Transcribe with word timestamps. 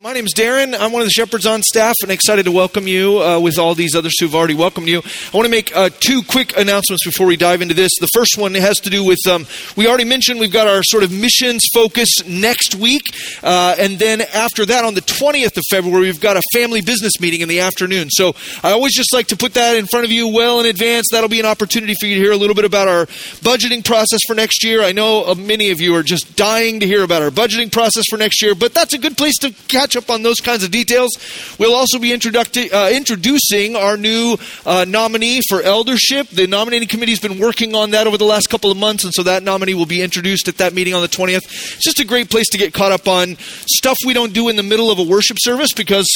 My 0.00 0.12
name 0.12 0.26
is 0.26 0.32
Darin. 0.32 0.76
I'm 0.76 0.92
one 0.92 1.02
of 1.02 1.08
the 1.08 1.10
shepherds 1.12 1.44
on 1.44 1.60
staff 1.60 1.96
and 2.04 2.12
excited 2.12 2.44
to 2.44 2.52
welcome 2.52 2.86
you 2.86 3.20
uh, 3.20 3.40
with 3.40 3.58
all 3.58 3.74
these 3.74 3.96
others 3.96 4.14
who've 4.20 4.32
already 4.32 4.54
welcomed 4.54 4.86
you. 4.86 4.98
I 4.98 5.36
want 5.36 5.46
to 5.46 5.50
make 5.50 5.76
uh, 5.76 5.90
two 5.98 6.22
quick 6.22 6.56
announcements 6.56 7.04
before 7.04 7.26
we 7.26 7.36
dive 7.36 7.62
into 7.62 7.74
this. 7.74 7.90
The 7.98 8.06
first 8.14 8.38
one 8.38 8.54
has 8.54 8.78
to 8.78 8.90
do 8.90 9.04
with, 9.04 9.18
um, 9.28 9.44
we 9.76 9.88
already 9.88 10.04
mentioned 10.04 10.38
we've 10.38 10.52
got 10.52 10.68
our 10.68 10.84
sort 10.84 11.02
of 11.02 11.10
missions 11.10 11.62
focus 11.74 12.24
next 12.24 12.76
week. 12.76 13.12
Uh, 13.42 13.74
and 13.76 13.98
then 13.98 14.20
after 14.20 14.64
that, 14.66 14.84
on 14.84 14.94
the 14.94 15.00
20th 15.00 15.56
of 15.56 15.64
February, 15.68 16.02
we've 16.02 16.20
got 16.20 16.36
a 16.36 16.42
family 16.54 16.80
business 16.80 17.18
meeting 17.18 17.40
in 17.40 17.48
the 17.48 17.58
afternoon. 17.58 18.08
So 18.08 18.36
I 18.62 18.70
always 18.70 18.94
just 18.94 19.12
like 19.12 19.26
to 19.26 19.36
put 19.36 19.54
that 19.54 19.76
in 19.76 19.88
front 19.88 20.04
of 20.04 20.12
you 20.12 20.32
well 20.32 20.60
in 20.60 20.66
advance. 20.66 21.06
That'll 21.10 21.28
be 21.28 21.40
an 21.40 21.46
opportunity 21.46 21.94
for 21.98 22.06
you 22.06 22.14
to 22.14 22.20
hear 22.20 22.30
a 22.30 22.36
little 22.36 22.54
bit 22.54 22.64
about 22.64 22.86
our 22.86 23.06
budgeting 23.42 23.84
process 23.84 24.20
for 24.28 24.34
next 24.34 24.62
year. 24.62 24.80
I 24.80 24.92
know 24.92 25.24
uh, 25.24 25.34
many 25.34 25.72
of 25.72 25.80
you 25.80 25.96
are 25.96 26.04
just 26.04 26.36
dying 26.36 26.78
to 26.78 26.86
hear 26.86 27.02
about 27.02 27.22
our 27.22 27.30
budgeting 27.30 27.72
process 27.72 28.04
for 28.08 28.16
next 28.16 28.40
year, 28.40 28.54
but 28.54 28.72
that's 28.72 28.94
a 28.94 28.98
good 28.98 29.16
place 29.16 29.36
to 29.38 29.50
catch 29.66 29.87
up 29.96 30.10
on 30.10 30.22
those 30.22 30.40
kinds 30.40 30.64
of 30.64 30.70
details. 30.70 31.10
We'll 31.58 31.74
also 31.74 31.98
be 31.98 32.12
uh, 32.12 32.90
introducing 32.90 33.76
our 33.76 33.96
new 33.96 34.36
uh, 34.64 34.84
nominee 34.88 35.40
for 35.48 35.62
eldership. 35.62 36.28
The 36.28 36.46
nominating 36.46 36.88
committee 36.88 37.12
has 37.12 37.20
been 37.20 37.38
working 37.38 37.74
on 37.74 37.90
that 37.90 38.06
over 38.06 38.18
the 38.18 38.24
last 38.24 38.48
couple 38.48 38.70
of 38.70 38.76
months, 38.76 39.04
and 39.04 39.12
so 39.12 39.22
that 39.24 39.42
nominee 39.42 39.74
will 39.74 39.86
be 39.86 40.02
introduced 40.02 40.48
at 40.48 40.58
that 40.58 40.74
meeting 40.74 40.94
on 40.94 41.02
the 41.02 41.08
20th. 41.08 41.36
It's 41.36 41.84
just 41.84 42.00
a 42.00 42.04
great 42.06 42.30
place 42.30 42.48
to 42.50 42.58
get 42.58 42.72
caught 42.72 42.92
up 42.92 43.08
on 43.08 43.36
stuff 43.38 43.96
we 44.06 44.14
don't 44.14 44.32
do 44.32 44.48
in 44.48 44.56
the 44.56 44.62
middle 44.62 44.90
of 44.90 44.98
a 44.98 45.04
worship 45.04 45.38
service 45.40 45.72
because 45.72 46.06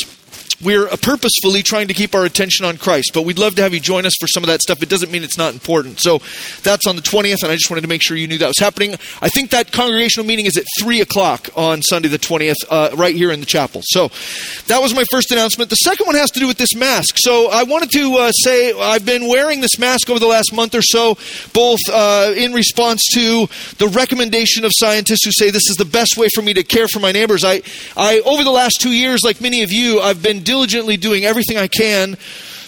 we're 0.60 0.86
purposefully 0.88 1.62
trying 1.62 1.88
to 1.88 1.94
keep 1.94 2.14
our 2.14 2.24
attention 2.24 2.64
on 2.64 2.76
Christ, 2.76 3.12
but 3.14 3.22
we'd 3.22 3.38
love 3.38 3.54
to 3.56 3.62
have 3.62 3.74
you 3.74 3.80
join 3.80 4.06
us 4.06 4.14
for 4.20 4.26
some 4.26 4.42
of 4.42 4.48
that 4.48 4.60
stuff. 4.60 4.82
It 4.82 4.88
doesn't 4.88 5.10
mean 5.10 5.22
it's 5.22 5.38
not 5.38 5.52
important. 5.52 6.00
So 6.00 6.20
that's 6.62 6.86
on 6.86 6.96
the 6.96 7.02
20th, 7.02 7.42
and 7.42 7.50
I 7.50 7.54
just 7.54 7.70
wanted 7.70 7.82
to 7.82 7.88
make 7.88 8.02
sure 8.02 8.16
you 8.16 8.28
knew 8.28 8.38
that 8.38 8.48
was 8.48 8.58
happening. 8.58 8.94
I 9.20 9.28
think 9.28 9.50
that 9.50 9.72
congregational 9.72 10.26
meeting 10.26 10.46
is 10.46 10.56
at 10.56 10.64
3 10.80 11.00
o'clock 11.00 11.48
on 11.56 11.82
Sunday 11.82 12.08
the 12.08 12.18
20th, 12.18 12.56
uh, 12.70 12.90
right 12.96 13.14
here 13.14 13.32
in 13.32 13.40
the 13.40 13.46
chapel. 13.46 13.82
So 13.84 14.08
that 14.66 14.80
was 14.80 14.94
my 14.94 15.04
first 15.10 15.30
announcement. 15.30 15.70
The 15.70 15.76
second 15.76 16.06
one 16.06 16.16
has 16.16 16.30
to 16.32 16.40
do 16.40 16.46
with 16.46 16.58
this 16.58 16.74
mask. 16.74 17.16
So 17.18 17.50
I 17.50 17.62
wanted 17.64 17.90
to 17.92 18.16
uh, 18.16 18.32
say 18.32 18.72
I've 18.72 19.04
been 19.04 19.28
wearing 19.28 19.60
this 19.60 19.78
mask 19.78 20.10
over 20.10 20.18
the 20.18 20.26
last 20.26 20.52
month 20.52 20.74
or 20.74 20.82
so, 20.82 21.16
both 21.52 21.80
uh, 21.92 22.32
in 22.36 22.52
response 22.52 23.04
to 23.14 23.48
the 23.78 23.88
recommendation 23.88 24.64
of 24.64 24.72
scientists 24.74 25.24
who 25.24 25.32
say 25.32 25.50
this 25.50 25.68
is 25.68 25.76
the 25.76 25.84
best 25.84 26.16
way 26.16 26.28
for 26.34 26.42
me 26.42 26.54
to 26.54 26.62
care 26.62 26.88
for 26.88 27.00
my 27.00 27.12
neighbors. 27.12 27.44
I, 27.44 27.62
I 27.96 28.20
over 28.24 28.44
the 28.44 28.50
last 28.50 28.80
two 28.80 28.92
years, 28.92 29.20
like 29.24 29.40
many 29.40 29.62
of 29.62 29.72
you, 29.72 30.00
I've 30.00 30.22
been 30.22 30.41
diligently 30.42 30.96
doing 30.96 31.24
everything 31.24 31.56
I 31.56 31.68
can 31.68 32.16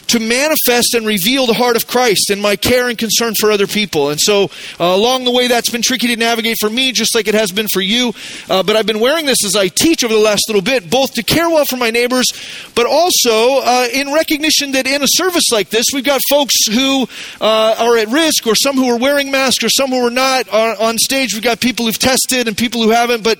to 0.09 0.21
manifest 0.21 0.95
and 0.95 1.07
reveal 1.07 1.47
the 1.47 1.55
heart 1.55 1.77
of 1.77 1.87
Christ 1.87 2.31
in 2.31 2.41
my 2.41 2.57
care 2.57 2.89
and 2.89 2.99
concern 2.99 3.35
for 3.39 3.51
other 3.51 3.67
people. 3.67 4.11
And 4.11 4.21
so, 4.21 4.45
uh, 4.81 4.85
along 4.85 5.25
the 5.25 5.31
way, 5.31 5.49
that's 5.49 5.71
been 5.71 5.83
tricky 5.83 6.09
to 6.09 6.17
navigate 6.17 6.57
for 6.61 6.71
me, 6.71 6.93
just 6.93 7.15
like 7.15 7.29
it 7.29 7.35
has 7.35 7.51
been 7.51 7.69
for 7.73 7.81
you. 7.81 8.13
Uh, 8.49 8.63
but 8.63 8.77
I've 8.77 8.87
been 8.87 9.01
wearing 9.01 9.27
this 9.27 9.45
as 9.45 9.57
I 9.57 9.69
teach 9.69 10.05
over 10.05 10.15
the 10.15 10.21
last 10.21 10.45
little 10.49 10.63
bit, 10.63 10.91
both 10.91 11.15
to 11.15 11.23
care 11.23 11.49
well 11.49 11.65
for 11.65 11.77
my 11.77 11.91
neighbors, 11.91 12.27
but 12.75 12.87
also 12.87 13.61
uh, 13.61 13.89
in 13.93 14.13
recognition 14.13 14.73
that 14.73 14.87
in 14.87 15.03
a 15.03 15.09
service 15.09 15.51
like 15.51 15.71
this, 15.71 15.87
we've 15.93 16.05
got 16.05 16.21
folks 16.29 16.55
who 16.67 17.09
uh, 17.41 17.77
are 17.79 17.97
at 17.97 18.09
risk, 18.09 18.47
or 18.47 18.55
some 18.55 18.77
who 18.77 18.89
are 18.89 18.99
wearing 18.99 19.31
masks, 19.31 19.65
or 19.65 19.69
some 19.69 19.91
who 19.91 20.07
are 20.07 20.11
not. 20.11 20.49
on 20.49 20.99
stage, 20.99 21.35
we've 21.35 21.43
got 21.43 21.61
people 21.61 21.87
who've 21.87 21.99
tested 21.99 22.49
and 22.49 22.57
people 22.57 22.83
who 22.83 22.91
haven't. 22.91 23.23
But 23.23 23.39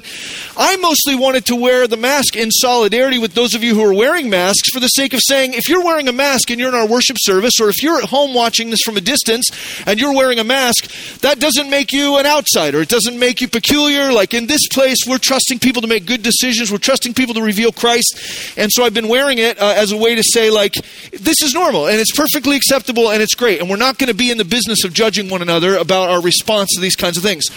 I 0.57 0.77
mostly 0.77 1.15
wanted 1.15 1.47
to 1.47 1.57
wear 1.57 1.87
the 1.87 1.97
mask 1.97 2.37
in 2.37 2.51
solidarity 2.51 3.19
with 3.19 3.35
those 3.35 3.55
of 3.55 3.63
you 3.63 3.75
who 3.75 3.83
are 3.85 3.95
wearing 3.95 4.31
masks 4.31 4.71
for 4.73 4.81
the 4.81 4.89
sake 4.89 5.15
of 5.15 5.21
saying, 5.27 5.55
if 5.55 5.69
you're 5.69 5.85
wearing 5.85 6.09
a 6.09 6.13
mask 6.13 6.51
and 6.55 6.61
you're 6.61 6.69
in 6.69 6.75
our 6.75 6.87
worship 6.87 7.17
service, 7.21 7.55
or 7.61 7.69
if 7.69 7.83
you're 7.83 7.99
at 7.99 8.05
home 8.05 8.33
watching 8.33 8.71
this 8.71 8.81
from 8.85 8.97
a 8.97 9.01
distance 9.01 9.51
and 9.87 10.01
you're 10.01 10.15
wearing 10.15 10.39
a 10.39 10.45
mask, 10.45 10.87
that 11.19 11.41
doesn't 11.41 11.69
make 11.69 11.93
you 11.93 12.17
an 12.19 12.27
outsider. 12.27 12.81
It 12.81 12.89
doesn't 12.89 13.19
make 13.19 13.41
you 13.41 13.49
peculiar. 13.49 14.13
Like 14.13 14.33
in 14.33 14.47
this 14.47 14.69
place, 14.69 14.99
we're 15.07 15.19
trusting 15.19 15.59
people 15.59 15.83
to 15.83 15.89
make 15.89 16.07
good 16.07 16.23
decisions. 16.23 16.71
We're 16.71 16.79
trusting 16.79 17.15
people 17.15 17.35
to 17.35 17.43
reveal 17.43 17.73
Christ. 17.73 18.55
And 18.57 18.71
so 18.73 18.85
I've 18.85 18.95
been 18.95 19.09
wearing 19.09 19.39
it 19.39 19.61
uh, 19.61 19.75
as 19.77 19.91
a 19.91 19.97
way 19.97 20.15
to 20.15 20.23
say, 20.23 20.51
like, 20.51 20.75
this 21.11 21.43
is 21.43 21.53
normal 21.53 21.89
and 21.89 22.01
it's 22.01 22.17
perfectly 22.17 22.57
acceptable 22.57 23.11
and 23.11 23.21
it's 23.21 23.35
great. 23.35 23.61
And 23.61 23.69
we're 23.69 23.77
not 23.77 23.99
going 23.99 24.09
to 24.09 24.15
be 24.15 24.31
in 24.31 24.39
the 24.39 24.45
business 24.45 24.85
of 24.85 24.93
judging 24.93 25.29
one 25.29 25.43
another 25.43 25.77
about 25.77 26.09
our 26.09 26.23
response 26.23 26.71
to 26.77 26.81
these 26.81 26.97
kinds 26.97 27.17
of 27.17 27.25
things. 27.25 27.51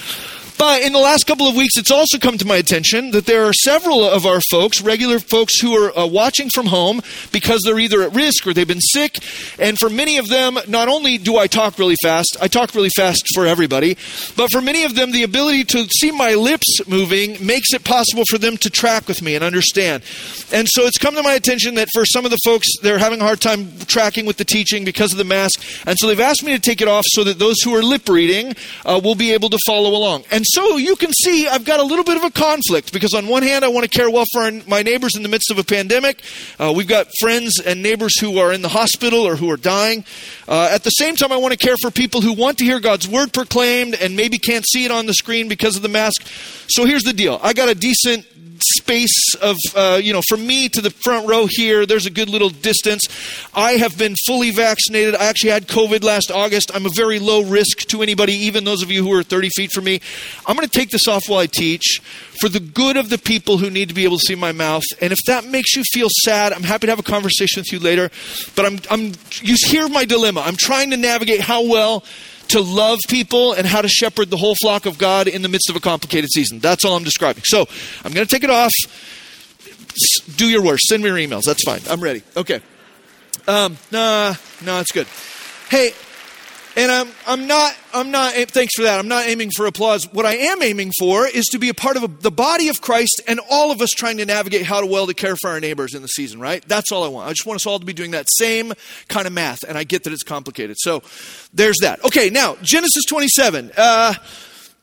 But 0.57 0.81
in 0.81 0.91
the 0.91 0.99
last 0.99 1.27
couple 1.27 1.47
of 1.47 1.55
weeks, 1.55 1.77
it's 1.77 1.91
also 1.91 2.17
come 2.17 2.37
to 2.39 2.45
my 2.45 2.55
attention 2.55 3.11
that 3.11 3.25
there 3.25 3.45
are 3.45 3.53
several 3.53 4.03
of 4.03 4.25
our 4.25 4.41
folks, 4.41 4.81
regular 4.81 5.19
folks, 5.19 5.59
who 5.59 5.73
are 5.73 5.97
uh, 5.97 6.07
watching 6.07 6.49
from 6.49 6.65
home 6.65 7.01
because 7.31 7.61
they're 7.63 7.77
either 7.77 8.01
at 8.01 8.15
risk 8.15 8.47
or 8.47 8.53
they've 8.53 8.67
been 8.67 8.81
sick. 8.81 9.19
And 9.59 9.77
for 9.77 9.89
many 9.89 10.17
of 10.17 10.29
them, 10.29 10.57
not 10.67 10.87
only 10.87 11.19
do 11.19 11.37
I 11.37 11.45
talk 11.45 11.77
really 11.77 11.97
fast, 12.01 12.37
I 12.41 12.47
talk 12.47 12.73
really 12.73 12.89
fast 12.95 13.27
for 13.35 13.45
everybody, 13.45 13.97
but 14.35 14.51
for 14.51 14.61
many 14.61 14.83
of 14.83 14.95
them, 14.95 15.11
the 15.11 15.23
ability 15.23 15.63
to 15.65 15.85
see 15.85 16.11
my 16.11 16.33
lips 16.33 16.87
moving 16.87 17.45
makes 17.45 17.73
it 17.73 17.83
possible 17.83 18.23
for 18.27 18.39
them 18.39 18.57
to 18.57 18.69
track 18.69 19.07
with 19.07 19.21
me 19.21 19.35
and 19.35 19.43
understand. 19.43 20.03
And 20.51 20.67
so 20.67 20.85
it's 20.85 20.97
come 20.97 21.15
to 21.15 21.23
my 21.23 21.33
attention 21.33 21.75
that 21.75 21.89
for 21.93 22.05
some 22.05 22.25
of 22.25 22.31
the 22.31 22.39
folks, 22.43 22.67
they're 22.81 22.97
having 22.97 23.21
a 23.21 23.23
hard 23.23 23.41
time 23.41 23.71
tracking 23.85 24.25
with 24.25 24.37
the 24.37 24.45
teaching 24.45 24.85
because 24.85 25.11
of 25.11 25.19
the 25.19 25.23
mask. 25.23 25.61
And 25.85 25.97
so 25.99 26.07
they've 26.07 26.19
asked 26.19 26.43
me 26.43 26.53
to 26.53 26.59
take 26.59 26.81
it 26.81 26.87
off 26.87 27.05
so 27.07 27.23
that 27.25 27.37
those 27.37 27.61
who 27.61 27.75
are 27.75 27.83
lip 27.83 28.09
reading 28.09 28.55
uh, 28.85 28.99
will 29.03 29.15
be 29.15 29.33
able 29.33 29.49
to 29.49 29.59
follow 29.65 29.91
along. 29.91 30.23
And 30.31 30.46
so 30.47 30.77
you 30.77 30.95
can 30.95 31.11
see 31.13 31.47
I've 31.47 31.65
got 31.65 31.79
a 31.79 31.83
little 31.83 32.03
bit 32.03 32.17
of 32.17 32.23
a 32.23 32.31
conflict 32.31 32.93
because 32.93 33.13
on 33.13 33.27
one 33.27 33.43
hand, 33.43 33.63
I 33.63 33.67
want 33.67 33.89
to 33.89 33.89
care 33.89 34.09
well 34.09 34.25
for 34.31 34.49
my 34.67 34.81
neighbors 34.81 35.15
in 35.15 35.23
the 35.23 35.29
midst 35.29 35.51
of 35.51 35.57
a 35.57 35.63
pandemic. 35.63 36.21
Uh, 36.59 36.73
we've 36.75 36.87
got 36.87 37.07
friends 37.19 37.59
and 37.59 37.83
neighbors 37.83 38.19
who 38.19 38.39
are 38.39 38.51
in 38.51 38.61
the 38.61 38.69
hospital 38.69 39.21
or 39.21 39.35
who 39.35 39.49
are 39.51 39.57
dying. 39.57 40.05
Uh, 40.47 40.69
at 40.71 40.83
the 40.83 40.91
same 40.91 41.15
time, 41.15 41.31
I 41.31 41.37
want 41.37 41.51
to 41.51 41.57
care 41.57 41.75
for 41.81 41.91
people 41.91 42.21
who 42.21 42.33
want 42.33 42.57
to 42.59 42.63
hear 42.63 42.79
God's 42.79 43.07
word 43.07 43.33
proclaimed 43.33 43.95
and 43.95 44.15
maybe 44.15 44.37
can't 44.37 44.65
see 44.65 44.85
it 44.85 44.91
on 44.91 45.05
the 45.05 45.13
screen 45.13 45.49
because 45.49 45.75
of 45.75 45.81
the 45.81 45.89
mask. 45.89 46.25
So 46.69 46.85
here's 46.85 47.03
the 47.03 47.13
deal 47.13 47.39
I 47.43 47.53
got 47.53 47.69
a 47.69 47.75
decent 47.75 48.25
space 48.61 49.35
of, 49.35 49.57
uh, 49.75 49.99
you 50.01 50.13
know, 50.13 50.21
from 50.27 50.45
me 50.45 50.69
to 50.69 50.81
the 50.81 50.89
front 50.89 51.27
row 51.27 51.47
here, 51.49 51.85
there's 51.85 52.05
a 52.05 52.09
good 52.09 52.29
little 52.29 52.49
distance. 52.49 53.03
I 53.53 53.73
have 53.73 53.97
been 53.97 54.15
fully 54.25 54.51
vaccinated. 54.51 55.15
I 55.15 55.25
actually 55.25 55.51
had 55.51 55.67
COVID 55.67 56.03
last 56.03 56.31
August. 56.31 56.71
I'm 56.73 56.85
a 56.85 56.91
very 56.95 57.19
low 57.19 57.43
risk 57.43 57.79
to 57.89 58.01
anybody, 58.01 58.33
even 58.33 58.63
those 58.63 58.83
of 58.83 58.91
you 58.91 59.03
who 59.03 59.13
are 59.13 59.23
30 59.23 59.49
feet 59.49 59.71
from 59.71 59.83
me. 59.83 60.01
I'm 60.45 60.55
going 60.55 60.67
to 60.67 60.73
take 60.73 60.89
this 60.89 61.07
off 61.07 61.23
while 61.27 61.39
I 61.39 61.47
teach 61.47 62.01
for 62.39 62.49
the 62.49 62.59
good 62.59 62.97
of 62.97 63.09
the 63.09 63.17
people 63.17 63.57
who 63.57 63.69
need 63.69 63.89
to 63.89 63.95
be 63.95 64.03
able 64.03 64.17
to 64.17 64.25
see 64.25 64.35
my 64.35 64.51
mouth. 64.51 64.83
And 65.01 65.11
if 65.11 65.19
that 65.27 65.45
makes 65.45 65.75
you 65.75 65.83
feel 65.91 66.09
sad, 66.23 66.53
I'm 66.53 66.63
happy 66.63 66.87
to 66.87 66.91
have 66.91 66.99
a 66.99 67.03
conversation 67.03 67.61
with 67.61 67.71
you 67.71 67.79
later. 67.79 68.09
But 68.55 68.65
I'm, 68.65 68.79
I'm, 68.89 69.13
you 69.41 69.55
hear 69.67 69.87
my 69.87 70.05
dilemma. 70.05 70.36
I'm 70.41 70.55
trying 70.57 70.91
to 70.91 70.97
navigate 70.97 71.41
how 71.41 71.67
well 71.67 72.03
to 72.49 72.61
love 72.61 72.99
people 73.07 73.53
and 73.53 73.67
how 73.67 73.81
to 73.81 73.87
shepherd 73.87 74.29
the 74.29 74.37
whole 74.37 74.55
flock 74.55 74.85
of 74.85 74.97
God 74.97 75.27
in 75.27 75.41
the 75.41 75.49
midst 75.49 75.69
of 75.69 75.75
a 75.75 75.79
complicated 75.79 76.29
season. 76.31 76.59
That's 76.59 76.85
all 76.85 76.95
I'm 76.95 77.03
describing. 77.03 77.43
So 77.43 77.67
I'm 78.03 78.13
going 78.13 78.25
to 78.25 78.33
take 78.33 78.43
it 78.43 78.49
off. 78.49 78.73
Do 80.37 80.47
your 80.47 80.63
worst. 80.63 80.85
Send 80.85 81.03
me 81.03 81.09
your 81.09 81.17
emails. 81.17 81.43
That's 81.43 81.63
fine. 81.63 81.81
I'm 81.89 82.01
ready. 82.01 82.21
Okay. 82.35 82.61
Um, 83.47 83.77
nah, 83.91 84.35
no, 84.63 84.79
it's 84.79 84.91
good. 84.91 85.07
Hey, 85.69 85.91
and 86.77 86.91
I'm, 86.91 87.09
I'm 87.25 87.47
not, 87.47 87.75
I'm 87.91 88.11
not, 88.11 88.33
thanks 88.33 88.75
for 88.75 88.83
that. 88.83 88.99
I'm 88.99 89.07
not 89.07 89.25
aiming 89.25 89.49
for 89.49 89.65
applause. 89.65 90.07
What 90.13 90.27
I 90.27 90.35
am 90.35 90.61
aiming 90.61 90.91
for 90.99 91.27
is 91.27 91.45
to 91.47 91.57
be 91.57 91.69
a 91.69 91.73
part 91.73 91.97
of 91.97 92.03
a, 92.03 92.07
the 92.07 92.29
body 92.29 92.69
of 92.69 92.81
Christ 92.81 93.19
and 93.27 93.41
all 93.49 93.71
of 93.71 93.81
us 93.81 93.89
trying 93.89 94.17
to 94.17 94.25
navigate 94.25 94.63
how 94.63 94.79
to 94.79 94.85
well 94.85 95.07
to 95.07 95.15
care 95.15 95.35
for 95.35 95.49
our 95.49 95.59
neighbors 95.59 95.95
in 95.95 96.03
the 96.03 96.07
season, 96.07 96.39
right? 96.39 96.63
That's 96.67 96.91
all 96.91 97.03
I 97.03 97.07
want. 97.07 97.27
I 97.27 97.31
just 97.31 97.47
want 97.47 97.55
us 97.55 97.65
all 97.65 97.79
to 97.79 97.85
be 97.85 97.93
doing 97.93 98.11
that 98.11 98.27
same 98.29 98.73
kind 99.07 99.25
of 99.25 99.33
math. 99.33 99.63
And 99.63 99.75
I 99.75 99.85
get 99.85 100.03
that 100.03 100.13
it's 100.13 100.21
complicated. 100.21 100.77
So 100.79 101.01
there's 101.51 101.77
that. 101.81 102.05
Okay, 102.05 102.29
now, 102.29 102.55
Genesis 102.61 103.05
27. 103.05 103.71
Uh, 103.75 104.13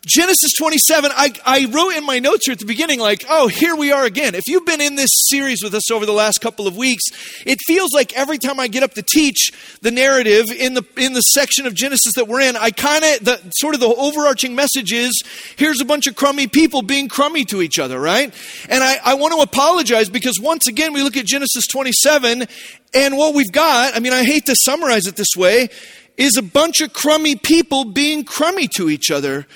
Genesis 0.06 0.53
27, 0.59 1.10
I, 1.15 1.32
I 1.47 1.65
wrote 1.70 1.97
in 1.97 2.04
my 2.04 2.19
notes 2.19 2.44
here 2.44 2.53
at 2.53 2.59
the 2.59 2.66
beginning, 2.66 3.00
like, 3.00 3.25
oh, 3.28 3.48
here 3.48 3.75
we 3.75 3.91
are 3.91 4.04
again. 4.04 4.34
If 4.34 4.42
you've 4.47 4.66
been 4.66 4.82
in 4.82 4.97
this 4.97 5.09
series 5.28 5.62
with 5.62 5.75
us 5.75 5.91
over 5.91 6.04
the 6.04 6.12
last 6.12 6.42
couple 6.42 6.66
of 6.66 6.76
weeks, 6.76 7.04
it 7.47 7.59
feels 7.66 7.94
like 7.94 8.12
every 8.12 8.37
time 8.37 8.60
I 8.60 8.69
get 8.69 8.82
up 8.82 8.92
to 8.94 9.03
teach 9.03 9.50
the 9.81 9.91
narrative 9.91 10.47
in 10.50 10.75
the, 10.75 10.84
in 10.98 11.15
the 11.15 11.22
section 11.22 11.66
of 11.66 11.75
Genesis 11.75 12.12
that 12.16 12.28
we're 12.28 12.42
in, 12.42 12.54
I 12.54 12.70
kind 12.70 13.03
of, 13.03 13.25
the 13.25 13.41
sort 13.56 13.75
of 13.75 13.81
the 13.81 13.88
overarching 13.88 14.54
message 14.54 14.92
is 14.92 15.22
here's 15.56 15.81
a 15.81 15.87
bunch 15.87 16.06
of 16.06 16.16
crummy 16.16 16.48
people 16.48 16.82
being 16.82 17.09
crummy 17.09 17.47
to 17.47 17.62
each 17.62 17.78
other, 17.78 17.98
right? 17.98 18.32
And 18.69 18.84
I, 18.84 18.98
I 19.03 19.15
want 19.15 19.32
to 19.34 19.41
apologize 19.41 20.10
because 20.10 20.38
once 20.38 20.69
again, 20.69 20.92
we 20.92 21.03
look 21.03 21.16
at 21.16 21.25
Genesis 21.25 21.66
27, 21.66 22.47
and 22.95 23.16
what 23.16 23.34
we've 23.34 23.53
got, 23.53 23.97
I 23.97 24.00
mean, 24.00 24.12
I 24.12 24.22
hate 24.24 24.45
to 24.47 24.57
summarize 24.66 25.07
it 25.07 25.16
this 25.16 25.34
way, 25.34 25.71
is 26.18 26.36
a 26.36 26.42
bunch 26.42 26.83
of 26.83 26.92
crummy 26.92 27.36
people 27.36 27.86
being 27.86 28.24
crummy 28.24 28.68
to 28.77 28.91
each 28.91 29.10
other. 29.10 29.47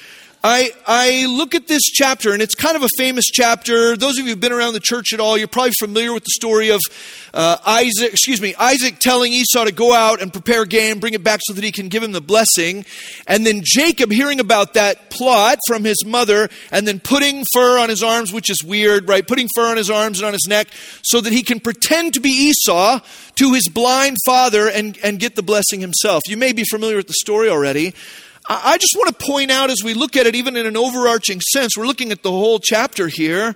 I, 0.43 0.71
I 0.87 1.27
look 1.27 1.57
at 1.57 1.67
this 1.67 1.83
chapter, 1.83 2.33
and 2.33 2.41
it's 2.41 2.55
kind 2.55 2.77
of 2.77 2.85
a 2.85 2.89
famous 2.97 3.25
chapter. 3.25 3.97
Those 3.97 4.19
of 4.19 4.25
you 4.25 4.31
who've 4.31 4.41
been 4.41 4.53
around 4.53 4.75
the 4.75 4.81
church 4.81 5.13
at 5.13 5.19
all, 5.19 5.37
you're 5.37 5.49
probably 5.49 5.73
familiar 5.81 6.13
with 6.13 6.23
the 6.23 6.31
story 6.31 6.69
of 6.69 6.81
uh, 7.35 7.57
Isaac, 7.67 8.13
excuse 8.13 8.41
me, 8.41 8.55
Isaac 8.55 9.01
telling 9.01 9.33
Esau 9.33 9.65
to 9.65 9.73
go 9.73 9.93
out 9.93 10.23
and 10.23 10.33
prepare 10.33 10.65
game, 10.65 11.01
bring 11.01 11.15
it 11.15 11.25
back 11.25 11.41
so 11.43 11.55
that 11.55 11.65
he 11.65 11.73
can 11.73 11.89
give 11.89 12.05
him 12.05 12.13
the 12.13 12.21
blessing. 12.21 12.85
And 13.27 13.45
then 13.45 13.63
Jacob 13.65 14.13
hearing 14.13 14.39
about 14.39 14.75
that 14.75 15.11
plot 15.11 15.59
from 15.67 15.83
his 15.83 16.05
mother, 16.07 16.49
and 16.71 16.87
then 16.87 17.01
putting 17.01 17.45
fur 17.53 17.77
on 17.77 17.89
his 17.89 18.05
arms, 18.05 18.33
which 18.33 18.49
is 18.49 18.63
weird, 18.63 19.09
right? 19.09 19.27
Putting 19.27 19.49
fur 19.57 19.67
on 19.67 19.77
his 19.77 19.91
arms 19.91 20.21
and 20.21 20.27
on 20.27 20.35
his 20.35 20.47
neck 20.49 20.69
so 21.03 21.21
that 21.21 21.33
he 21.33 21.43
can 21.43 21.59
pretend 21.59 22.15
to 22.15 22.21
be 22.21 22.53
Esau 22.53 23.01
to 23.35 23.55
his 23.55 23.69
blind 23.69 24.17
father 24.25 24.69
and, 24.69 24.97
and 25.03 25.19
get 25.19 25.35
the 25.35 25.43
blessing 25.43 25.81
himself. 25.81 26.23
You 26.29 26.37
may 26.37 26.53
be 26.53 26.63
familiar 26.63 26.97
with 26.97 27.09
the 27.09 27.15
story 27.15 27.49
already. 27.49 27.93
I 28.49 28.79
just 28.79 28.95
want 28.97 29.19
to 29.19 29.27
point 29.27 29.51
out 29.51 29.69
as 29.69 29.83
we 29.85 29.93
look 29.93 30.17
at 30.17 30.27
it, 30.27 30.35
even 30.35 30.57
in 30.57 30.65
an 30.65 30.77
overarching 30.77 31.41
sense, 31.53 31.77
we're 31.77 31.87
looking 31.87 32.13
at 32.13 32.23
the 32.23 32.31
whole 32.31 32.59
chapter 32.59 33.07
here, 33.09 33.55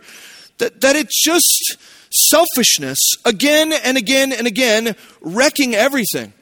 that, 0.58 0.82
that 0.82 0.96
it's 0.96 1.22
just 1.22 1.78
selfishness 2.10 2.98
again 3.24 3.72
and 3.72 3.96
again 3.96 4.32
and 4.32 4.46
again, 4.46 4.94
wrecking 5.22 5.74
everything. 5.74 6.34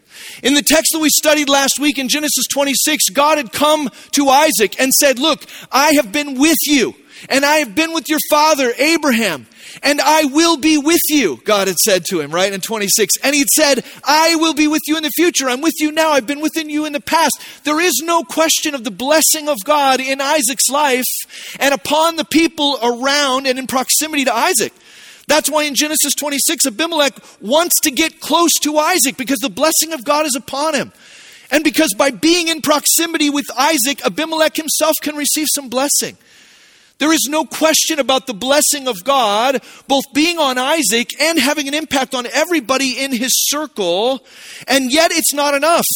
In 0.43 0.55
the 0.55 0.63
text 0.63 0.91
that 0.93 0.99
we 0.99 1.11
studied 1.11 1.49
last 1.49 1.79
week 1.79 1.97
in 1.97 2.09
Genesis 2.09 2.47
26, 2.53 3.11
God 3.11 3.39
had 3.39 3.53
come 3.53 3.89
to 4.13 4.29
Isaac 4.29 4.79
and 4.81 4.93
said, 4.93 5.21
Look, 5.21 5.45
I 5.71 5.93
have 5.93 6.11
been 6.11 6.39
with 6.39 6.59
you, 6.67 6.95
and 7.29 7.45
I 7.45 7.57
have 7.57 7.75
been 7.75 7.93
with 7.93 8.09
your 8.09 8.19
father, 8.31 8.73
Abraham, 8.79 9.47
and 9.83 10.01
I 10.01 10.25
will 10.25 10.57
be 10.57 10.79
with 10.79 11.01
you, 11.09 11.41
God 11.45 11.69
had 11.69 11.77
said 11.77 12.05
to 12.07 12.21
him, 12.21 12.33
right, 12.33 12.53
in 12.53 12.61
26. 12.61 13.15
And 13.23 13.35
he'd 13.35 13.49
said, 13.49 13.85
I 14.05 14.35
will 14.37 14.55
be 14.55 14.67
with 14.67 14.83
you 14.87 14.97
in 14.97 15.03
the 15.03 15.11
future. 15.11 15.49
I'm 15.49 15.61
with 15.61 15.75
you 15.79 15.93
now. 15.93 16.11
I've 16.11 16.27
been 16.27 16.41
within 16.41 16.69
you 16.69 16.87
in 16.87 16.93
the 16.93 17.01
past. 17.01 17.41
There 17.65 17.81
is 17.81 18.03
no 18.05 18.23
question 18.23 18.75
of 18.75 18.85
the 18.85 18.91
blessing 18.91 19.49
of 19.49 19.59
God 19.65 20.01
in 20.01 20.21
Isaac's 20.21 20.69
life 20.69 21.57
and 21.59 21.73
upon 21.73 22.17
the 22.17 22.25
people 22.25 22.79
around 22.83 23.47
and 23.47 23.59
in 23.59 23.67
proximity 23.67 24.25
to 24.25 24.35
Isaac. 24.35 24.73
That's 25.29 25.49
why 25.49 25.63
in 25.63 25.77
Genesis 25.77 26.15
26, 26.17 26.67
Abimelech 26.67 27.15
wants 27.41 27.79
to 27.83 27.93
get 27.93 28.21
close 28.21 28.53
to 28.63 28.79
Isaac 28.79 29.17
because 29.17 29.39
the 29.39 29.49
blessing 29.49 29.93
of 29.93 30.05
God 30.05 30.27
is 30.27 30.35
upon 30.35 30.75
him. 30.75 30.93
And 31.53 31.63
because 31.65 31.95
by 31.97 32.11
being 32.11 32.49
in 32.49 32.63
proximity 32.63 33.31
with 33.31 33.47
Isaac, 33.57 34.05
Abimelech 34.05 34.57
himself 34.57 34.95
can 35.03 35.17
receive 35.17 35.47
some 35.53 35.69
blessing. 35.69 36.17
There 37.01 37.13
is 37.13 37.27
no 37.31 37.47
question 37.47 37.99
about 37.99 38.27
the 38.27 38.35
blessing 38.35 38.87
of 38.87 39.03
God, 39.03 39.63
both 39.89 40.05
being 40.13 40.39
on 40.39 40.59
Isaac 40.59 41.19
and 41.21 41.39
having 41.39 41.67
an 41.67 41.75
impact 41.75 42.15
on 42.15 42.27
everybody 42.27 43.03
in 43.03 43.11
his 43.11 43.33
circle, 43.49 44.23
and 44.69 44.93
yet 44.93 45.11
it's 45.11 45.33
not 45.33 45.55
enough. 45.55 45.87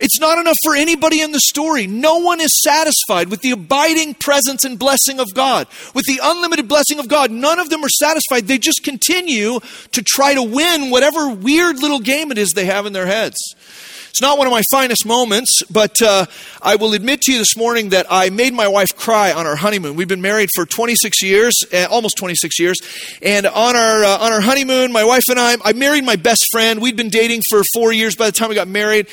It's 0.00 0.18
not 0.18 0.38
enough 0.38 0.56
for 0.64 0.74
anybody 0.74 1.20
in 1.20 1.32
the 1.32 1.40
story. 1.40 1.86
No 1.86 2.18
one 2.18 2.40
is 2.40 2.60
satisfied 2.62 3.30
with 3.30 3.40
the 3.40 3.52
abiding 3.52 4.14
presence 4.14 4.64
and 4.64 4.78
blessing 4.78 5.20
of 5.20 5.32
God. 5.32 5.68
With 5.94 6.04
the 6.06 6.20
unlimited 6.22 6.68
blessing 6.68 6.98
of 6.98 7.08
God, 7.08 7.30
none 7.30 7.58
of 7.58 7.70
them 7.70 7.84
are 7.84 7.88
satisfied. 7.88 8.46
They 8.46 8.58
just 8.58 8.82
continue 8.82 9.60
to 9.92 10.02
try 10.02 10.34
to 10.34 10.42
win 10.42 10.90
whatever 10.90 11.30
weird 11.30 11.76
little 11.78 12.00
game 12.00 12.30
it 12.30 12.36
is 12.36 12.50
they 12.50 12.66
have 12.66 12.84
in 12.84 12.92
their 12.92 13.06
heads. 13.06 13.38
It's 14.16 14.22
not 14.22 14.38
one 14.38 14.46
of 14.46 14.50
my 14.50 14.62
finest 14.70 15.04
moments, 15.04 15.62
but 15.70 16.00
uh, 16.00 16.24
I 16.62 16.76
will 16.76 16.94
admit 16.94 17.20
to 17.20 17.32
you 17.32 17.38
this 17.38 17.54
morning 17.54 17.90
that 17.90 18.06
I 18.08 18.30
made 18.30 18.54
my 18.54 18.66
wife 18.66 18.96
cry 18.96 19.30
on 19.30 19.46
our 19.46 19.56
honeymoon. 19.56 19.94
We've 19.94 20.08
been 20.08 20.22
married 20.22 20.48
for 20.54 20.64
26 20.64 21.22
years, 21.22 21.52
uh, 21.70 21.86
almost 21.90 22.16
26 22.16 22.58
years, 22.58 22.78
and 23.20 23.44
on 23.44 23.76
our 23.76 24.04
uh, 24.04 24.16
on 24.16 24.32
our 24.32 24.40
honeymoon, 24.40 24.90
my 24.90 25.04
wife 25.04 25.24
and 25.28 25.38
I, 25.38 25.58
I 25.62 25.74
married 25.74 26.04
my 26.06 26.16
best 26.16 26.46
friend. 26.50 26.80
We'd 26.80 26.96
been 26.96 27.10
dating 27.10 27.42
for 27.50 27.60
four 27.74 27.92
years 27.92 28.16
by 28.16 28.24
the 28.24 28.32
time 28.32 28.48
we 28.48 28.54
got 28.54 28.68
married. 28.68 29.08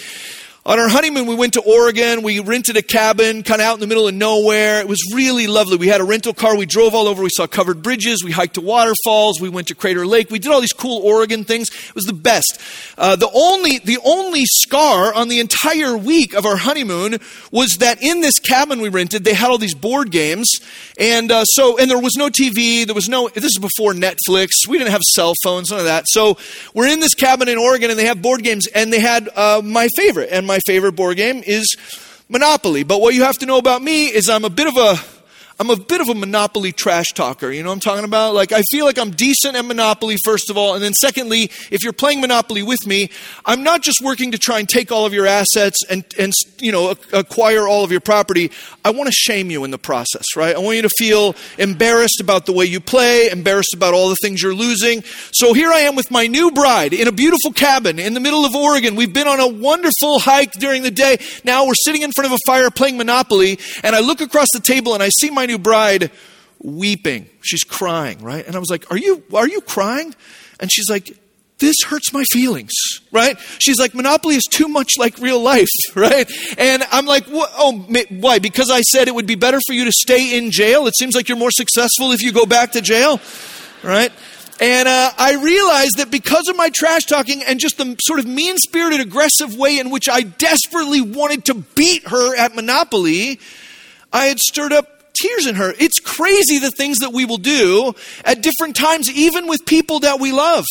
On 0.65 0.79
our 0.79 0.87
honeymoon, 0.87 1.27
we 1.27 1.35
went 1.35 1.55
to 1.55 1.61
Oregon. 1.61 2.21
We 2.21 2.39
rented 2.39 2.77
a 2.77 2.81
cabin 2.81 3.43
kind 3.43 3.59
of 3.59 3.67
out 3.67 3.73
in 3.73 3.81
the 3.81 3.87
middle 3.87 4.07
of 4.07 4.15
nowhere. 4.15 4.79
It 4.79 4.87
was 4.87 5.13
really 5.13 5.45
lovely. 5.45 5.75
We 5.75 5.89
had 5.89 5.99
a 5.99 6.05
rental 6.05 6.33
car. 6.33 6.55
We 6.55 6.65
drove 6.65 6.95
all 6.95 7.09
over. 7.09 7.21
We 7.21 7.31
saw 7.31 7.47
covered 7.47 7.83
bridges. 7.83 8.23
We 8.23 8.31
hiked 8.31 8.53
to 8.53 8.61
waterfalls. 8.61 9.41
We 9.41 9.49
went 9.49 9.67
to 9.67 9.75
Crater 9.75 10.07
Lake. 10.07 10.31
We 10.31 10.39
did 10.39 10.53
all 10.53 10.61
these 10.61 10.71
cool 10.71 11.01
Oregon 11.01 11.43
things. 11.43 11.67
It 11.69 11.93
was 11.93 12.05
the 12.05 12.13
best. 12.13 12.61
Uh, 12.97 13.17
the 13.17 13.29
only 13.33 13.79
the 13.79 13.97
only 14.05 14.43
scar 14.45 15.13
on 15.13 15.27
the 15.27 15.41
entire 15.41 15.97
week 15.97 16.33
of 16.33 16.45
our 16.45 16.55
honeymoon 16.55 17.17
was 17.51 17.79
that 17.79 18.01
in 18.01 18.21
this 18.21 18.39
cabin 18.39 18.79
we 18.79 18.87
rented, 18.87 19.25
they 19.25 19.33
had 19.33 19.49
all 19.49 19.57
these 19.57 19.75
board 19.75 20.11
games, 20.11 20.49
and 20.97 21.29
uh, 21.29 21.43
so 21.43 21.77
and 21.77 21.91
there 21.91 21.99
was 21.99 22.15
no 22.15 22.29
TV. 22.29 22.85
There 22.85 22.95
was 22.95 23.09
no. 23.09 23.27
This 23.27 23.43
is 23.43 23.59
before 23.59 23.91
Netflix. 23.91 24.51
We 24.69 24.77
didn't 24.77 24.91
have 24.91 25.01
cell 25.13 25.33
phones, 25.43 25.71
none 25.71 25.81
of 25.81 25.87
that. 25.87 26.05
So 26.07 26.37
we're 26.73 26.87
in 26.87 27.01
this 27.01 27.15
cabin 27.15 27.49
in 27.49 27.57
Oregon, 27.57 27.89
and 27.89 27.99
they 27.99 28.05
have 28.05 28.21
board 28.21 28.43
games, 28.43 28.67
and 28.67 28.93
they 28.93 29.01
had 29.01 29.27
uh, 29.35 29.61
my 29.61 29.89
favorite 29.97 30.29
and 30.31 30.47
my 30.47 30.52
my 30.53 30.59
favorite 30.67 30.91
board 30.91 31.17
game 31.17 31.41
is 31.43 31.75
Monopoly. 32.29 32.83
But 32.83 33.01
what 33.01 33.15
you 33.15 33.23
have 33.23 33.39
to 33.39 33.47
know 33.47 33.57
about 33.57 33.81
me 33.81 34.05
is 34.05 34.29
I'm 34.29 34.45
a 34.45 34.51
bit 34.51 34.67
of 34.67 34.77
a 34.77 34.99
I'm 35.59 35.69
a 35.69 35.75
bit 35.75 36.01
of 36.01 36.09
a 36.09 36.15
Monopoly 36.15 36.71
trash 36.71 37.13
talker. 37.13 37.51
You 37.51 37.61
know 37.61 37.69
what 37.69 37.75
I'm 37.75 37.79
talking 37.79 38.05
about? 38.05 38.33
Like, 38.33 38.51
I 38.51 38.63
feel 38.71 38.85
like 38.85 38.97
I'm 38.97 39.11
decent 39.11 39.55
at 39.55 39.63
Monopoly, 39.63 40.17
first 40.25 40.49
of 40.49 40.57
all. 40.57 40.73
And 40.73 40.83
then, 40.83 40.93
secondly, 40.93 41.51
if 41.69 41.83
you're 41.83 41.93
playing 41.93 42.21
Monopoly 42.21 42.63
with 42.63 42.87
me, 42.87 43.11
I'm 43.45 43.61
not 43.61 43.81
just 43.83 44.01
working 44.01 44.31
to 44.31 44.39
try 44.39 44.59
and 44.59 44.67
take 44.67 44.91
all 44.91 45.05
of 45.05 45.13
your 45.13 45.27
assets 45.27 45.79
and, 45.89 46.03
and 46.17 46.33
you 46.59 46.71
know, 46.71 46.95
acquire 47.11 47.67
all 47.67 47.83
of 47.83 47.91
your 47.91 48.01
property. 48.01 48.51
I 48.83 48.89
want 48.89 49.07
to 49.07 49.11
shame 49.11 49.51
you 49.51 49.63
in 49.63 49.69
the 49.69 49.77
process, 49.77 50.35
right? 50.35 50.55
I 50.55 50.59
want 50.59 50.77
you 50.77 50.81
to 50.81 50.89
feel 50.97 51.35
embarrassed 51.59 52.19
about 52.19 52.47
the 52.47 52.53
way 52.53 52.65
you 52.65 52.79
play, 52.79 53.29
embarrassed 53.29 53.75
about 53.75 53.93
all 53.93 54.09
the 54.09 54.17
things 54.21 54.41
you're 54.41 54.55
losing. 54.55 55.03
So 55.33 55.53
here 55.53 55.71
I 55.71 55.81
am 55.81 55.95
with 55.95 56.09
my 56.09 56.25
new 56.25 56.49
bride 56.51 56.93
in 56.93 57.07
a 57.07 57.11
beautiful 57.11 57.53
cabin 57.53 57.99
in 57.99 58.15
the 58.15 58.19
middle 58.19 58.43
of 58.43 58.55
Oregon. 58.55 58.95
We've 58.95 59.13
been 59.13 59.27
on 59.27 59.39
a 59.39 59.47
wonderful 59.47 60.19
hike 60.19 60.53
during 60.53 60.81
the 60.81 60.91
day. 60.91 61.17
Now 61.43 61.67
we're 61.67 61.73
sitting 61.75 62.01
in 62.01 62.11
front 62.11 62.31
of 62.31 62.33
a 62.33 62.39
fire 62.47 62.71
playing 62.71 62.97
Monopoly, 62.97 63.59
and 63.83 63.95
I 63.95 63.99
look 63.99 64.19
across 64.19 64.47
the 64.51 64.59
table 64.59 64.95
and 64.95 65.03
I 65.03 65.09
see 65.09 65.29
my 65.29 65.43
my 65.43 65.47
new 65.53 65.59
bride 65.59 66.11
weeping. 66.59 67.29
She's 67.41 67.63
crying, 67.63 68.23
right? 68.23 68.45
And 68.45 68.55
I 68.55 68.59
was 68.59 68.69
like, 68.69 68.89
"Are 68.91 68.97
you 68.97 69.23
are 69.33 69.47
you 69.47 69.61
crying?" 69.61 70.15
And 70.59 70.71
she's 70.71 70.89
like, 70.89 71.17
this 71.59 71.75
hurts 71.85 72.11
my 72.11 72.23
feelings, 72.25 72.73
right? 73.11 73.39
She's 73.59 73.79
like, 73.79 73.93
Monopoly 73.93 74.35
is 74.35 74.43
too 74.43 74.67
much 74.67 74.93
like 74.97 75.17
real 75.17 75.39
life, 75.39 75.69
right? 75.95 76.29
And 76.57 76.83
I'm 76.91 77.05
like, 77.05 77.25
oh, 77.29 77.85
why? 78.09 78.39
Because 78.39 78.69
I 78.69 78.81
said 78.81 79.07
it 79.07 79.15
would 79.15 79.27
be 79.27 79.35
better 79.35 79.59
for 79.65 79.73
you 79.73 79.85
to 79.85 79.91
stay 79.91 80.37
in 80.37 80.51
jail? 80.51 80.87
It 80.87 80.95
seems 80.97 81.15
like 81.15 81.29
you're 81.29 81.37
more 81.37 81.51
successful 81.51 82.11
if 82.11 82.21
you 82.21 82.31
go 82.31 82.45
back 82.45 82.73
to 82.73 82.81
jail, 82.81 83.19
right? 83.81 84.11
And 84.59 84.87
uh, 84.87 85.11
I 85.17 85.35
realized 85.35 85.97
that 85.97 86.11
because 86.11 86.47
of 86.47 86.55
my 86.55 86.69
trash 86.69 87.05
talking 87.05 87.43
and 87.43 87.59
just 87.59 87.77
the 87.77 87.95
sort 88.03 88.19
of 88.19 88.25
mean 88.25 88.57
spirited, 88.57 88.99
aggressive 88.99 89.55
way 89.55 89.79
in 89.79 89.89
which 89.89 90.09
I 90.09 90.21
desperately 90.21 91.01
wanted 91.01 91.45
to 91.45 91.55
beat 91.55 92.07
her 92.07 92.35
at 92.35 92.55
Monopoly, 92.55 93.39
I 94.11 94.25
had 94.25 94.39
stirred 94.39 94.73
up 94.73 94.92
tears 95.13 95.45
in 95.45 95.55
her. 95.55 95.73
It's 95.79 95.99
crazy 95.99 96.59
the 96.59 96.71
things 96.71 96.99
that 96.99 97.13
we 97.13 97.25
will 97.25 97.37
do 97.37 97.93
at 98.25 98.41
different 98.41 98.75
times, 98.75 99.09
even 99.11 99.47
with 99.47 99.65
people 99.65 99.99
that 100.01 100.19
we 100.19 100.31
love, 100.31 100.65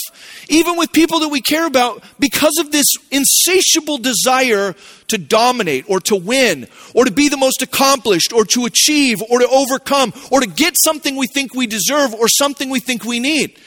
even 0.48 0.76
with 0.76 0.92
people 0.92 1.20
that 1.20 1.28
we 1.28 1.40
care 1.40 1.66
about, 1.66 2.02
because 2.18 2.58
of 2.58 2.72
this 2.72 2.86
insatiable 3.10 3.98
desire 3.98 4.74
to 5.08 5.18
dominate 5.18 5.84
or 5.88 6.00
to 6.00 6.16
win 6.16 6.66
or 6.94 7.04
to 7.04 7.10
be 7.10 7.28
the 7.28 7.36
most 7.36 7.62
accomplished 7.62 8.32
or 8.32 8.44
to 8.46 8.64
achieve 8.64 9.22
or 9.30 9.38
to 9.40 9.48
overcome 9.48 10.12
or 10.30 10.40
to 10.40 10.46
get 10.46 10.74
something 10.82 11.16
we 11.16 11.26
think 11.26 11.54
we 11.54 11.66
deserve 11.66 12.14
or 12.14 12.28
something 12.28 12.70
we 12.70 12.80
think 12.80 13.04
we 13.04 13.20
need. 13.20 13.58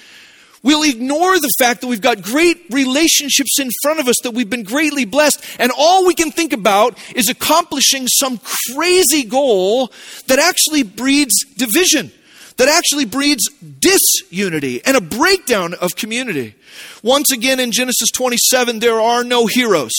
We'll 0.66 0.82
ignore 0.82 1.40
the 1.40 1.52
fact 1.60 1.82
that 1.82 1.88
we've 1.88 2.02
got 2.02 2.24
great 2.24 2.58
relationships 2.72 3.60
in 3.60 3.70
front 3.84 4.00
of 4.00 4.08
us, 4.08 4.16
that 4.24 4.32
we've 4.32 4.50
been 4.50 4.64
greatly 4.64 5.06
blessed, 5.06 5.46
and 5.60 5.72
all 5.78 6.08
we 6.08 6.16
can 6.16 6.32
think 6.32 6.54
about 6.54 6.98
is 7.16 7.30
accomplishing 7.30 8.08
some 8.08 8.40
crazy 8.74 9.26
goal 9.26 9.92
that 10.26 10.40
actually 10.40 10.82
breeds 10.82 11.36
division, 11.56 12.12
that 12.58 12.68
actually 12.68 13.06
breeds 13.06 13.48
disunity 13.80 14.84
and 14.84 14.98
a 14.98 15.02
breakdown 15.02 15.76
of 15.76 15.96
community. 15.96 16.56
Once 17.04 17.32
again, 17.32 17.60
in 17.60 17.72
Genesis 17.72 18.10
27, 18.10 18.80
there 18.80 19.00
are 19.00 19.24
no 19.24 19.46
heroes 19.46 19.94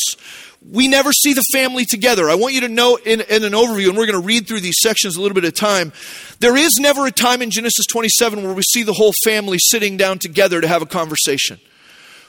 we 0.62 0.88
never 0.88 1.12
see 1.12 1.32
the 1.32 1.44
family 1.52 1.84
together. 1.84 2.28
I 2.28 2.34
want 2.34 2.54
you 2.54 2.62
to 2.62 2.68
know 2.68 2.96
in, 2.96 3.20
in, 3.20 3.44
an 3.44 3.52
overview, 3.52 3.88
and 3.88 3.96
we're 3.96 4.06
going 4.06 4.20
to 4.20 4.26
read 4.26 4.46
through 4.48 4.60
these 4.60 4.80
sections 4.80 5.16
a 5.16 5.20
little 5.20 5.34
bit 5.34 5.44
a 5.44 5.52
time. 5.52 5.92
There 6.40 6.56
is 6.56 6.72
never 6.80 7.06
a 7.06 7.12
time 7.12 7.42
in 7.42 7.50
Genesis 7.50 7.86
27 7.86 8.42
where 8.42 8.54
we 8.54 8.62
see 8.62 8.82
the 8.82 8.92
whole 8.92 9.12
family 9.24 9.58
sitting 9.58 9.96
down 9.96 10.18
together 10.18 10.60
to 10.60 10.68
have 10.68 10.82
a 10.82 10.86
conversation. 10.86 11.60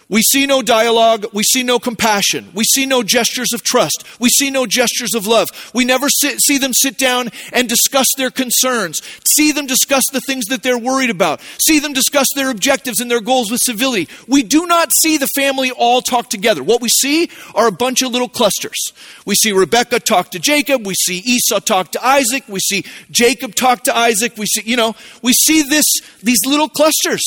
We 0.09 0.21
see 0.21 0.45
no 0.45 0.61
dialogue. 0.61 1.25
We 1.33 1.43
see 1.43 1.63
no 1.63 1.79
compassion. 1.79 2.47
We 2.53 2.63
see 2.63 2.85
no 2.85 3.03
gestures 3.03 3.51
of 3.53 3.61
trust. 3.61 4.05
We 4.21 4.29
see 4.29 4.49
no 4.49 4.65
gestures 4.65 5.13
of 5.13 5.27
love. 5.27 5.49
We 5.73 5.83
never 5.83 6.07
sit, 6.07 6.39
see 6.41 6.57
them 6.57 6.71
sit 6.73 6.97
down 6.97 7.29
and 7.51 7.67
discuss 7.67 8.07
their 8.15 8.31
concerns, 8.31 9.01
see 9.35 9.51
them 9.51 9.65
discuss 9.65 10.03
the 10.13 10.21
things 10.21 10.45
that 10.45 10.63
they're 10.63 10.77
worried 10.77 11.09
about, 11.09 11.41
see 11.61 11.79
them 11.79 11.91
discuss 11.91 12.27
their 12.35 12.49
objectives 12.49 13.01
and 13.01 13.11
their 13.11 13.19
goals 13.19 13.51
with 13.51 13.59
civility. 13.61 14.07
We 14.29 14.43
do 14.43 14.65
not 14.65 14.91
see 15.01 15.17
the 15.17 15.27
family 15.35 15.71
all 15.71 16.01
talk 16.01 16.29
together. 16.29 16.63
What 16.63 16.81
we 16.81 16.89
see 16.89 17.29
are 17.53 17.67
a 17.67 17.71
bunch 17.71 18.01
of 18.01 18.11
little 18.11 18.29
clusters. 18.29 18.93
We 19.25 19.35
see 19.35 19.51
Rebecca 19.51 19.99
talk 19.99 20.31
to 20.31 20.39
Jacob. 20.39 20.85
We 20.87 20.93
see 20.93 21.17
Esau 21.17 21.59
talk 21.59 21.91
to 21.91 22.05
Isaac. 22.05 22.45
We 22.47 22.59
see 22.61 22.85
Jacob 23.11 23.55
talk 23.55 23.83
to 23.83 23.95
Isaac. 23.95 24.37
We 24.37 24.45
see, 24.45 24.61
you 24.63 24.77
know, 24.77 24.95
we 25.21 25.33
see 25.33 25.63
this, 25.63 25.85
these 26.23 26.39
little 26.45 26.69
clusters. 26.69 27.23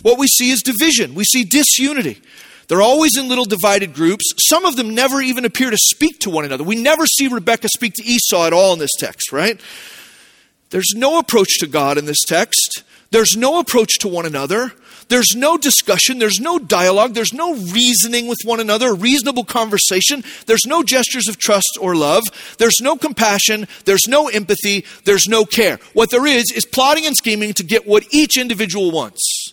What 0.00 0.18
we 0.18 0.28
see 0.28 0.50
is 0.50 0.62
division. 0.62 1.14
We 1.14 1.24
see 1.24 1.44
disunity. 1.44 2.21
They're 2.72 2.80
always 2.80 3.18
in 3.18 3.28
little 3.28 3.44
divided 3.44 3.92
groups. 3.92 4.24
Some 4.48 4.64
of 4.64 4.76
them 4.76 4.94
never 4.94 5.20
even 5.20 5.44
appear 5.44 5.68
to 5.68 5.76
speak 5.76 6.20
to 6.20 6.30
one 6.30 6.46
another. 6.46 6.64
We 6.64 6.74
never 6.74 7.04
see 7.04 7.28
Rebecca 7.28 7.68
speak 7.68 7.92
to 7.96 8.02
Esau 8.02 8.46
at 8.46 8.54
all 8.54 8.72
in 8.72 8.78
this 8.78 8.94
text, 8.98 9.30
right? 9.30 9.60
There's 10.70 10.94
no 10.96 11.18
approach 11.18 11.58
to 11.58 11.66
God 11.66 11.98
in 11.98 12.06
this 12.06 12.22
text. 12.26 12.82
There's 13.10 13.36
no 13.36 13.58
approach 13.58 13.98
to 13.98 14.08
one 14.08 14.24
another. 14.24 14.72
There's 15.08 15.36
no 15.36 15.58
discussion. 15.58 16.18
There's 16.18 16.40
no 16.40 16.58
dialogue. 16.58 17.12
There's 17.12 17.34
no 17.34 17.54
reasoning 17.54 18.26
with 18.26 18.38
one 18.42 18.58
another, 18.58 18.94
reasonable 18.94 19.44
conversation. 19.44 20.24
There's 20.46 20.64
no 20.64 20.82
gestures 20.82 21.28
of 21.28 21.36
trust 21.36 21.76
or 21.78 21.94
love. 21.94 22.22
There's 22.56 22.80
no 22.80 22.96
compassion. 22.96 23.68
There's 23.84 24.08
no 24.08 24.28
empathy. 24.28 24.86
There's 25.04 25.28
no 25.28 25.44
care. 25.44 25.78
What 25.92 26.10
there 26.10 26.26
is 26.26 26.50
is 26.50 26.64
plotting 26.64 27.04
and 27.04 27.16
scheming 27.16 27.52
to 27.52 27.64
get 27.64 27.86
what 27.86 28.04
each 28.14 28.38
individual 28.38 28.92
wants. 28.92 29.52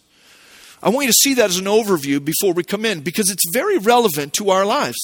I 0.82 0.90
want 0.90 1.08
you 1.08 1.12
to 1.12 1.18
see 1.22 1.34
that 1.36 1.50
as 1.50 1.58
an 1.58 1.66
overview 1.66 2.24
before 2.24 2.54
we 2.54 2.64
come 2.64 2.86
in 2.86 3.02
because 3.02 3.30
it's 3.30 3.44
very 3.52 3.78
relevant 3.78 4.34
to 4.34 4.50
our 4.50 4.66
lives. 4.66 4.98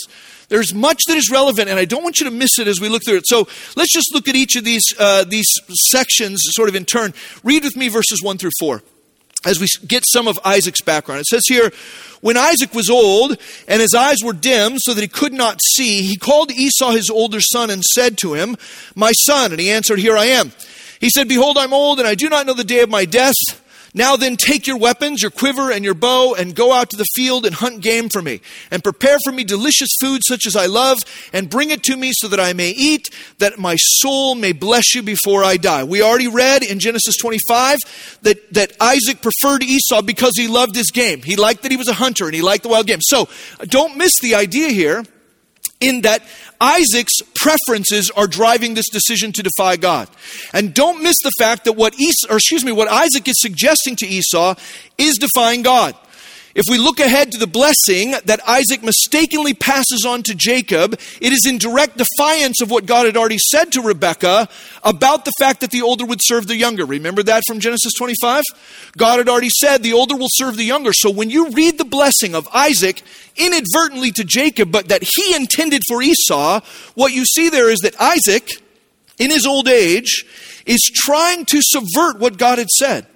There's 0.48 0.74
much 0.74 1.01
that 1.08 1.17
is 1.17 1.29
relevant, 1.32 1.70
and 1.70 1.79
I 1.79 1.86
don't 1.86 2.03
want 2.03 2.20
you 2.20 2.25
to 2.25 2.32
miss 2.32 2.60
it 2.60 2.67
as 2.67 2.79
we 2.79 2.88
look 2.88 3.03
through 3.03 3.17
it. 3.17 3.27
So 3.27 3.48
let's 3.75 3.91
just 3.91 4.13
look 4.13 4.27
at 4.27 4.36
each 4.36 4.55
of 4.55 4.63
these, 4.63 4.84
uh, 5.00 5.24
these 5.24 5.48
sections 5.91 6.41
sort 6.46 6.70
of 6.70 6.75
in 6.75 6.86
turn. 6.86 7.13
Read 7.44 7.63
with 7.63 7.75
me 7.75 7.88
verses 7.88 8.22
1 8.22 8.38
through 8.38 8.51
4. 8.60 8.82
as 9.46 9.60
we 9.60 9.67
get 9.88 10.03
some 10.08 10.27
of 10.27 10.39
Isaac's 10.44 10.82
background. 10.82 11.22
It 11.22 11.27
says 11.27 11.44
here, 11.48 11.72
when 12.22 12.36
Isaac 12.36 12.74
was 12.74 12.89
old 12.89 13.38
and 13.67 13.79
his 13.79 13.94
eyes 13.94 14.24
were 14.24 14.34
dim 14.34 14.79
so 14.79 14.94
that 14.94 15.01
he 15.01 15.08
could 15.08 15.34
not 15.34 15.60
see, 15.62 16.01
he 16.01 16.15
called 16.15 16.51
Esau 16.51 16.91
his 16.91 17.12
older 17.12 17.39
son 17.41 17.70
and 17.70 17.84
said 17.84 18.17
to 18.20 18.34
him, 18.34 18.55
My 18.96 19.12
son. 19.12 19.51
And 19.51 19.60
he 19.60 19.70
answered, 19.70 20.00
Here 20.00 20.17
I 20.17 20.25
am. 20.25 20.51
He 21.00 21.12
said, 21.12 21.27
Behold, 21.27 21.58
I'm 21.60 21.74
old 21.74 22.00
and 22.00 22.08
I 22.08 22.15
do 22.15 22.29
not 22.29 22.48
know 22.48 22.53
the 22.53 22.63
day 22.63 22.79
of 22.79 22.89
my 22.89 23.05
death. 23.05 23.36
Now 23.96 24.18
then, 24.18 24.36
take 24.36 24.68
your 24.68 24.78
weapons, 24.78 25.22
your 25.22 25.32
quiver, 25.32 25.72
and 25.72 25.86
your 25.86 25.94
bow, 25.94 26.36
and 26.36 26.54
go 26.54 26.74
out 26.74 26.90
to 26.90 26.98
the 26.98 27.06
field 27.16 27.46
and 27.46 27.56
hunt 27.56 27.80
game 27.80 28.10
for 28.10 28.22
me, 28.22 28.42
and 28.70 28.84
prepare 28.84 29.18
for 29.24 29.32
me 29.32 29.46
delicious 29.46 29.88
food 30.02 30.22
such 30.28 30.46
as 30.46 30.58
I 30.58 30.66
love, 30.66 31.00
and 31.32 31.50
bring 31.50 31.72
it 31.72 31.82
to 31.84 31.96
me 31.96 32.12
so 32.14 32.28
that 32.28 32.40
I 32.40 32.52
may 32.52 32.72
eat, 32.72 33.08
that 33.40 33.58
my 33.58 33.78
soul 33.78 34.36
may 34.36 34.52
bless 34.52 34.94
you 34.94 35.02
before 35.02 35.46
I 35.46 35.56
die. 35.56 35.86
We 35.86 36.02
already 36.02 36.28
read 36.28 36.62
in 36.62 36.80
Genesis 36.80 37.16
25 37.16 37.78
that, 38.24 38.54
that 38.54 38.74
Isaac 38.82 39.22
preferred 39.22 39.64
Esau 39.64 40.02
because 40.02 40.34
he 40.36 40.50
loved 40.50 40.75
his 40.75 40.92
game. 40.92 41.22
He 41.22 41.38
liked 41.38 41.64
that 41.64 41.72
he 41.72 41.78
was 41.78 41.88
a 41.88 41.94
hunter 41.94 42.25
and 42.25 42.36
he 42.36 42.42
liked 42.42 42.64
the 42.64 42.70
wild 42.70 42.88
game. 42.88 43.00
So 43.02 43.30
don't 43.64 43.96
miss 43.96 44.12
the 44.22 44.36
idea 44.36 44.70
here 44.70 45.06
in 45.86 46.01
that 46.01 46.24
Isaac's 46.60 47.18
preferences 47.36 48.10
are 48.12 48.27
driving 48.27 48.74
this 48.74 48.89
decision 48.89 49.32
to 49.34 49.44
defy 49.44 49.75
God. 49.75 50.10
And 50.51 50.74
don't 50.74 51.04
miss 51.04 51.15
the 51.24 51.32
fact 51.39 51.65
that 51.65 51.74
what 51.74 51.94
Esau, 52.00 52.34
or 52.34 52.38
excuse 52.38 52.65
me, 52.65 52.72
what 52.72 52.88
Isaac 52.88 53.27
is 53.27 53.36
suggesting 53.38 53.96
to 53.98 54.08
Esau 54.08 54.56
is 54.98 55.18
defying 55.18 55.62
God. 55.62 55.96
If 56.56 56.64
we 56.70 56.78
look 56.78 57.02
ahead 57.02 57.34
to 57.34 57.38
the 57.38 57.48
blessing 57.48 58.16
that 58.24 58.40
Isaac 58.48 58.82
mistakenly 58.82 59.54
passes 59.54 60.06
on 60.08 60.24
to 60.24 60.34
Jacob, 60.34 60.94
it 61.20 61.34
is 61.34 61.46
in 61.46 61.58
direct 61.58 61.98
defiance 61.98 62.62
of 62.62 62.72
what 62.72 62.86
God 62.86 63.06
had 63.06 63.18
already 63.18 63.40
said 63.52 63.74
to 63.74 63.82
Rebekah 63.82 64.48
about 64.82 65.26
the 65.26 65.34
fact 65.38 65.60
that 65.60 65.72
the 65.72 65.82
older 65.82 66.06
would 66.06 66.22
serve 66.24 66.48
the 66.48 66.56
younger. 66.56 66.86
Remember 66.86 67.22
that 67.24 67.44
from 67.46 67.60
Genesis 67.60 67.92
25? 67.98 68.44
God 68.96 69.18
had 69.18 69.28
already 69.28 69.50
said 69.50 69.84
the 69.84 69.92
older 69.92 70.16
will 70.16 70.30
serve 70.32 70.56
the 70.56 70.64
younger. 70.64 70.94
So 70.94 71.12
when 71.12 71.30
you 71.30 71.50
read 71.50 71.78
the 71.78 71.84
blessing 71.84 72.36
of 72.36 72.48
Isaac 72.54 73.04
inadvertently 73.36 74.12
to 74.12 74.24
Jacob, 74.24 74.72
but 74.72 74.88
that 74.88 75.04
he 75.04 75.36
intended 75.36 75.82
for 75.90 76.02
Esau, 76.02 76.62
what 76.94 77.12
you 77.12 77.26
see 77.26 77.50
there 77.50 77.70
is 77.70 77.80
that 77.80 78.00
Isaac, 78.00 78.50
in 79.20 79.30
his 79.30 79.46
old 79.46 79.68
age, 79.68 80.24
is 80.66 80.90
trying 80.96 81.44
to 81.48 81.60
subvert 81.62 82.18
what 82.18 82.38
God 82.38 82.60
had 82.60 82.70
said. 82.70 83.08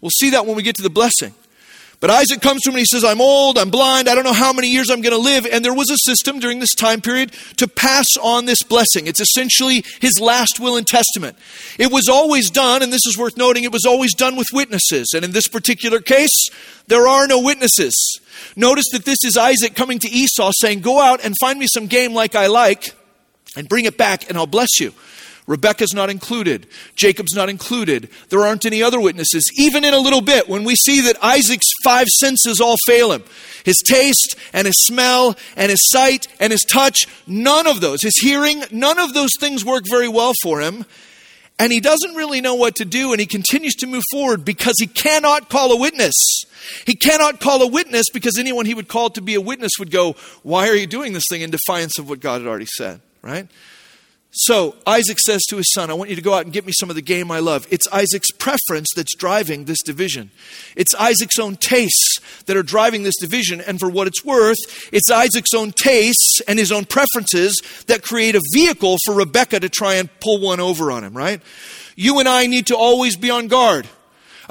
We'll 0.00 0.10
see 0.10 0.30
that 0.30 0.46
when 0.46 0.56
we 0.56 0.64
get 0.64 0.74
to 0.76 0.82
the 0.82 0.90
blessing. 0.90 1.32
But 2.02 2.10
Isaac 2.10 2.40
comes 2.40 2.62
to 2.62 2.70
him 2.70 2.74
and 2.74 2.80
he 2.80 2.84
says, 2.84 3.04
I'm 3.04 3.20
old, 3.20 3.56
I'm 3.56 3.70
blind, 3.70 4.08
I 4.08 4.16
don't 4.16 4.24
know 4.24 4.32
how 4.32 4.52
many 4.52 4.66
years 4.66 4.90
I'm 4.90 5.02
going 5.02 5.14
to 5.14 5.22
live. 5.22 5.46
And 5.46 5.64
there 5.64 5.72
was 5.72 5.88
a 5.88 5.96
system 5.98 6.40
during 6.40 6.58
this 6.58 6.74
time 6.74 7.00
period 7.00 7.30
to 7.58 7.68
pass 7.68 8.08
on 8.20 8.44
this 8.44 8.64
blessing. 8.64 9.06
It's 9.06 9.20
essentially 9.20 9.84
his 10.00 10.18
last 10.20 10.58
will 10.58 10.76
and 10.76 10.84
testament. 10.84 11.38
It 11.78 11.92
was 11.92 12.08
always 12.08 12.50
done, 12.50 12.82
and 12.82 12.92
this 12.92 13.06
is 13.06 13.16
worth 13.16 13.36
noting, 13.36 13.62
it 13.62 13.70
was 13.70 13.86
always 13.86 14.14
done 14.14 14.34
with 14.34 14.48
witnesses. 14.52 15.12
And 15.14 15.24
in 15.24 15.30
this 15.30 15.46
particular 15.46 16.00
case, 16.00 16.48
there 16.88 17.06
are 17.06 17.28
no 17.28 17.40
witnesses. 17.40 17.94
Notice 18.56 18.86
that 18.90 19.04
this 19.04 19.18
is 19.24 19.36
Isaac 19.36 19.76
coming 19.76 20.00
to 20.00 20.10
Esau 20.10 20.50
saying, 20.56 20.80
Go 20.80 21.00
out 21.00 21.24
and 21.24 21.36
find 21.40 21.56
me 21.56 21.68
some 21.72 21.86
game 21.86 22.14
like 22.14 22.34
I 22.34 22.48
like 22.48 22.96
and 23.56 23.68
bring 23.68 23.84
it 23.84 23.96
back, 23.96 24.28
and 24.28 24.36
I'll 24.36 24.48
bless 24.48 24.80
you. 24.80 24.92
Rebecca's 25.46 25.92
not 25.92 26.08
included. 26.08 26.66
Jacob's 26.94 27.34
not 27.34 27.48
included. 27.48 28.08
There 28.28 28.46
aren't 28.46 28.64
any 28.64 28.82
other 28.82 29.00
witnesses. 29.00 29.44
Even 29.58 29.84
in 29.84 29.92
a 29.92 29.98
little 29.98 30.20
bit, 30.20 30.48
when 30.48 30.64
we 30.64 30.76
see 30.76 31.00
that 31.02 31.22
Isaac's 31.22 31.70
five 31.82 32.06
senses 32.08 32.60
all 32.60 32.76
fail 32.86 33.12
him 33.12 33.24
his 33.64 33.76
taste 33.84 34.36
and 34.52 34.66
his 34.66 34.76
smell 34.86 35.36
and 35.56 35.70
his 35.70 35.80
sight 35.90 36.26
and 36.40 36.50
his 36.50 36.64
touch, 36.64 37.06
none 37.26 37.66
of 37.66 37.80
those, 37.80 38.02
his 38.02 38.16
hearing, 38.20 38.62
none 38.70 38.98
of 38.98 39.14
those 39.14 39.30
things 39.38 39.64
work 39.64 39.84
very 39.88 40.08
well 40.08 40.32
for 40.42 40.60
him. 40.60 40.84
And 41.58 41.72
he 41.72 41.80
doesn't 41.80 42.14
really 42.14 42.40
know 42.40 42.56
what 42.56 42.76
to 42.76 42.84
do, 42.84 43.12
and 43.12 43.20
he 43.20 43.26
continues 43.26 43.74
to 43.76 43.86
move 43.86 44.02
forward 44.10 44.44
because 44.44 44.74
he 44.80 44.86
cannot 44.86 45.48
call 45.48 45.70
a 45.70 45.76
witness. 45.78 46.14
He 46.86 46.96
cannot 46.96 47.40
call 47.40 47.62
a 47.62 47.68
witness 47.68 48.06
because 48.12 48.36
anyone 48.36 48.66
he 48.66 48.74
would 48.74 48.88
call 48.88 49.10
to 49.10 49.20
be 49.20 49.34
a 49.34 49.40
witness 49.40 49.72
would 49.78 49.90
go, 49.90 50.16
Why 50.42 50.68
are 50.68 50.74
you 50.74 50.88
doing 50.88 51.12
this 51.12 51.24
thing 51.30 51.42
in 51.42 51.50
defiance 51.50 51.98
of 51.98 52.08
what 52.08 52.20
God 52.20 52.40
had 52.40 52.48
already 52.48 52.66
said? 52.66 53.00
Right? 53.20 53.46
So 54.34 54.74
Isaac 54.86 55.18
says 55.18 55.42
to 55.50 55.58
his 55.58 55.70
son, 55.74 55.90
I 55.90 55.94
want 55.94 56.08
you 56.08 56.16
to 56.16 56.22
go 56.22 56.32
out 56.32 56.44
and 56.44 56.54
get 56.54 56.64
me 56.64 56.72
some 56.74 56.88
of 56.88 56.96
the 56.96 57.02
game 57.02 57.30
I 57.30 57.40
love. 57.40 57.66
It's 57.70 57.86
Isaac's 57.92 58.30
preference 58.30 58.88
that's 58.96 59.14
driving 59.14 59.66
this 59.66 59.82
division. 59.82 60.30
It's 60.74 60.94
Isaac's 60.94 61.38
own 61.38 61.56
tastes 61.56 62.18
that 62.46 62.56
are 62.56 62.62
driving 62.62 63.02
this 63.02 63.18
division. 63.20 63.60
And 63.60 63.78
for 63.78 63.90
what 63.90 64.06
it's 64.06 64.24
worth, 64.24 64.56
it's 64.90 65.10
Isaac's 65.10 65.52
own 65.52 65.72
tastes 65.72 66.40
and 66.48 66.58
his 66.58 66.72
own 66.72 66.86
preferences 66.86 67.60
that 67.88 68.02
create 68.02 68.34
a 68.34 68.40
vehicle 68.54 68.96
for 69.04 69.14
Rebecca 69.14 69.60
to 69.60 69.68
try 69.68 69.96
and 69.96 70.08
pull 70.20 70.40
one 70.40 70.60
over 70.60 70.90
on 70.90 71.04
him, 71.04 71.14
right? 71.14 71.42
You 71.94 72.18
and 72.18 72.26
I 72.26 72.46
need 72.46 72.68
to 72.68 72.76
always 72.76 73.16
be 73.16 73.28
on 73.28 73.48
guard 73.48 73.86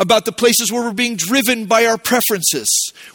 about 0.01 0.25
the 0.25 0.31
places 0.31 0.71
where 0.71 0.81
we're 0.81 0.93
being 0.93 1.15
driven 1.15 1.67
by 1.67 1.85
our 1.85 1.97
preferences, 1.97 2.67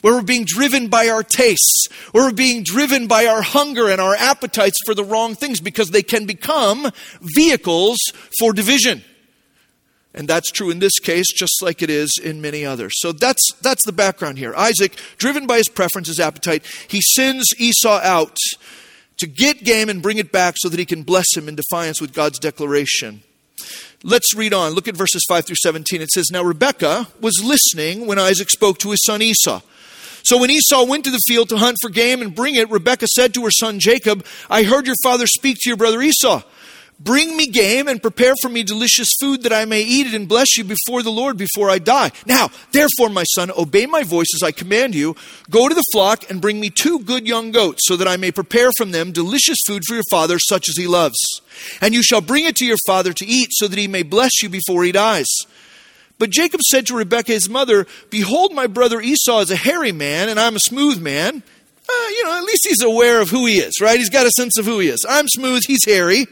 where 0.02 0.14
we're 0.14 0.22
being 0.22 0.44
driven 0.46 0.86
by 0.86 1.08
our 1.08 1.24
tastes, 1.24 1.88
where 2.12 2.24
we're 2.24 2.32
being 2.32 2.62
driven 2.62 3.08
by 3.08 3.26
our 3.26 3.42
hunger 3.42 3.90
and 3.90 4.00
our 4.00 4.14
appetites 4.14 4.78
for 4.86 4.94
the 4.94 5.02
wrong 5.02 5.34
things 5.34 5.60
because 5.60 5.90
they 5.90 6.02
can 6.02 6.26
become 6.26 6.88
vehicles 7.20 7.98
for 8.38 8.52
division. 8.52 9.02
And 10.14 10.28
that's 10.28 10.52
true 10.52 10.70
in 10.70 10.78
this 10.78 10.98
case, 11.00 11.26
just 11.34 11.60
like 11.60 11.82
it 11.82 11.90
is 11.90 12.12
in 12.22 12.40
many 12.40 12.64
others. 12.64 12.92
So 12.98 13.10
that's, 13.10 13.42
that's 13.60 13.84
the 13.84 13.92
background 13.92 14.38
here. 14.38 14.54
Isaac, 14.54 14.96
driven 15.18 15.46
by 15.46 15.56
his 15.58 15.68
preference, 15.68 16.06
his 16.06 16.20
appetite, 16.20 16.64
he 16.86 17.00
sends 17.00 17.44
Esau 17.58 18.00
out 18.00 18.36
to 19.16 19.26
get 19.26 19.64
game 19.64 19.88
and 19.88 20.00
bring 20.00 20.18
it 20.18 20.30
back 20.30 20.54
so 20.56 20.68
that 20.68 20.78
he 20.78 20.86
can 20.86 21.02
bless 21.02 21.36
him 21.36 21.48
in 21.48 21.56
defiance 21.56 22.00
with 22.00 22.14
God's 22.14 22.38
declaration. 22.38 23.22
Let's 24.02 24.34
read 24.34 24.52
on. 24.52 24.72
Look 24.72 24.88
at 24.88 24.96
verses 24.96 25.24
5 25.28 25.46
through 25.46 25.56
17. 25.56 26.00
It 26.00 26.10
says, 26.10 26.30
Now 26.30 26.42
Rebekah 26.42 27.08
was 27.20 27.42
listening 27.42 28.06
when 28.06 28.18
Isaac 28.18 28.50
spoke 28.50 28.78
to 28.78 28.90
his 28.90 29.02
son 29.04 29.22
Esau. 29.22 29.60
So 30.22 30.38
when 30.38 30.50
Esau 30.50 30.84
went 30.84 31.04
to 31.04 31.10
the 31.10 31.20
field 31.26 31.48
to 31.50 31.56
hunt 31.58 31.76
for 31.80 31.88
game 31.88 32.20
and 32.20 32.34
bring 32.34 32.56
it, 32.56 32.68
Rebekah 32.68 33.06
said 33.06 33.32
to 33.34 33.44
her 33.44 33.50
son 33.50 33.78
Jacob, 33.78 34.24
I 34.50 34.64
heard 34.64 34.86
your 34.86 34.96
father 35.02 35.26
speak 35.26 35.58
to 35.60 35.70
your 35.70 35.76
brother 35.76 36.02
Esau. 36.02 36.42
Bring 36.98 37.36
me 37.36 37.48
game 37.48 37.88
and 37.88 38.00
prepare 38.00 38.32
for 38.40 38.48
me 38.48 38.62
delicious 38.62 39.10
food 39.20 39.42
that 39.42 39.52
I 39.52 39.66
may 39.66 39.82
eat 39.82 40.06
it 40.06 40.14
and 40.14 40.26
bless 40.26 40.56
you 40.56 40.64
before 40.64 41.02
the 41.02 41.10
Lord 41.10 41.36
before 41.36 41.68
I 41.68 41.78
die. 41.78 42.10
Now, 42.24 42.48
therefore, 42.72 43.10
my 43.10 43.24
son, 43.34 43.50
obey 43.56 43.84
my 43.84 44.02
voice 44.02 44.32
as 44.34 44.42
I 44.42 44.50
command 44.50 44.94
you. 44.94 45.14
Go 45.50 45.68
to 45.68 45.74
the 45.74 45.84
flock 45.92 46.30
and 46.30 46.40
bring 46.40 46.58
me 46.58 46.70
two 46.70 47.00
good 47.00 47.26
young 47.26 47.50
goats 47.50 47.82
so 47.84 47.96
that 47.96 48.08
I 48.08 48.16
may 48.16 48.32
prepare 48.32 48.70
from 48.78 48.92
them 48.92 49.12
delicious 49.12 49.58
food 49.66 49.82
for 49.86 49.94
your 49.94 50.04
father, 50.10 50.38
such 50.38 50.70
as 50.70 50.76
he 50.78 50.86
loves. 50.86 51.18
And 51.82 51.92
you 51.92 52.02
shall 52.02 52.22
bring 52.22 52.46
it 52.46 52.56
to 52.56 52.64
your 52.66 52.78
father 52.86 53.12
to 53.12 53.26
eat 53.26 53.50
so 53.52 53.68
that 53.68 53.78
he 53.78 53.88
may 53.88 54.02
bless 54.02 54.42
you 54.42 54.48
before 54.48 54.82
he 54.82 54.92
dies. 54.92 55.26
But 56.18 56.30
Jacob 56.30 56.62
said 56.62 56.86
to 56.86 56.96
Rebekah 56.96 57.32
his 57.32 57.48
mother, 57.48 57.86
Behold, 58.08 58.54
my 58.54 58.66
brother 58.66 59.02
Esau 59.02 59.40
is 59.40 59.50
a 59.50 59.56
hairy 59.56 59.92
man, 59.92 60.30
and 60.30 60.40
I'm 60.40 60.56
a 60.56 60.60
smooth 60.60 60.98
man. 60.98 61.42
Uh, 61.88 62.08
you 62.08 62.24
know, 62.24 62.38
at 62.38 62.44
least 62.44 62.66
he's 62.66 62.82
aware 62.82 63.20
of 63.20 63.28
who 63.28 63.44
he 63.44 63.58
is, 63.58 63.80
right? 63.82 63.98
He's 63.98 64.10
got 64.10 64.26
a 64.26 64.30
sense 64.30 64.58
of 64.58 64.64
who 64.64 64.78
he 64.78 64.88
is. 64.88 65.04
I'm 65.06 65.28
smooth, 65.28 65.62
he's 65.66 65.84
hairy. 65.84 66.26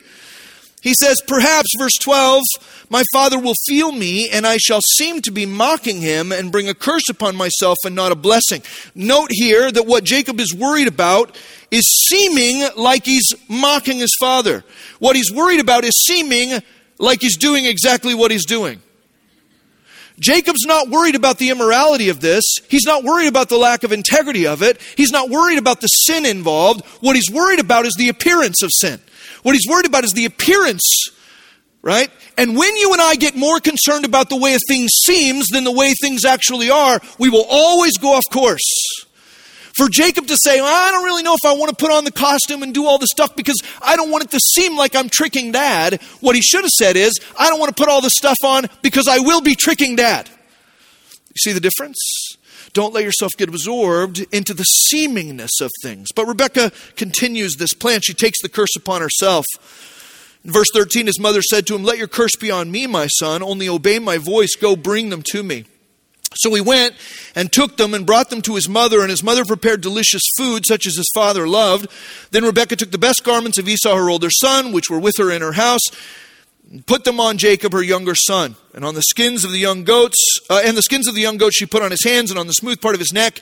He 0.84 0.92
says, 0.92 1.16
Perhaps, 1.26 1.68
verse 1.78 1.94
12, 2.02 2.42
my 2.90 3.02
father 3.10 3.38
will 3.38 3.54
feel 3.66 3.90
me, 3.90 4.28
and 4.28 4.46
I 4.46 4.58
shall 4.58 4.82
seem 4.82 5.22
to 5.22 5.32
be 5.32 5.46
mocking 5.46 6.02
him 6.02 6.30
and 6.30 6.52
bring 6.52 6.68
a 6.68 6.74
curse 6.74 7.08
upon 7.08 7.36
myself 7.36 7.78
and 7.86 7.94
not 7.94 8.12
a 8.12 8.14
blessing. 8.14 8.62
Note 8.94 9.30
here 9.30 9.72
that 9.72 9.86
what 9.86 10.04
Jacob 10.04 10.38
is 10.40 10.54
worried 10.54 10.86
about 10.86 11.34
is 11.70 11.84
seeming 12.10 12.68
like 12.76 13.06
he's 13.06 13.26
mocking 13.48 13.98
his 13.98 14.14
father. 14.20 14.62
What 14.98 15.16
he's 15.16 15.32
worried 15.32 15.60
about 15.60 15.84
is 15.84 16.04
seeming 16.06 16.62
like 16.98 17.22
he's 17.22 17.38
doing 17.38 17.64
exactly 17.64 18.14
what 18.14 18.30
he's 18.30 18.44
doing. 18.44 18.82
Jacob's 20.20 20.66
not 20.66 20.90
worried 20.90 21.14
about 21.14 21.38
the 21.38 21.48
immorality 21.48 22.10
of 22.10 22.20
this. 22.20 22.44
He's 22.68 22.84
not 22.84 23.04
worried 23.04 23.26
about 23.26 23.48
the 23.48 23.56
lack 23.56 23.84
of 23.84 23.90
integrity 23.90 24.46
of 24.46 24.62
it. 24.62 24.82
He's 24.98 25.10
not 25.10 25.30
worried 25.30 25.58
about 25.58 25.80
the 25.80 25.86
sin 25.86 26.26
involved. 26.26 26.84
What 27.00 27.16
he's 27.16 27.30
worried 27.30 27.58
about 27.58 27.86
is 27.86 27.94
the 27.96 28.10
appearance 28.10 28.62
of 28.62 28.70
sin. 28.70 29.00
What 29.44 29.54
he's 29.54 29.68
worried 29.68 29.84
about 29.84 30.04
is 30.04 30.12
the 30.12 30.24
appearance, 30.24 30.82
right? 31.82 32.10
And 32.38 32.56
when 32.56 32.74
you 32.76 32.94
and 32.94 33.00
I 33.00 33.14
get 33.14 33.36
more 33.36 33.60
concerned 33.60 34.06
about 34.06 34.30
the 34.30 34.36
way 34.36 34.56
things 34.66 34.90
seems 35.04 35.48
than 35.48 35.64
the 35.64 35.70
way 35.70 35.92
things 35.92 36.24
actually 36.24 36.70
are, 36.70 36.98
we 37.18 37.28
will 37.28 37.44
always 37.46 37.98
go 37.98 38.14
off 38.14 38.22
course. 38.32 38.64
For 39.76 39.90
Jacob 39.90 40.28
to 40.28 40.36
say, 40.40 40.62
well, 40.62 40.72
I 40.72 40.92
don't 40.92 41.04
really 41.04 41.22
know 41.22 41.34
if 41.34 41.44
I 41.44 41.54
want 41.54 41.68
to 41.68 41.76
put 41.76 41.92
on 41.92 42.04
the 42.04 42.10
costume 42.12 42.62
and 42.62 42.72
do 42.72 42.86
all 42.86 42.96
the 42.96 43.06
stuff 43.06 43.36
because 43.36 43.60
I 43.82 43.96
don't 43.96 44.10
want 44.10 44.24
it 44.24 44.30
to 44.30 44.40
seem 44.40 44.78
like 44.78 44.96
I'm 44.96 45.10
tricking 45.10 45.52
dad. 45.52 46.00
What 46.20 46.36
he 46.36 46.40
should 46.40 46.62
have 46.62 46.70
said 46.70 46.96
is, 46.96 47.12
I 47.38 47.50
don't 47.50 47.60
want 47.60 47.76
to 47.76 47.78
put 47.78 47.90
all 47.90 48.00
the 48.00 48.10
stuff 48.10 48.38
on 48.44 48.64
because 48.80 49.08
I 49.08 49.18
will 49.18 49.42
be 49.42 49.54
tricking 49.54 49.94
dad. 49.94 50.30
You 51.28 51.38
see 51.38 51.52
the 51.52 51.60
difference? 51.60 51.98
Don't 52.74 52.92
let 52.92 53.04
yourself 53.04 53.32
get 53.38 53.48
absorbed 53.48 54.26
into 54.32 54.52
the 54.52 54.64
seemingness 54.64 55.60
of 55.60 55.70
things. 55.82 56.12
But 56.12 56.26
Rebecca 56.26 56.72
continues 56.96 57.54
this 57.56 57.72
plan. 57.72 58.00
She 58.02 58.14
takes 58.14 58.42
the 58.42 58.48
curse 58.48 58.76
upon 58.76 59.00
herself. 59.00 59.46
In 60.44 60.52
verse 60.52 60.66
13, 60.74 61.06
his 61.06 61.20
mother 61.20 61.40
said 61.40 61.66
to 61.68 61.74
him, 61.74 61.84
Let 61.84 61.98
your 61.98 62.08
curse 62.08 62.36
be 62.36 62.50
on 62.50 62.70
me, 62.70 62.86
my 62.86 63.06
son, 63.06 63.42
only 63.42 63.68
obey 63.68 63.98
my 63.98 64.18
voice. 64.18 64.56
Go 64.56 64.76
bring 64.76 65.08
them 65.08 65.22
to 65.30 65.42
me. 65.42 65.64
So 66.36 66.52
he 66.52 66.60
went 66.60 66.96
and 67.36 67.50
took 67.52 67.76
them 67.76 67.94
and 67.94 68.04
brought 68.04 68.28
them 68.28 68.42
to 68.42 68.56
his 68.56 68.68
mother, 68.68 69.00
and 69.00 69.10
his 69.10 69.22
mother 69.22 69.44
prepared 69.44 69.80
delicious 69.80 70.22
food, 70.36 70.66
such 70.66 70.84
as 70.84 70.96
his 70.96 71.10
father 71.14 71.46
loved. 71.46 71.86
Then 72.32 72.44
Rebekah 72.44 72.76
took 72.76 72.90
the 72.90 72.98
best 72.98 73.24
garments 73.24 73.56
of 73.56 73.68
Esau, 73.68 73.94
her 73.94 74.10
older 74.10 74.30
son, 74.30 74.72
which 74.72 74.90
were 74.90 74.98
with 74.98 75.14
her 75.18 75.30
in 75.30 75.42
her 75.42 75.52
house, 75.52 75.82
put 76.86 77.04
them 77.04 77.20
on 77.20 77.38
Jacob, 77.38 77.72
her 77.72 77.82
younger 77.82 78.14
son, 78.14 78.56
and 78.74 78.84
on 78.84 78.94
the 78.94 79.02
skins 79.02 79.44
of 79.44 79.52
the 79.52 79.58
young 79.58 79.84
goats, 79.84 80.18
uh, 80.50 80.62
and 80.64 80.76
the 80.76 80.82
skins 80.82 81.06
of 81.06 81.14
the 81.14 81.20
young 81.20 81.36
goats 81.36 81.56
she 81.56 81.66
put 81.66 81.82
on 81.82 81.90
his 81.90 82.04
hands 82.04 82.30
and 82.30 82.38
on 82.38 82.46
the 82.46 82.52
smooth 82.52 82.80
part 82.80 82.94
of 82.94 83.00
his 83.00 83.12
neck. 83.12 83.40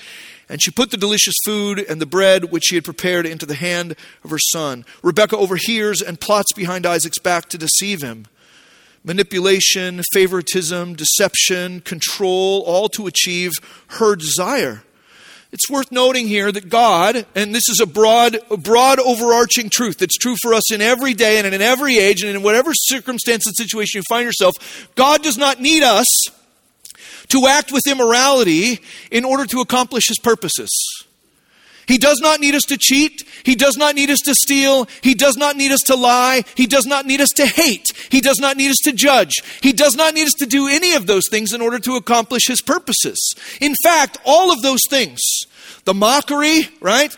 And 0.48 0.60
she 0.60 0.70
put 0.70 0.90
the 0.90 0.96
delicious 0.96 1.36
food 1.46 1.78
and 1.78 2.00
the 2.00 2.06
bread 2.06 2.50
which 2.50 2.64
she 2.66 2.74
had 2.74 2.84
prepared 2.84 3.26
into 3.26 3.46
the 3.46 3.54
hand 3.54 3.94
of 4.22 4.30
her 4.30 4.38
son. 4.38 4.84
Rebekah 5.02 5.36
overhears 5.36 6.02
and 6.02 6.20
plots 6.20 6.52
behind 6.52 6.84
Isaac's 6.84 7.18
back 7.18 7.48
to 7.50 7.58
deceive 7.58 8.02
him. 8.02 8.26
Manipulation, 9.04 10.02
favoritism, 10.12 10.94
deception, 10.94 11.80
control, 11.80 12.62
all 12.62 12.88
to 12.90 13.06
achieve 13.06 13.52
her 13.88 14.14
desire. 14.14 14.82
It's 15.52 15.68
worth 15.68 15.92
noting 15.92 16.28
here 16.28 16.50
that 16.50 16.70
God, 16.70 17.26
and 17.34 17.54
this 17.54 17.68
is 17.68 17.78
a 17.78 17.86
broad, 17.86 18.38
broad 18.62 18.98
overarching 18.98 19.68
truth 19.68 19.98
that's 19.98 20.16
true 20.16 20.34
for 20.40 20.54
us 20.54 20.72
in 20.72 20.80
every 20.80 21.12
day 21.12 21.38
and 21.38 21.54
in 21.54 21.60
every 21.60 21.98
age 21.98 22.22
and 22.22 22.34
in 22.34 22.42
whatever 22.42 22.72
circumstance 22.72 23.46
and 23.46 23.54
situation 23.54 23.98
you 23.98 24.02
find 24.08 24.24
yourself, 24.24 24.54
God 24.94 25.22
does 25.22 25.36
not 25.36 25.60
need 25.60 25.82
us 25.82 26.06
to 27.28 27.46
act 27.46 27.70
with 27.70 27.82
immorality 27.86 28.80
in 29.10 29.26
order 29.26 29.44
to 29.44 29.60
accomplish 29.60 30.08
his 30.08 30.18
purposes. 30.18 30.70
He 31.86 31.98
does 31.98 32.20
not 32.20 32.40
need 32.40 32.54
us 32.54 32.62
to 32.68 32.78
cheat. 32.78 33.22
He 33.44 33.54
does 33.54 33.76
not 33.76 33.94
need 33.94 34.10
us 34.10 34.20
to 34.20 34.34
steal. 34.34 34.86
He 35.02 35.14
does 35.14 35.36
not 35.36 35.56
need 35.56 35.72
us 35.72 35.80
to 35.86 35.96
lie. 35.96 36.44
He 36.54 36.66
does 36.66 36.86
not 36.86 37.06
need 37.06 37.20
us 37.20 37.30
to 37.36 37.46
hate. 37.46 37.86
He 38.10 38.20
does 38.20 38.38
not 38.38 38.56
need 38.56 38.70
us 38.70 38.78
to 38.84 38.92
judge. 38.92 39.32
He 39.60 39.72
does 39.72 39.96
not 39.96 40.14
need 40.14 40.24
us 40.24 40.34
to 40.38 40.46
do 40.46 40.68
any 40.68 40.94
of 40.94 41.06
those 41.06 41.28
things 41.28 41.52
in 41.52 41.60
order 41.60 41.78
to 41.80 41.96
accomplish 41.96 42.46
his 42.46 42.60
purposes. 42.60 43.18
In 43.60 43.74
fact, 43.82 44.18
all 44.24 44.52
of 44.52 44.62
those 44.62 44.80
things, 44.88 45.20
the 45.84 45.94
mockery, 45.94 46.68
right? 46.80 47.16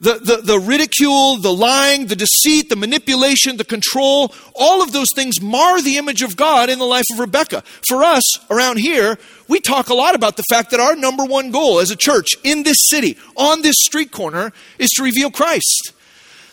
The, 0.00 0.14
the, 0.14 0.36
the 0.42 0.58
ridicule, 0.58 1.36
the 1.36 1.52
lying, 1.52 2.06
the 2.08 2.16
deceit, 2.16 2.68
the 2.68 2.76
manipulation, 2.76 3.56
the 3.56 3.64
control, 3.64 4.34
all 4.54 4.82
of 4.82 4.92
those 4.92 5.08
things 5.14 5.40
mar 5.40 5.80
the 5.80 5.96
image 5.96 6.20
of 6.20 6.36
God 6.36 6.68
in 6.68 6.78
the 6.78 6.84
life 6.84 7.04
of 7.12 7.20
Rebecca. 7.20 7.62
For 7.88 8.02
us 8.02 8.22
around 8.50 8.78
here, 8.78 9.18
we 9.48 9.60
talk 9.60 9.88
a 9.88 9.94
lot 9.94 10.14
about 10.14 10.36
the 10.36 10.42
fact 10.50 10.72
that 10.72 10.80
our 10.80 10.96
number 10.96 11.24
one 11.24 11.50
goal 11.50 11.78
as 11.78 11.90
a 11.90 11.96
church 11.96 12.30
in 12.42 12.64
this 12.64 12.76
city, 12.88 13.16
on 13.36 13.62
this 13.62 13.76
street 13.78 14.10
corner, 14.10 14.52
is 14.78 14.90
to 14.90 15.02
reveal 15.02 15.30
Christ. 15.30 15.92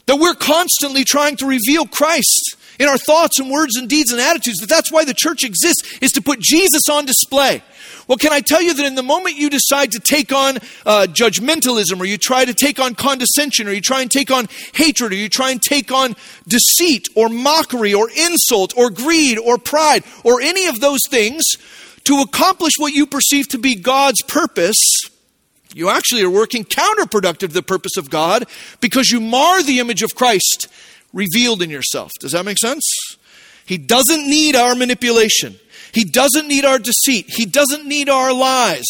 That 0.06 0.18
we're 0.18 0.36
constantly 0.36 1.04
trying 1.04 1.36
to 1.38 1.46
reveal 1.46 1.86
Christ 1.88 2.56
in 2.82 2.90
our 2.90 2.98
thoughts 2.98 3.40
and 3.40 3.52
words 3.52 3.76
and 3.76 3.88
deeds 3.88 4.12
and 4.12 4.20
attitudes. 4.20 4.58
That 4.58 4.70
that's 4.70 4.92
why 4.92 5.06
the 5.06 5.14
church 5.14 5.44
exists, 5.44 6.00
is 6.02 6.12
to 6.14 6.22
put 6.22 6.40
Jesus 6.40 6.90
on 6.92 7.06
display. 7.06 7.62
Well, 8.08 8.18
can 8.18 8.34
I 8.34 8.40
tell 8.40 8.62
you 8.62 8.74
that 8.74 8.86
in 8.86 8.96
the 8.96 9.04
moment 9.04 9.36
you 9.36 9.52
decide 9.52 9.92
to 9.92 10.00
take 10.00 10.34
on 10.34 10.58
uh, 10.84 11.06
judgmentalism, 11.08 12.00
or 12.00 12.06
you 12.06 12.18
try 12.18 12.44
to 12.44 12.56
take 12.56 12.80
on 12.80 12.96
condescension, 12.96 13.68
or 13.68 13.72
you 13.72 13.82
try 13.82 14.02
and 14.02 14.10
take 14.10 14.32
on 14.32 14.48
hatred, 14.74 15.12
or 15.12 15.16
you 15.16 15.30
try 15.30 15.52
and 15.52 15.62
take 15.62 15.92
on 15.92 16.16
deceit, 16.48 17.08
or 17.16 17.30
mockery, 17.30 17.94
or 17.94 18.10
insult, 18.10 18.76
or 18.76 18.90
greed, 18.90 19.38
or 19.38 19.60
pride, 19.60 20.04
or 20.24 20.42
any 20.42 20.66
of 20.66 20.80
those 20.80 21.02
things 21.08 21.44
to 22.06 22.20
accomplish 22.22 22.74
what 22.80 22.94
you 22.94 23.06
perceive 23.06 23.48
to 23.50 23.60
be 23.60 23.76
God's 23.76 24.24
purpose, 24.24 24.80
you 25.76 25.90
actually 25.90 26.24
are 26.24 26.32
working 26.32 26.66
counterproductive 26.66 27.38
to 27.40 27.48
the 27.50 27.62
purpose 27.62 27.96
of 27.96 28.10
God 28.10 28.46
because 28.82 29.12
you 29.12 29.22
mar 29.22 29.62
the 29.62 29.80
image 29.80 30.02
of 30.02 30.16
Christ 30.16 30.68
revealed 31.14 31.62
in 31.62 31.70
yourself. 31.70 32.12
Does 32.20 32.32
that 32.32 32.46
make 32.46 32.58
sense? 32.58 32.84
He 33.66 33.78
doesn't 33.78 34.28
need 34.28 34.56
our 34.56 34.76
manipulation. 34.76 35.60
He 35.94 36.04
doesn't 36.04 36.48
need 36.48 36.66
our 36.66 36.80
deceit. 36.80 37.26
He 37.28 37.46
doesn't 37.46 37.86
need 37.86 38.10
our 38.10 38.34
lies 38.34 38.86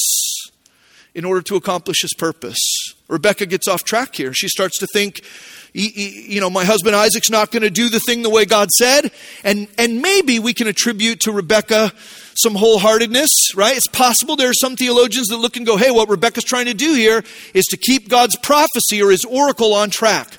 in 1.13 1.25
order 1.25 1.41
to 1.41 1.55
accomplish 1.55 2.01
his 2.01 2.13
purpose. 2.13 2.59
Rebecca 3.07 3.45
gets 3.45 3.67
off 3.67 3.83
track 3.83 4.15
here. 4.15 4.33
She 4.33 4.47
starts 4.47 4.79
to 4.79 4.87
think, 4.93 5.21
you 5.73 6.39
know, 6.39 6.49
my 6.49 6.63
husband 6.63 6.95
Isaac's 6.95 7.29
not 7.29 7.51
going 7.51 7.63
to 7.63 7.69
do 7.69 7.89
the 7.89 7.99
thing 7.99 8.21
the 8.21 8.29
way 8.29 8.45
God 8.45 8.69
said. 8.69 9.11
And, 9.43 9.67
and 9.77 10.01
maybe 10.01 10.39
we 10.39 10.53
can 10.53 10.67
attribute 10.67 11.19
to 11.21 11.31
Rebecca 11.31 11.91
some 12.35 12.53
wholeheartedness, 12.55 13.27
right? 13.55 13.75
It's 13.75 13.87
possible 13.87 14.35
there 14.35 14.49
are 14.49 14.53
some 14.53 14.75
theologians 14.75 15.27
that 15.27 15.37
look 15.37 15.57
and 15.57 15.65
go, 15.65 15.75
hey, 15.75 15.91
what 15.91 16.07
Rebecca's 16.07 16.45
trying 16.45 16.67
to 16.67 16.73
do 16.73 16.93
here 16.93 17.23
is 17.53 17.65
to 17.65 17.77
keep 17.77 18.07
God's 18.07 18.37
prophecy 18.37 19.01
or 19.01 19.11
his 19.11 19.25
oracle 19.25 19.73
on 19.73 19.89
track. 19.89 20.37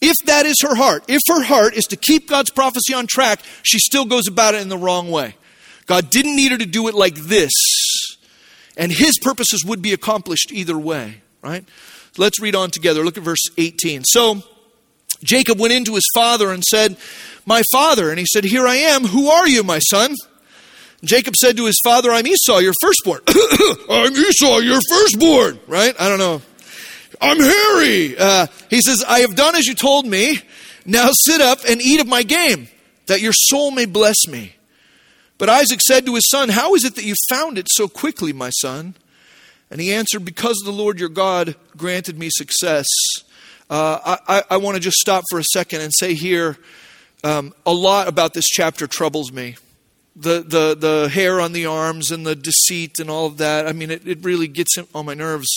If 0.00 0.14
that 0.26 0.46
is 0.46 0.56
her 0.62 0.74
heart, 0.74 1.04
if 1.08 1.20
her 1.28 1.42
heart 1.42 1.74
is 1.74 1.86
to 1.86 1.96
keep 1.96 2.28
God's 2.28 2.50
prophecy 2.50 2.92
on 2.94 3.06
track, 3.06 3.40
she 3.62 3.78
still 3.78 4.04
goes 4.04 4.28
about 4.28 4.54
it 4.54 4.60
in 4.60 4.68
the 4.68 4.78
wrong 4.78 5.10
way. 5.10 5.36
God 5.86 6.10
didn't 6.10 6.36
need 6.36 6.52
her 6.52 6.58
to 6.58 6.66
do 6.66 6.88
it 6.88 6.94
like 6.94 7.14
this, 7.14 7.52
and 8.76 8.92
his 8.92 9.18
purposes 9.22 9.64
would 9.64 9.80
be 9.80 9.92
accomplished 9.92 10.52
either 10.52 10.78
way, 10.78 11.22
right? 11.42 11.64
Let's 12.18 12.40
read 12.40 12.54
on 12.54 12.70
together. 12.70 13.04
Look 13.04 13.16
at 13.16 13.22
verse 13.22 13.44
18. 13.56 14.02
So 14.04 14.42
Jacob 15.22 15.58
went 15.58 15.72
into 15.72 15.94
his 15.94 16.08
father 16.14 16.52
and 16.52 16.62
said, 16.64 16.96
My 17.44 17.62
father. 17.72 18.10
And 18.10 18.18
he 18.18 18.26
said, 18.26 18.44
Here 18.44 18.66
I 18.66 18.76
am. 18.76 19.04
Who 19.04 19.28
are 19.28 19.48
you, 19.48 19.62
my 19.62 19.78
son? 19.78 20.14
Jacob 21.04 21.34
said 21.36 21.56
to 21.58 21.66
his 21.66 21.80
father, 21.84 22.10
I'm 22.10 22.26
Esau, 22.26 22.58
your 22.58 22.72
firstborn. 22.80 23.20
I'm 23.90 24.12
Esau, 24.12 24.58
your 24.58 24.80
firstborn, 24.88 25.60
right? 25.66 25.94
I 26.00 26.08
don't 26.08 26.18
know. 26.18 26.42
I'm 27.20 27.38
hairy. 27.38 28.16
Uh, 28.18 28.46
he 28.70 28.80
says, 28.80 29.04
I 29.06 29.20
have 29.20 29.36
done 29.36 29.56
as 29.56 29.66
you 29.66 29.74
told 29.74 30.06
me. 30.06 30.38
Now 30.84 31.08
sit 31.12 31.40
up 31.40 31.60
and 31.68 31.82
eat 31.82 32.00
of 32.00 32.06
my 32.06 32.22
game, 32.22 32.68
that 33.06 33.20
your 33.20 33.32
soul 33.32 33.70
may 33.70 33.86
bless 33.86 34.26
me. 34.28 34.54
But 35.38 35.48
Isaac 35.48 35.80
said 35.80 36.06
to 36.06 36.14
his 36.14 36.28
son, 36.30 36.48
How 36.48 36.74
is 36.74 36.84
it 36.84 36.94
that 36.94 37.04
you 37.04 37.14
found 37.28 37.58
it 37.58 37.66
so 37.70 37.88
quickly, 37.88 38.32
my 38.32 38.50
son? 38.50 38.94
And 39.70 39.80
he 39.80 39.92
answered, 39.92 40.24
Because 40.24 40.56
the 40.64 40.70
Lord 40.70 41.00
your 41.00 41.08
God 41.08 41.56
granted 41.76 42.18
me 42.18 42.28
success. 42.30 42.86
Uh, 43.68 44.16
I, 44.28 44.42
I 44.48 44.56
want 44.58 44.76
to 44.76 44.80
just 44.80 44.98
stop 44.98 45.24
for 45.28 45.38
a 45.40 45.44
second 45.44 45.80
and 45.80 45.92
say 45.92 46.14
here 46.14 46.56
um, 47.24 47.52
a 47.64 47.72
lot 47.72 48.06
about 48.06 48.32
this 48.32 48.46
chapter 48.46 48.86
troubles 48.86 49.32
me. 49.32 49.56
The, 50.14 50.40
the, 50.40 50.76
the 50.78 51.08
hair 51.08 51.40
on 51.40 51.52
the 51.52 51.66
arms 51.66 52.10
and 52.10 52.24
the 52.24 52.36
deceit 52.36 53.00
and 53.00 53.10
all 53.10 53.26
of 53.26 53.38
that. 53.38 53.66
I 53.66 53.72
mean, 53.72 53.90
it, 53.90 54.06
it 54.06 54.24
really 54.24 54.48
gets 54.48 54.76
on 54.94 55.04
my 55.04 55.14
nerves. 55.14 55.48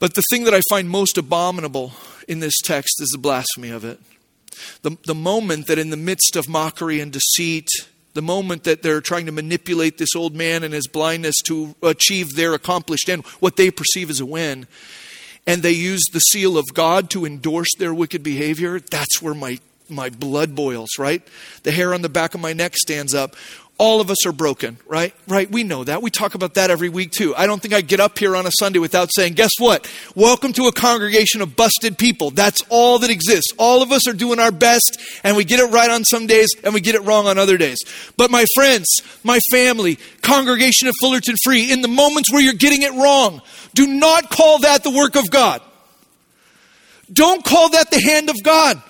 But 0.00 0.14
the 0.14 0.24
thing 0.30 0.44
that 0.44 0.54
I 0.54 0.62
find 0.68 0.90
most 0.90 1.16
abominable 1.16 1.92
in 2.26 2.40
this 2.40 2.58
text 2.64 3.00
is 3.00 3.10
the 3.10 3.18
blasphemy 3.18 3.68
of 3.68 3.84
it. 3.84 4.00
The, 4.82 4.96
the 5.06 5.14
moment 5.14 5.68
that, 5.68 5.78
in 5.78 5.90
the 5.90 5.96
midst 5.96 6.34
of 6.36 6.48
mockery 6.48 7.00
and 7.00 7.12
deceit, 7.12 7.68
the 8.14 8.22
moment 8.22 8.64
that 8.64 8.82
they're 8.82 9.00
trying 9.00 9.26
to 9.26 9.32
manipulate 9.32 9.98
this 9.98 10.16
old 10.16 10.34
man 10.34 10.64
and 10.64 10.74
his 10.74 10.88
blindness 10.88 11.36
to 11.44 11.76
achieve 11.82 12.34
their 12.34 12.54
accomplished 12.54 13.08
end, 13.08 13.24
what 13.40 13.56
they 13.56 13.70
perceive 13.70 14.10
as 14.10 14.20
a 14.20 14.26
win, 14.26 14.66
and 15.46 15.62
they 15.62 15.72
use 15.72 16.02
the 16.12 16.20
seal 16.20 16.58
of 16.58 16.74
God 16.74 17.10
to 17.10 17.24
endorse 17.24 17.70
their 17.78 17.94
wicked 17.94 18.22
behavior, 18.22 18.80
that's 18.80 19.22
where 19.22 19.34
my, 19.34 19.58
my 19.88 20.08
blood 20.08 20.54
boils, 20.54 20.90
right? 20.98 21.22
The 21.62 21.72
hair 21.72 21.94
on 21.94 22.02
the 22.02 22.08
back 22.08 22.34
of 22.34 22.40
my 22.40 22.52
neck 22.52 22.76
stands 22.76 23.14
up 23.14 23.36
all 23.80 24.02
of 24.02 24.10
us 24.10 24.26
are 24.26 24.32
broken, 24.32 24.76
right? 24.86 25.14
Right? 25.26 25.50
We 25.50 25.64
know 25.64 25.84
that. 25.84 26.02
We 26.02 26.10
talk 26.10 26.34
about 26.34 26.52
that 26.54 26.70
every 26.70 26.90
week 26.90 27.12
too. 27.12 27.34
I 27.34 27.46
don't 27.46 27.62
think 27.62 27.72
I 27.72 27.80
get 27.80 27.98
up 27.98 28.18
here 28.18 28.36
on 28.36 28.46
a 28.46 28.50
Sunday 28.50 28.78
without 28.78 29.08
saying, 29.10 29.32
guess 29.32 29.52
what? 29.58 29.90
Welcome 30.14 30.52
to 30.52 30.66
a 30.66 30.72
congregation 30.72 31.40
of 31.40 31.56
busted 31.56 31.96
people. 31.96 32.30
That's 32.30 32.62
all 32.68 32.98
that 32.98 33.08
exists. 33.08 33.54
All 33.56 33.82
of 33.82 33.90
us 33.90 34.06
are 34.06 34.12
doing 34.12 34.38
our 34.38 34.52
best 34.52 35.00
and 35.24 35.34
we 35.34 35.44
get 35.44 35.60
it 35.60 35.72
right 35.72 35.90
on 35.90 36.04
some 36.04 36.26
days 36.26 36.50
and 36.62 36.74
we 36.74 36.82
get 36.82 36.94
it 36.94 37.00
wrong 37.04 37.26
on 37.26 37.38
other 37.38 37.56
days. 37.56 37.78
But 38.18 38.30
my 38.30 38.44
friends, 38.54 38.86
my 39.24 39.40
family, 39.50 39.96
congregation 40.20 40.86
of 40.86 40.94
Fullerton 41.00 41.36
Free, 41.42 41.72
in 41.72 41.80
the 41.80 41.88
moments 41.88 42.30
where 42.30 42.42
you're 42.42 42.52
getting 42.52 42.82
it 42.82 42.92
wrong, 42.92 43.40
do 43.72 43.86
not 43.86 44.28
call 44.28 44.58
that 44.58 44.84
the 44.84 44.90
work 44.90 45.16
of 45.16 45.30
God. 45.30 45.62
Don't 47.10 47.42
call 47.42 47.70
that 47.70 47.90
the 47.90 48.00
hand 48.00 48.28
of 48.28 48.36
God. 48.42 48.82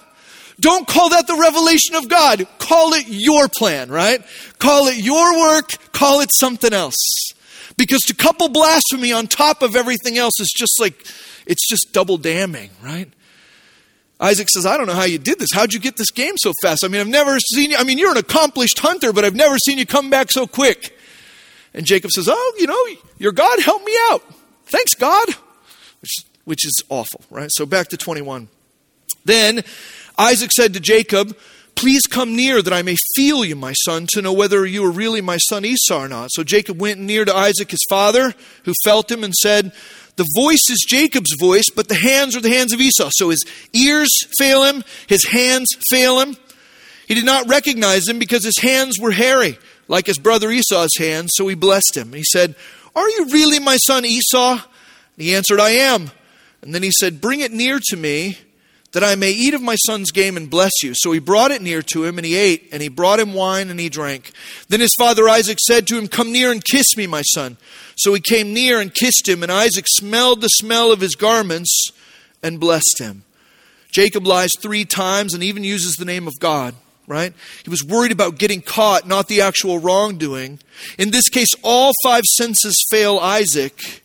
Don't 0.61 0.87
call 0.87 1.11
that 1.11 1.27
the 1.27 1.37
revelation 1.37 1.95
of 1.95 2.09
God. 2.09 2.47
Call 2.59 2.93
it 2.93 3.07
your 3.09 3.49
plan, 3.49 3.91
right? 3.91 4.25
Call 4.59 4.89
it 4.89 4.97
your 4.97 5.39
work. 5.39 5.93
Call 5.93 6.21
it 6.21 6.31
something 6.33 6.73
else. 6.73 7.33
Because 7.77 8.01
to 8.03 8.15
couple 8.15 8.49
blasphemy 8.49 9.13
on 9.13 9.27
top 9.27 9.63
of 9.63 9.75
everything 9.75 10.19
else 10.19 10.39
is 10.39 10.53
just 10.55 10.79
like, 10.81 11.07
it's 11.47 11.67
just 11.67 11.93
double 11.93 12.19
damning, 12.19 12.71
right? 12.83 13.11
Isaac 14.21 14.51
says, 14.51 14.67
I 14.67 14.77
don't 14.77 14.87
know 14.87 14.95
how 14.95 15.05
you 15.05 15.19
did 15.19 15.39
this. 15.39 15.51
How'd 15.53 15.73
you 15.73 15.81
get 15.81 15.97
this 15.97 16.11
game 16.11 16.35
so 16.37 16.53
fast? 16.61 16.85
I 16.85 16.89
mean, 16.89 17.01
I've 17.01 17.09
never 17.09 17.39
seen 17.39 17.71
you. 17.71 17.79
I 17.79 17.85
mean, 17.85 17.97
you're 17.97 18.11
an 18.11 18.19
accomplished 18.19 18.79
hunter, 18.79 19.15
but 19.15 19.25
I've 19.25 19.35
never 19.35 19.57
seen 19.57 19.79
you 19.79 19.87
come 19.87 20.11
back 20.11 20.31
so 20.31 20.47
quick. 20.47 20.97
And 21.73 21.87
Jacob 21.87 22.11
says, 22.11 22.29
Oh, 22.31 22.55
you 22.59 22.67
know, 22.67 22.87
your 23.17 23.33
God 23.33 23.61
helped 23.61 23.87
me 23.87 23.97
out. 24.11 24.23
Thanks, 24.67 24.93
God. 24.93 25.29
Which, 26.03 26.17
which 26.45 26.67
is 26.67 26.83
awful, 26.91 27.23
right? 27.31 27.49
So 27.51 27.65
back 27.65 27.89
to 27.89 27.97
21. 27.97 28.49
Then 29.25 29.63
Isaac 30.21 30.53
said 30.53 30.75
to 30.75 30.81
Jacob, 30.81 31.35
Please 31.77 32.03
come 32.07 32.37
near 32.37 32.61
that 32.61 32.75
I 32.75 32.83
may 32.83 32.97
feel 33.17 33.43
you, 33.43 33.57
my 33.57 33.73
son, 33.73 34.07
to 34.11 34.21
know 34.21 34.35
whether 34.35 34.67
you 34.67 34.85
are 34.85 34.91
really 34.91 35.23
my 35.23 35.39
son 35.39 35.65
Esau 35.65 36.05
or 36.05 36.09
not. 36.09 36.29
So 36.31 36.45
Jacob 36.45 36.79
went 36.79 37.01
near 37.01 37.25
to 37.25 37.35
Isaac, 37.35 37.71
his 37.71 37.87
father, 37.89 38.35
who 38.65 38.75
felt 38.85 39.11
him 39.11 39.25
and 39.25 39.33
said, 39.33 39.73
The 40.17 40.29
voice 40.37 40.69
is 40.69 40.85
Jacob's 40.87 41.35
voice, 41.41 41.65
but 41.75 41.89
the 41.89 41.95
hands 41.95 42.37
are 42.37 42.43
the 42.43 42.51
hands 42.51 42.75
of 42.75 42.83
Esau. 42.83 43.09
So 43.13 43.31
his 43.31 43.47
ears 43.73 44.11
fail 44.37 44.63
him, 44.65 44.85
his 45.07 45.25
hands 45.29 45.69
fail 45.89 46.21
him. 46.21 46.37
He 47.09 47.15
did 47.15 47.25
not 47.25 47.49
recognize 47.49 48.07
him 48.07 48.19
because 48.19 48.45
his 48.45 48.59
hands 48.59 48.99
were 49.01 49.13
hairy, 49.13 49.59
like 49.89 50.05
his 50.05 50.19
brother 50.19 50.51
Esau's 50.51 50.99
hands, 50.99 51.31
so 51.35 51.49
he 51.49 51.55
blessed 51.55 51.97
him. 51.97 52.13
He 52.13 52.25
said, 52.25 52.57
Are 52.95 53.09
you 53.09 53.29
really 53.31 53.59
my 53.59 53.79
son 53.79 54.05
Esau? 54.05 54.53
And 54.53 54.61
he 55.17 55.35
answered, 55.35 55.61
I 55.61 55.71
am. 55.71 56.11
And 56.61 56.75
then 56.75 56.83
he 56.83 56.91
said, 56.91 57.23
Bring 57.23 57.41
it 57.41 57.53
near 57.53 57.81
to 57.89 57.97
me 57.97 58.37
that 58.93 59.05
I 59.05 59.15
may 59.15 59.31
eat 59.31 59.55
of 59.55 59.63
my 59.63 59.77
son's 59.77 60.11
game 60.11 60.37
and 60.37 60.51
bless 60.51 60.73
you. 60.83 60.93
So 60.95 61.13
he 61.13 61.21
brought 61.21 61.53
it 61.53 61.63
near 61.63 61.83
to 61.83 62.05
him, 62.05 62.19
and 62.19 62.27
he 62.27 62.35
ate, 62.35 62.69
and 62.73 62.83
he 62.83 62.89
brought 62.89 63.21
him 63.21 63.35
wine, 63.35 63.71
and 63.71 63.79
he 63.79 63.89
drank. 63.89 64.33
Then 64.69 64.81
his 64.81 64.95
father 64.99 65.29
Isaac 65.29 65.59
said 65.61 65.87
to 65.89 65.99
him, 65.99 66.09
Come 66.09 66.33
near 66.33 66.51
and 66.51 66.65
kiss 66.65 66.97
me, 66.97 67.07
my 67.07 67.23
son. 67.23 67.57
So 67.97 68.15
he 68.15 68.21
came 68.21 68.53
near 68.53 68.81
and 68.81 68.93
kissed 68.93 69.29
him, 69.29 69.43
and 69.43 69.53
Isaac 69.53 69.85
smelled 69.89 70.41
the 70.41 70.49
smell 70.49 70.91
of 70.91 71.01
his 71.01 71.15
garments 71.15 71.91
and 72.43 72.59
blessed 72.59 72.99
him. 72.99 73.23
Jacob 73.93 74.27
lies 74.27 74.51
three 74.59 74.85
times 74.85 75.35
and 75.35 75.43
even 75.43 75.65
uses 75.65 75.97
the 75.97 76.05
name 76.05 76.27
of 76.27 76.39
God, 76.39 76.75
right? 77.07 77.33
He 77.65 77.71
was 77.71 77.85
worried 77.85 78.13
about 78.13 78.39
getting 78.39 78.63
caught, 78.63 79.07
not 79.07 79.29
the 79.29 79.41
actual 79.41 79.79
wrongdoing. 79.79 80.61
In 80.99 81.11
this 81.11 81.29
case, 81.29 81.49
all 81.63 81.93
five 82.05 82.25
senses 82.25 82.75
fail 82.91 83.19
Isaac. 83.19 84.03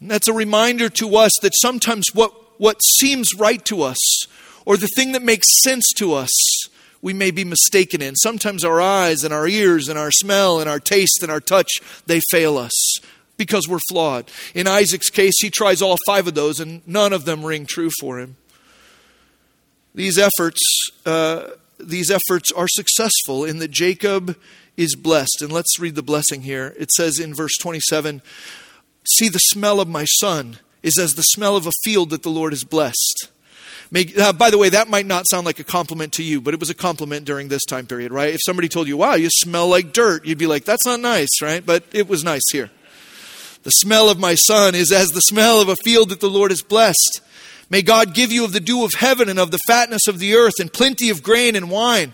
And 0.00 0.10
that's 0.10 0.28
a 0.28 0.32
reminder 0.32 0.88
to 0.90 1.16
us 1.16 1.32
that 1.42 1.52
sometimes 1.56 2.06
what 2.12 2.32
what 2.62 2.80
seems 3.00 3.26
right 3.36 3.64
to 3.64 3.82
us 3.82 3.98
or 4.64 4.76
the 4.76 4.86
thing 4.94 5.10
that 5.10 5.22
makes 5.22 5.48
sense 5.64 5.84
to 5.96 6.14
us, 6.14 6.30
we 7.02 7.12
may 7.12 7.32
be 7.32 7.42
mistaken 7.42 8.00
in. 8.00 8.14
Sometimes 8.14 8.64
our 8.64 8.80
eyes 8.80 9.24
and 9.24 9.34
our 9.34 9.48
ears 9.48 9.88
and 9.88 9.98
our 9.98 10.12
smell 10.12 10.60
and 10.60 10.70
our 10.70 10.78
taste 10.78 11.24
and 11.24 11.32
our 11.32 11.40
touch, 11.40 11.66
they 12.06 12.20
fail 12.30 12.56
us 12.56 12.70
because 13.36 13.66
we're 13.68 13.80
flawed. 13.90 14.30
In 14.54 14.68
Isaac's 14.68 15.10
case, 15.10 15.34
he 15.42 15.50
tries 15.50 15.82
all 15.82 15.96
five 16.06 16.28
of 16.28 16.36
those 16.36 16.60
and 16.60 16.86
none 16.86 17.12
of 17.12 17.24
them 17.24 17.44
ring 17.44 17.66
true 17.68 17.90
for 17.98 18.20
him. 18.20 18.36
These 19.92 20.16
efforts, 20.16 20.60
uh, 21.04 21.48
these 21.80 22.12
efforts 22.12 22.52
are 22.52 22.68
successful 22.68 23.44
in 23.44 23.58
that 23.58 23.72
Jacob 23.72 24.38
is 24.76 24.94
blessed. 24.94 25.38
And 25.40 25.50
let's 25.50 25.80
read 25.80 25.96
the 25.96 26.02
blessing 26.04 26.42
here. 26.42 26.76
It 26.78 26.92
says 26.92 27.18
in 27.18 27.34
verse 27.34 27.56
27 27.60 28.22
See 29.18 29.28
the 29.28 29.40
smell 29.40 29.80
of 29.80 29.88
my 29.88 30.04
son 30.04 30.58
is 30.82 30.98
as 30.98 31.14
the 31.14 31.22
smell 31.22 31.56
of 31.56 31.66
a 31.66 31.72
field 31.84 32.10
that 32.10 32.22
the 32.22 32.30
Lord 32.30 32.52
has 32.52 32.64
blessed. 32.64 33.28
Uh, 33.94 34.32
by 34.32 34.48
the 34.48 34.56
way, 34.56 34.70
that 34.70 34.88
might 34.88 35.04
not 35.04 35.28
sound 35.28 35.44
like 35.44 35.58
a 35.58 35.64
compliment 35.64 36.14
to 36.14 36.22
you, 36.22 36.40
but 36.40 36.54
it 36.54 36.60
was 36.60 36.70
a 36.70 36.74
compliment 36.74 37.26
during 37.26 37.48
this 37.48 37.64
time 37.64 37.86
period, 37.86 38.10
right? 38.10 38.32
If 38.32 38.40
somebody 38.42 38.68
told 38.68 38.88
you, 38.88 38.96
wow, 38.96 39.14
you 39.14 39.28
smell 39.30 39.68
like 39.68 39.92
dirt, 39.92 40.24
you'd 40.24 40.38
be 40.38 40.46
like, 40.46 40.64
that's 40.64 40.86
not 40.86 41.00
nice, 41.00 41.42
right? 41.42 41.64
But 41.64 41.84
it 41.92 42.08
was 42.08 42.24
nice 42.24 42.50
here. 42.50 42.70
The 43.64 43.70
smell 43.70 44.08
of 44.08 44.18
my 44.18 44.34
son 44.34 44.74
is 44.74 44.90
as 44.90 45.10
the 45.10 45.20
smell 45.20 45.60
of 45.60 45.68
a 45.68 45.76
field 45.84 46.08
that 46.08 46.20
the 46.20 46.30
Lord 46.30 46.50
has 46.50 46.62
blessed. 46.62 47.20
May 47.68 47.82
God 47.82 48.14
give 48.14 48.32
you 48.32 48.44
of 48.44 48.52
the 48.52 48.60
dew 48.60 48.84
of 48.84 48.92
heaven 48.98 49.28
and 49.28 49.38
of 49.38 49.50
the 49.50 49.60
fatness 49.66 50.08
of 50.08 50.18
the 50.18 50.34
earth 50.34 50.58
and 50.58 50.72
plenty 50.72 51.10
of 51.10 51.22
grain 51.22 51.54
and 51.54 51.70
wine. 51.70 52.12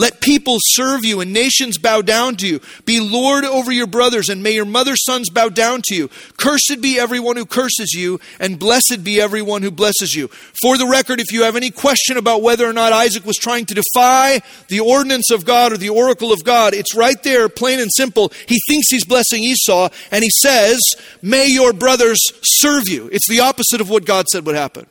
Let 0.00 0.22
people 0.22 0.56
serve 0.60 1.04
you 1.04 1.20
and 1.20 1.30
nations 1.30 1.76
bow 1.76 2.00
down 2.00 2.36
to 2.36 2.46
you. 2.48 2.60
Be 2.86 3.00
Lord 3.00 3.44
over 3.44 3.70
your 3.70 3.86
brothers, 3.86 4.30
and 4.30 4.42
may 4.42 4.52
your 4.52 4.64
mother's 4.64 5.04
sons 5.04 5.28
bow 5.28 5.50
down 5.50 5.82
to 5.88 5.94
you. 5.94 6.08
Cursed 6.38 6.80
be 6.80 6.98
everyone 6.98 7.36
who 7.36 7.44
curses 7.44 7.92
you, 7.92 8.18
and 8.38 8.58
blessed 8.58 9.04
be 9.04 9.20
everyone 9.20 9.60
who 9.60 9.70
blesses 9.70 10.14
you. 10.14 10.28
For 10.62 10.78
the 10.78 10.86
record, 10.86 11.20
if 11.20 11.32
you 11.32 11.42
have 11.42 11.54
any 11.54 11.70
question 11.70 12.16
about 12.16 12.40
whether 12.40 12.66
or 12.66 12.72
not 12.72 12.94
Isaac 12.94 13.26
was 13.26 13.36
trying 13.36 13.66
to 13.66 13.74
defy 13.74 14.40
the 14.68 14.80
ordinance 14.80 15.30
of 15.30 15.44
God 15.44 15.70
or 15.70 15.76
the 15.76 15.90
oracle 15.90 16.32
of 16.32 16.44
God, 16.44 16.72
it's 16.72 16.94
right 16.94 17.22
there, 17.22 17.50
plain 17.50 17.78
and 17.78 17.90
simple. 17.92 18.32
He 18.46 18.58
thinks 18.68 18.88
he's 18.88 19.04
blessing 19.04 19.42
Esau, 19.42 19.90
and 20.10 20.24
he 20.24 20.30
says, 20.42 20.80
May 21.20 21.48
your 21.48 21.74
brothers 21.74 22.20
serve 22.42 22.88
you. 22.88 23.10
It's 23.12 23.28
the 23.28 23.40
opposite 23.40 23.82
of 23.82 23.90
what 23.90 24.06
God 24.06 24.28
said 24.28 24.46
would 24.46 24.56
happen. 24.56 24.86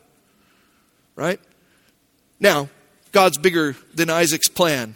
Right? 1.15 1.39
Now, 2.39 2.69
God's 3.11 3.37
bigger 3.37 3.75
than 3.93 4.09
Isaac's 4.09 4.47
plan. 4.47 4.95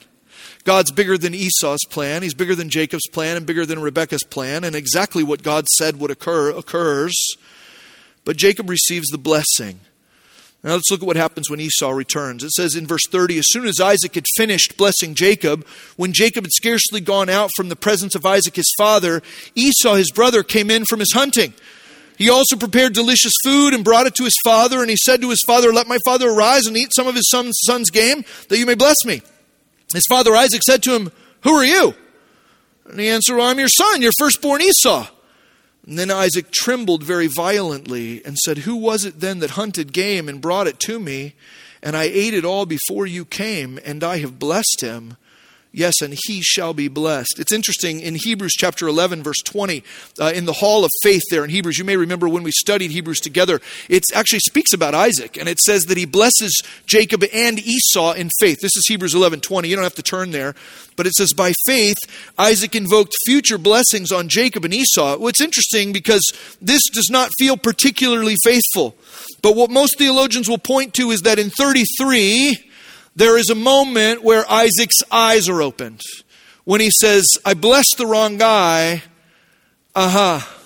God's 0.64 0.92
bigger 0.92 1.18
than 1.18 1.34
Esau's 1.34 1.84
plan. 1.90 2.24
He's 2.24 2.34
bigger 2.34 2.56
than 2.56 2.70
Jacob's 2.70 3.08
plan 3.12 3.36
and 3.36 3.46
bigger 3.46 3.66
than 3.66 3.82
Rebekah's 3.82 4.24
plan. 4.24 4.64
And 4.64 4.76
exactly 4.76 5.24
what 5.24 5.44
God 5.44 5.68
said 5.78 6.00
would 6.00 6.12
occur 6.12 6.52
occurs. 6.52 7.14
But 8.24 8.38
Jacob 8.38 8.70
receives 8.70 9.08
the 9.10 9.18
blessing. 9.18 9.82
Now 10.64 10.76
let's 10.76 10.90
look 10.90 11.02
at 11.02 11.06
what 11.06 11.18
happens 11.18 11.50
when 11.50 11.60
Esau 11.60 11.92
returns. 11.92 12.42
It 12.42 12.52
says 12.52 12.76
in 12.76 12.88
verse 12.88 13.06
30 13.10 13.38
As 13.38 13.50
soon 13.50 13.66
as 13.66 13.82
Isaac 13.82 14.16
had 14.16 14.26
finished 14.38 14.78
blessing 14.78 15.14
Jacob, 15.14 15.68
when 15.98 16.14
Jacob 16.14 16.46
had 16.46 16.54
scarcely 16.54 17.02
gone 17.02 17.28
out 17.28 17.50
from 17.58 17.68
the 17.68 17.76
presence 17.76 18.16
of 18.16 18.26
Isaac 18.26 18.56
his 18.56 18.74
father, 18.78 19.22
Esau 19.56 19.96
his 19.96 20.12
brother 20.12 20.42
came 20.42 20.72
in 20.72 20.86
from 20.86 21.00
his 21.00 21.12
hunting. 21.14 21.54
He 22.24 22.30
also 22.30 22.56
prepared 22.56 22.94
delicious 22.94 23.34
food 23.44 23.74
and 23.74 23.84
brought 23.84 24.08
it 24.08 24.16
to 24.16 24.24
his 24.24 24.38
father, 24.46 24.80
and 24.80 24.90
he 24.90 24.96
said 24.96 25.20
to 25.20 25.30
his 25.30 25.44
father, 25.46 25.74
Let 25.74 25.90
my 25.90 25.98
father 26.06 26.30
arise 26.30 26.66
and 26.66 26.78
eat 26.78 26.96
some 26.96 27.06
of 27.06 27.16
his 27.16 27.30
son's, 27.30 27.58
son's 27.66 27.90
game, 27.90 28.24
that 28.48 28.58
you 28.58 28.66
may 28.66 28.76
bless 28.76 28.96
me. 29.06 29.22
His 29.94 30.06
father 30.08 30.34
Isaac 30.34 30.62
said 30.64 30.82
to 30.84 30.96
him, 30.96 31.12
Who 31.42 31.54
are 31.54 31.66
you? 31.66 31.96
And 32.86 32.98
he 32.98 33.10
answered, 33.10 33.36
well, 33.36 33.48
I'm 33.48 33.60
your 33.60 33.68
son, 33.68 34.02
your 34.02 34.14
firstborn 34.18 34.62
Esau. 34.62 35.08
And 35.86 36.00
then 36.00 36.10
Isaac 36.10 36.50
trembled 36.50 37.04
very 37.04 37.28
violently 37.28 38.24
and 38.24 38.38
said, 38.38 38.60
Who 38.60 38.78
was 38.78 39.04
it 39.04 39.20
then 39.20 39.40
that 39.40 39.52
hunted 39.52 39.92
game 39.92 40.30
and 40.30 40.40
brought 40.40 40.68
it 40.68 40.80
to 40.80 41.02
me? 41.02 41.36
And 41.82 41.98
I 41.98 42.04
ate 42.04 42.34
it 42.34 42.46
all 42.46 42.66
before 42.66 43.06
you 43.06 43.26
came, 43.26 43.82
and 43.84 44.02
I 44.02 44.20
have 44.20 44.40
blessed 44.40 44.80
him. 44.80 45.18
Yes, 45.76 46.02
and 46.04 46.16
he 46.28 46.42
shall 46.44 46.76
be 46.76 46.88
blessed. 46.88 47.40
It's 47.40 47.52
interesting 47.52 48.00
in 48.00 48.14
Hebrews 48.14 48.54
chapter 48.56 48.88
11, 48.88 49.24
verse 49.24 49.42
20, 49.44 49.84
uh, 50.20 50.32
in 50.36 50.46
the 50.46 50.54
hall 50.54 50.86
of 50.86 50.92
faith 51.02 51.24
there 51.32 51.44
in 51.44 51.50
Hebrews, 51.50 51.80
you 51.80 51.84
may 51.84 51.98
remember 51.98 52.30
when 52.30 52.44
we 52.44 52.52
studied 52.52 52.92
Hebrews 52.92 53.20
together, 53.20 53.60
it 53.90 54.04
actually 54.14 54.42
speaks 54.42 54.72
about 54.72 54.94
Isaac, 54.94 55.36
and 55.36 55.50
it 55.50 55.58
says 55.58 55.86
that 55.86 55.98
he 55.98 56.06
blesses 56.06 56.62
Jacob 56.86 57.24
and 57.34 57.58
Esau 57.58 58.12
in 58.14 58.30
faith. 58.40 58.60
This 58.62 58.76
is 58.76 58.86
Hebrews 58.88 59.16
11, 59.16 59.40
20. 59.40 59.68
You 59.68 59.76
don't 59.76 59.84
have 59.84 59.96
to 59.96 60.04
turn 60.04 60.30
there. 60.30 60.54
But 60.96 61.08
it 61.08 61.14
says, 61.14 61.34
by 61.34 61.54
faith, 61.66 61.98
Isaac 62.38 62.76
invoked 62.76 63.16
future 63.26 63.58
blessings 63.58 64.12
on 64.12 64.30
Jacob 64.30 64.66
and 64.66 64.76
Esau. 64.76 65.18
What's 65.18 65.42
interesting 65.42 65.92
because 65.92 66.22
this 66.62 66.84
does 66.94 67.10
not 67.10 67.32
feel 67.40 67.58
particularly 67.58 68.36
faithful. 68.44 68.96
But 69.42 69.56
what 69.56 69.72
most 69.72 69.98
theologians 69.98 70.48
will 70.48 70.60
point 70.60 70.94
to 70.96 71.10
is 71.10 71.24
that 71.24 71.40
in 71.40 71.50
33, 71.50 72.73
there 73.16 73.38
is 73.38 73.50
a 73.50 73.56
moment 73.56 74.24
where 74.24 74.50
Isaac's 74.52 75.02
eyes 75.12 75.48
are 75.50 75.62
opened. 75.62 76.02
When 76.64 76.82
he 76.82 76.90
says, 76.92 77.26
I 77.46 77.54
blessed 77.54 77.96
the 77.98 78.08
wrong 78.08 78.38
guy, 78.38 79.04
aha. 79.96 80.48
Uh-huh 80.48 80.60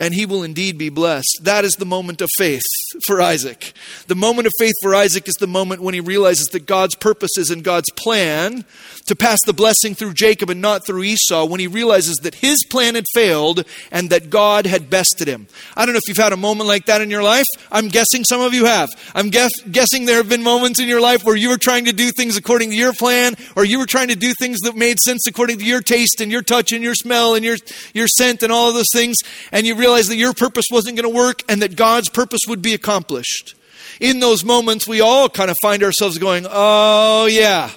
and 0.00 0.14
he 0.14 0.26
will 0.26 0.42
indeed 0.42 0.78
be 0.78 0.88
blessed. 0.88 1.40
That 1.42 1.64
is 1.64 1.74
the 1.74 1.86
moment 1.86 2.20
of 2.20 2.28
faith 2.36 2.62
for 3.04 3.20
Isaac. 3.20 3.72
The 4.06 4.14
moment 4.14 4.46
of 4.46 4.52
faith 4.58 4.74
for 4.80 4.94
Isaac 4.94 5.28
is 5.28 5.34
the 5.34 5.46
moment 5.46 5.82
when 5.82 5.94
he 5.94 6.00
realizes 6.00 6.46
that 6.48 6.66
God's 6.66 6.94
purposes 6.94 7.50
and 7.50 7.64
God's 7.64 7.90
plan 7.96 8.64
to 9.06 9.16
pass 9.16 9.38
the 9.46 9.52
blessing 9.52 9.94
through 9.94 10.14
Jacob 10.14 10.50
and 10.50 10.60
not 10.60 10.86
through 10.86 11.02
Esau, 11.02 11.46
when 11.46 11.60
he 11.60 11.66
realizes 11.66 12.16
that 12.18 12.36
his 12.36 12.58
plan 12.70 12.94
had 12.94 13.06
failed 13.12 13.64
and 13.90 14.10
that 14.10 14.30
God 14.30 14.66
had 14.66 14.90
bested 14.90 15.26
him. 15.26 15.48
I 15.76 15.84
don't 15.84 15.94
know 15.94 16.00
if 16.02 16.08
you've 16.08 16.16
had 16.16 16.32
a 16.32 16.36
moment 16.36 16.68
like 16.68 16.86
that 16.86 17.00
in 17.00 17.10
your 17.10 17.22
life. 17.22 17.46
I'm 17.72 17.88
guessing 17.88 18.24
some 18.24 18.40
of 18.40 18.54
you 18.54 18.66
have. 18.66 18.90
I'm 19.14 19.30
guess, 19.30 19.50
guessing 19.70 20.04
there 20.04 20.18
have 20.18 20.28
been 20.28 20.42
moments 20.42 20.78
in 20.78 20.88
your 20.88 21.00
life 21.00 21.24
where 21.24 21.36
you 21.36 21.48
were 21.48 21.58
trying 21.58 21.86
to 21.86 21.92
do 21.92 22.10
things 22.10 22.36
according 22.36 22.70
to 22.70 22.76
your 22.76 22.92
plan, 22.92 23.34
or 23.56 23.64
you 23.64 23.78
were 23.78 23.86
trying 23.86 24.08
to 24.08 24.16
do 24.16 24.32
things 24.38 24.58
that 24.60 24.76
made 24.76 24.98
sense 24.98 25.26
according 25.26 25.58
to 25.58 25.64
your 25.64 25.80
taste 25.80 26.20
and 26.20 26.30
your 26.30 26.42
touch 26.42 26.72
and 26.72 26.84
your 26.84 26.94
smell 26.94 27.34
and 27.34 27.44
your, 27.44 27.56
your 27.94 28.06
scent 28.06 28.42
and 28.42 28.52
all 28.52 28.68
of 28.68 28.74
those 28.74 28.92
things, 28.92 29.16
and 29.52 29.66
you 29.66 29.74
realized 29.88 30.10
that 30.10 30.16
your 30.16 30.34
purpose 30.34 30.66
wasn't 30.70 30.98
going 30.98 31.10
to 31.10 31.16
work 31.16 31.42
and 31.48 31.62
that 31.62 31.74
God's 31.74 32.10
purpose 32.10 32.42
would 32.46 32.60
be 32.60 32.74
accomplished. 32.74 33.54
In 34.00 34.20
those 34.20 34.44
moments, 34.44 34.86
we 34.86 35.00
all 35.00 35.30
kind 35.30 35.50
of 35.50 35.56
find 35.62 35.82
ourselves 35.82 36.18
going, 36.18 36.46
Oh, 36.48 37.24
yeah, 37.24 37.70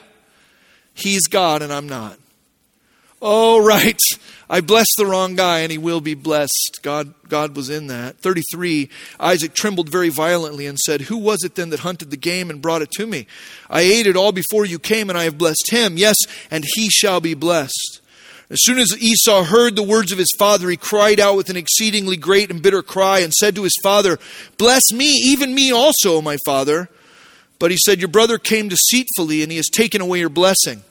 he's 0.94 1.28
God 1.28 1.62
and 1.62 1.72
I'm 1.72 1.88
not. 1.88 2.20
Oh, 3.22 3.64
right. 3.64 4.00
I 4.50 4.60
blessed 4.60 4.96
the 4.98 5.06
wrong 5.06 5.36
guy 5.36 5.60
and 5.60 5.72
he 5.72 5.78
will 5.78 6.02
be 6.02 6.16
blessed. 6.16 6.80
God, 6.82 7.14
God 7.30 7.56
was 7.56 7.70
in 7.70 7.88
that. 7.88 8.18
33, 8.18 8.90
Isaac 9.18 9.54
trembled 9.54 9.88
very 9.88 10.10
violently 10.10 10.66
and 10.66 10.78
said, 10.78 11.02
Who 11.04 11.18
was 11.18 11.46
it 11.46 11.56
then 11.56 11.70
that 11.70 11.80
hunted 11.80 12.12
the 12.12 12.18
game 12.18 12.50
and 12.50 12.62
brought 12.62 12.82
it 12.82 12.92
to 12.98 13.08
me? 13.08 13.26
I 13.70 13.82
ate 13.82 14.06
it 14.06 14.18
all 14.18 14.34
before 14.34 14.66
you 14.66 14.80
came 14.80 15.10
and 15.10 15.18
I 15.18 15.24
have 15.24 15.38
blessed 15.38 15.72
him. 15.72 15.98
Yes, 15.98 16.18
and 16.50 16.66
he 16.76 16.90
shall 16.90 17.22
be 17.22 17.36
blessed. 17.36 18.02
As 18.52 18.60
soon 18.64 18.80
as 18.80 18.94
Esau 19.02 19.46
heard 19.46 19.78
the 19.78 19.84
words 19.84 20.12
of 20.12 20.18
his 20.18 20.36
father, 20.38 20.70
he 20.70 20.76
cried 20.76 21.22
out 21.22 21.38
with 21.38 21.50
an 21.50 21.56
exceedingly 21.56 22.18
great 22.18 22.52
and 22.52 22.62
bitter 22.62 22.84
cry 22.84 23.20
and 23.20 23.32
said 23.34 23.56
to 23.56 23.64
his 23.64 23.78
father, 23.82 24.20
Bless 24.58 24.92
me, 24.92 25.06
even 25.06 25.56
me 25.56 25.72
also, 25.72 26.22
my 26.22 26.36
father. 26.46 26.90
But 27.60 27.72
he 27.72 27.78
said, 27.78 28.00
Your 28.00 28.10
brother 28.10 28.38
came 28.38 28.68
deceitfully, 28.68 29.42
and 29.42 29.52
he 29.54 29.56
has 29.56 29.70
taken 29.70 30.02
away 30.02 30.20
your 30.20 30.28
blessing. 30.28 30.84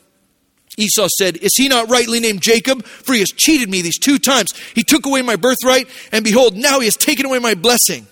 Esau 0.78 1.08
said, 1.18 1.36
Is 1.36 1.50
he 1.54 1.68
not 1.68 1.90
rightly 1.90 2.18
named 2.18 2.40
Jacob? 2.40 2.82
For 2.82 3.12
he 3.12 3.18
has 3.20 3.28
cheated 3.28 3.68
me 3.68 3.82
these 3.82 3.98
two 3.98 4.18
times. 4.18 4.58
He 4.74 4.82
took 4.82 5.04
away 5.04 5.20
my 5.20 5.36
birthright, 5.36 5.86
and 6.12 6.24
behold, 6.24 6.56
now 6.56 6.80
he 6.80 6.86
has 6.86 6.96
taken 6.96 7.26
away 7.26 7.40
my 7.40 7.52
blessing. 7.52 8.06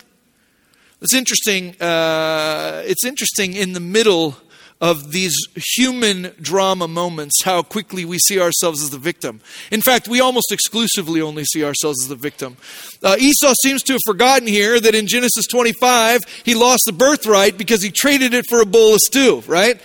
It's 1.00 1.14
interesting. 1.14 1.74
Uh, 1.80 2.82
it's 2.84 3.06
interesting 3.06 3.54
in 3.54 3.72
the 3.72 3.80
middle 3.80 4.36
of 4.80 5.10
these 5.10 5.36
human 5.56 6.32
drama 6.40 6.86
moments, 6.86 7.42
how 7.44 7.62
quickly 7.62 8.04
we 8.04 8.18
see 8.18 8.40
ourselves 8.40 8.82
as 8.82 8.90
the 8.90 8.98
victim. 8.98 9.40
In 9.72 9.82
fact, 9.82 10.06
we 10.06 10.20
almost 10.20 10.52
exclusively 10.52 11.20
only 11.20 11.44
see 11.44 11.64
ourselves 11.64 12.02
as 12.02 12.08
the 12.08 12.16
victim. 12.16 12.56
Uh, 13.02 13.16
Esau 13.18 13.54
seems 13.62 13.82
to 13.84 13.94
have 13.94 14.02
forgotten 14.06 14.46
here 14.46 14.78
that 14.78 14.94
in 14.94 15.06
Genesis 15.08 15.46
25, 15.48 16.20
he 16.44 16.54
lost 16.54 16.82
the 16.86 16.92
birthright 16.92 17.58
because 17.58 17.82
he 17.82 17.90
traded 17.90 18.34
it 18.34 18.44
for 18.48 18.60
a 18.60 18.66
bowl 18.66 18.94
of 18.94 19.00
stew, 19.00 19.42
right? 19.46 19.80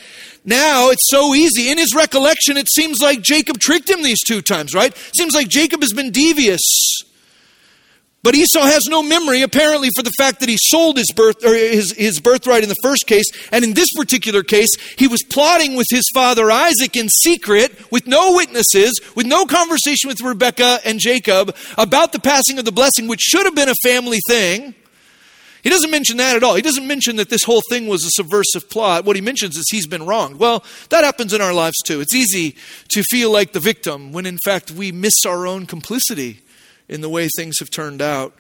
Now 0.46 0.90
it's 0.90 1.10
so 1.10 1.34
easy. 1.34 1.72
In 1.72 1.78
his 1.78 1.96
recollection, 1.96 2.58
it 2.58 2.68
seems 2.70 3.02
like 3.02 3.22
Jacob 3.22 3.60
tricked 3.60 3.90
him 3.90 4.04
these 4.04 4.22
two 4.22 4.42
times, 4.42 4.74
right? 4.74 4.96
Seems 5.18 5.34
like 5.34 5.48
Jacob 5.48 5.82
has 5.82 5.94
been 5.94 6.12
devious. 6.12 6.62
But 8.24 8.36
Esau 8.36 8.62
has 8.62 8.86
no 8.88 9.04
memory, 9.04 9.42
apparently, 9.42 9.90
for 9.94 10.02
the 10.02 10.14
fact 10.18 10.40
that 10.40 10.48
he 10.48 10.58
sold 10.58 10.98
his 10.98 11.12
birth 11.14 11.44
or 11.44 11.54
his, 11.54 11.92
his 11.92 12.22
birthright 12.22 12.64
in 12.64 12.70
the 12.70 12.78
first 12.82 13.06
case. 13.06 13.26
And 13.52 13.66
in 13.66 13.74
this 13.74 13.90
particular 13.98 14.44
case, 14.44 14.70
he 14.98 15.10
was 15.10 15.22
plotting 15.30 15.76
with 15.76 15.88
his 15.90 16.10
father 16.14 16.50
Isaac 16.50 16.96
in 16.96 17.10
secret, 17.10 17.92
with 17.92 18.08
no 18.08 18.34
witnesses, 18.34 18.94
with 19.14 19.26
no 19.26 19.46
conversation 19.46 20.08
with 20.08 20.22
Rebekah 20.22 20.80
and 20.86 21.02
Jacob 21.02 21.54
about 21.78 22.14
the 22.14 22.20
passing 22.20 22.58
of 22.58 22.64
the 22.64 22.72
blessing, 22.72 23.10
which 23.10 23.20
should 23.20 23.44
have 23.44 23.56
been 23.56 23.68
a 23.68 23.76
family 23.84 24.20
thing. 24.30 24.74
He 25.62 25.70
doesn't 25.70 25.92
mention 25.92 26.16
that 26.18 26.38
at 26.38 26.44
all. 26.44 26.56
He 26.56 26.62
doesn't 26.62 26.88
mention 26.88 27.18
that 27.18 27.30
this 27.30 27.44
whole 27.44 27.62
thing 27.70 27.88
was 27.88 28.06
a 28.06 28.10
subversive 28.12 28.70
plot. 28.70 29.04
What 29.04 29.18
he 29.18 29.22
mentions 29.22 29.58
is 29.58 29.66
he's 29.70 29.88
been 29.88 30.06
wronged. 30.06 30.40
Well, 30.40 30.64
that 30.90 31.04
happens 31.04 31.34
in 31.34 31.42
our 31.42 31.54
lives 31.54 31.78
too. 31.86 32.00
It's 32.00 32.16
easy 32.16 32.56
to 32.90 33.04
feel 33.04 33.32
like 33.32 33.52
the 33.52 33.62
victim 33.62 34.14
when 34.14 34.26
in 34.26 34.40
fact 34.46 34.72
we 34.72 34.94
miss 34.94 35.26
our 35.26 35.46
own 35.46 35.66
complicity 35.66 36.40
in 36.94 37.02
the 37.02 37.10
way 37.10 37.28
things 37.28 37.60
have 37.60 37.72
turned 37.72 38.02
out. 38.02 38.34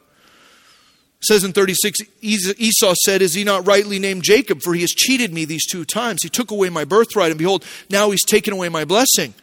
It 1.20 1.26
says 1.26 1.44
in 1.44 1.54
36, 1.54 2.00
Esau 2.22 2.94
said, 3.04 3.22
Is 3.22 3.34
he 3.34 3.44
not 3.44 3.66
rightly 3.66 3.98
named 3.98 4.24
Jacob? 4.24 4.62
For 4.62 4.74
he 4.74 4.82
has 4.82 4.92
cheated 4.92 5.34
me 5.34 5.44
these 5.44 5.66
two 5.66 5.86
times. 5.86 6.22
He 6.22 6.30
took 6.30 6.52
away 6.52 6.70
my 6.70 6.86
birthright, 6.86 7.32
and 7.32 7.38
behold, 7.38 7.66
now 7.90 8.12
he's 8.12 8.24
taken 8.24 8.54
away 8.54 8.70
my 8.70 8.86
blessing. 8.86 9.34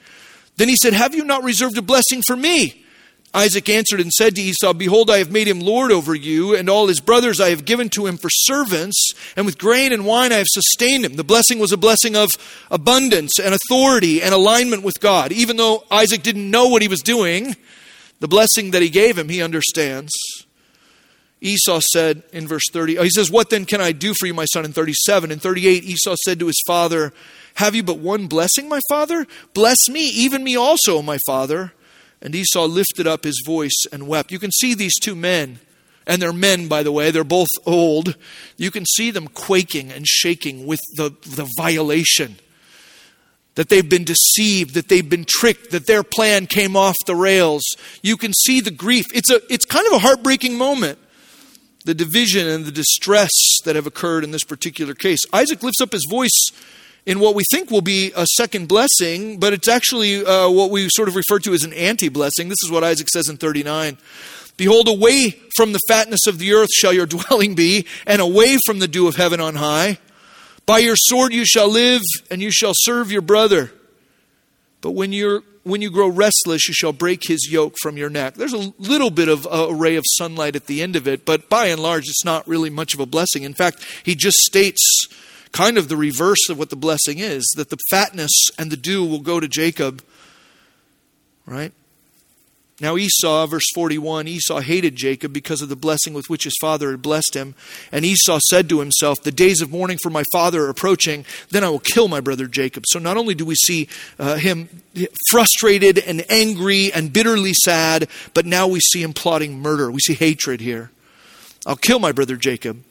Then 0.56 0.68
he 0.68 0.76
said, 0.76 0.92
Have 0.92 1.14
you 1.14 1.24
not 1.24 1.42
reserved 1.42 1.76
a 1.76 1.82
blessing 1.82 2.22
for 2.26 2.36
me? 2.36 2.84
Isaac 3.32 3.68
answered 3.68 4.00
and 4.00 4.12
said 4.12 4.34
to 4.34 4.42
Esau, 4.42 4.72
Behold, 4.72 5.10
I 5.10 5.18
have 5.18 5.30
made 5.30 5.48
him 5.48 5.60
lord 5.60 5.90
over 5.90 6.14
you, 6.14 6.54
and 6.54 6.68
all 6.68 6.86
his 6.88 7.00
brothers 7.00 7.40
I 7.40 7.50
have 7.50 7.64
given 7.64 7.88
to 7.90 8.06
him 8.06 8.16
for 8.16 8.28
servants, 8.30 9.12
and 9.36 9.46
with 9.46 9.56
grain 9.56 9.92
and 9.92 10.04
wine 10.04 10.32
I 10.32 10.38
have 10.38 10.48
sustained 10.48 11.04
him. 11.04 11.14
The 11.14 11.24
blessing 11.24 11.58
was 11.58 11.72
a 11.72 11.76
blessing 11.76 12.14
of 12.14 12.28
abundance 12.70 13.38
and 13.38 13.54
authority 13.54 14.20
and 14.22 14.34
alignment 14.34 14.82
with 14.82 15.00
God. 15.00 15.32
Even 15.32 15.56
though 15.56 15.84
Isaac 15.90 16.22
didn't 16.22 16.50
know 16.50 16.68
what 16.68 16.82
he 16.82 16.88
was 16.88 17.00
doing, 17.00 17.56
the 18.20 18.28
blessing 18.28 18.70
that 18.70 18.82
he 18.82 18.90
gave 18.90 19.18
him, 19.18 19.28
he 19.28 19.42
understands. 19.42 20.12
Esau 21.40 21.80
said 21.92 22.22
in 22.32 22.46
verse 22.46 22.64
30, 22.70 22.98
uh, 22.98 23.02
he 23.02 23.10
says, 23.10 23.30
What 23.30 23.50
then 23.50 23.64
can 23.64 23.80
I 23.80 23.92
do 23.92 24.12
for 24.14 24.26
you, 24.26 24.34
my 24.34 24.44
son? 24.44 24.64
In 24.64 24.72
37. 24.72 25.30
In 25.30 25.38
38, 25.38 25.84
Esau 25.84 26.16
said 26.24 26.38
to 26.38 26.46
his 26.46 26.62
father, 26.66 27.12
Have 27.54 27.74
you 27.74 27.82
but 27.82 27.98
one 27.98 28.26
blessing, 28.26 28.68
my 28.68 28.80
father? 28.88 29.26
Bless 29.54 29.88
me, 29.88 30.06
even 30.06 30.44
me 30.44 30.54
also, 30.56 31.00
my 31.00 31.18
father. 31.26 31.72
And 32.20 32.34
Esau 32.34 32.66
lifted 32.66 33.06
up 33.06 33.24
his 33.24 33.42
voice 33.46 33.84
and 33.90 34.06
wept. 34.06 34.30
You 34.30 34.38
can 34.38 34.52
see 34.52 34.74
these 34.74 34.98
two 35.00 35.16
men, 35.16 35.60
and 36.06 36.20
they're 36.20 36.34
men, 36.34 36.68
by 36.68 36.82
the 36.82 36.92
way, 36.92 37.10
they're 37.10 37.24
both 37.24 37.48
old. 37.64 38.16
You 38.58 38.70
can 38.70 38.84
see 38.84 39.10
them 39.10 39.26
quaking 39.26 39.90
and 39.90 40.06
shaking 40.06 40.66
with 40.66 40.80
the, 40.96 41.14
the 41.22 41.48
violation 41.56 42.36
that 43.54 43.68
they've 43.68 43.88
been 43.88 44.04
deceived, 44.04 44.74
that 44.74 44.88
they've 44.88 45.08
been 45.08 45.26
tricked, 45.26 45.70
that 45.70 45.86
their 45.86 46.02
plan 46.02 46.46
came 46.46 46.76
off 46.76 46.96
the 47.06 47.16
rails. 47.16 47.62
You 48.02 48.16
can 48.16 48.32
see 48.32 48.60
the 48.60 48.70
grief. 48.70 49.06
It's, 49.14 49.30
a, 49.30 49.40
it's 49.52 49.64
kind 49.64 49.86
of 49.86 49.92
a 49.94 49.98
heartbreaking 49.98 50.56
moment, 50.56 50.98
the 51.84 51.94
division 51.94 52.46
and 52.46 52.64
the 52.64 52.72
distress 52.72 53.30
that 53.64 53.76
have 53.76 53.86
occurred 53.86 54.24
in 54.24 54.30
this 54.30 54.44
particular 54.44 54.94
case. 54.94 55.26
Isaac 55.32 55.62
lifts 55.62 55.80
up 55.80 55.92
his 55.92 56.06
voice 56.08 56.50
in 57.06 57.18
what 57.18 57.34
we 57.34 57.42
think 57.50 57.70
will 57.70 57.80
be 57.80 58.12
a 58.16 58.26
second 58.36 58.68
blessing, 58.68 59.38
but 59.38 59.52
it's 59.52 59.68
actually 59.68 60.24
uh, 60.24 60.48
what 60.48 60.70
we 60.70 60.88
sort 60.90 61.08
of 61.08 61.16
refer 61.16 61.38
to 61.40 61.52
as 61.52 61.64
an 61.64 61.72
anti 61.72 62.08
blessing. 62.08 62.48
This 62.48 62.62
is 62.64 62.70
what 62.70 62.84
Isaac 62.84 63.08
says 63.08 63.28
in 63.28 63.36
39. 63.36 63.98
Behold, 64.56 64.88
away 64.88 65.30
from 65.56 65.72
the 65.72 65.80
fatness 65.88 66.26
of 66.26 66.38
the 66.38 66.52
earth 66.52 66.68
shall 66.72 66.92
your 66.92 67.06
dwelling 67.06 67.54
be, 67.54 67.86
and 68.06 68.20
away 68.20 68.58
from 68.66 68.78
the 68.78 68.88
dew 68.88 69.08
of 69.08 69.16
heaven 69.16 69.40
on 69.40 69.56
high. 69.56 69.98
By 70.66 70.78
your 70.78 70.96
sword 70.96 71.32
you 71.32 71.44
shall 71.44 71.68
live, 71.68 72.02
and 72.30 72.40
you 72.40 72.50
shall 72.50 72.72
serve 72.74 73.10
your 73.10 73.22
brother. 73.22 73.72
But 74.80 74.92
when 74.92 75.12
you're 75.12 75.42
when 75.62 75.82
you 75.82 75.90
grow 75.90 76.08
restless, 76.08 76.66
you 76.68 76.74
shall 76.74 76.92
break 76.92 77.26
his 77.26 77.48
yoke 77.50 77.74
from 77.82 77.96
your 77.96 78.08
neck. 78.08 78.34
There's 78.34 78.54
a 78.54 78.72
little 78.78 79.10
bit 79.10 79.28
of 79.28 79.46
a 79.50 79.74
ray 79.74 79.96
of 79.96 80.04
sunlight 80.06 80.56
at 80.56 80.66
the 80.66 80.82
end 80.82 80.96
of 80.96 81.06
it, 81.06 81.26
but 81.26 81.48
by 81.50 81.66
and 81.66 81.82
large, 81.82 82.04
it's 82.08 82.24
not 82.24 82.48
really 82.48 82.70
much 82.70 82.94
of 82.94 83.00
a 83.00 83.06
blessing. 83.06 83.42
In 83.42 83.52
fact, 83.52 83.84
he 84.02 84.14
just 84.14 84.38
states 84.38 85.06
kind 85.52 85.76
of 85.76 85.88
the 85.88 85.96
reverse 85.96 86.48
of 86.48 86.58
what 86.58 86.70
the 86.70 86.76
blessing 86.76 87.18
is 87.18 87.44
that 87.56 87.70
the 87.70 87.76
fatness 87.90 88.30
and 88.58 88.70
the 88.70 88.76
dew 88.76 89.04
will 89.04 89.20
go 89.20 89.38
to 89.38 89.48
Jacob, 89.48 90.02
right? 91.44 91.72
Now, 92.80 92.96
Esau, 92.96 93.46
verse 93.46 93.66
41, 93.74 94.26
Esau 94.26 94.60
hated 94.60 94.96
Jacob 94.96 95.32
because 95.32 95.60
of 95.60 95.68
the 95.68 95.76
blessing 95.76 96.14
with 96.14 96.30
which 96.30 96.44
his 96.44 96.56
father 96.60 96.90
had 96.90 97.02
blessed 97.02 97.34
him. 97.34 97.54
And 97.92 98.04
Esau 98.04 98.40
said 98.48 98.68
to 98.70 98.80
himself, 98.80 99.22
The 99.22 99.30
days 99.30 99.60
of 99.60 99.70
mourning 99.70 99.98
for 100.02 100.08
my 100.08 100.24
father 100.32 100.64
are 100.64 100.70
approaching, 100.70 101.26
then 101.50 101.62
I 101.62 101.68
will 101.68 101.78
kill 101.78 102.08
my 102.08 102.20
brother 102.20 102.46
Jacob. 102.46 102.84
So 102.88 102.98
not 102.98 103.18
only 103.18 103.34
do 103.34 103.44
we 103.44 103.54
see 103.54 103.88
uh, 104.18 104.36
him 104.36 104.68
frustrated 105.28 105.98
and 105.98 106.24
angry 106.30 106.90
and 106.92 107.12
bitterly 107.12 107.52
sad, 107.52 108.08
but 108.32 108.46
now 108.46 108.66
we 108.66 108.80
see 108.80 109.02
him 109.02 109.12
plotting 109.12 109.60
murder. 109.60 109.90
We 109.90 110.00
see 110.00 110.14
hatred 110.14 110.60
here. 110.60 110.90
I'll 111.66 111.76
kill 111.76 111.98
my 111.98 112.12
brother 112.12 112.36
Jacob. 112.36 112.82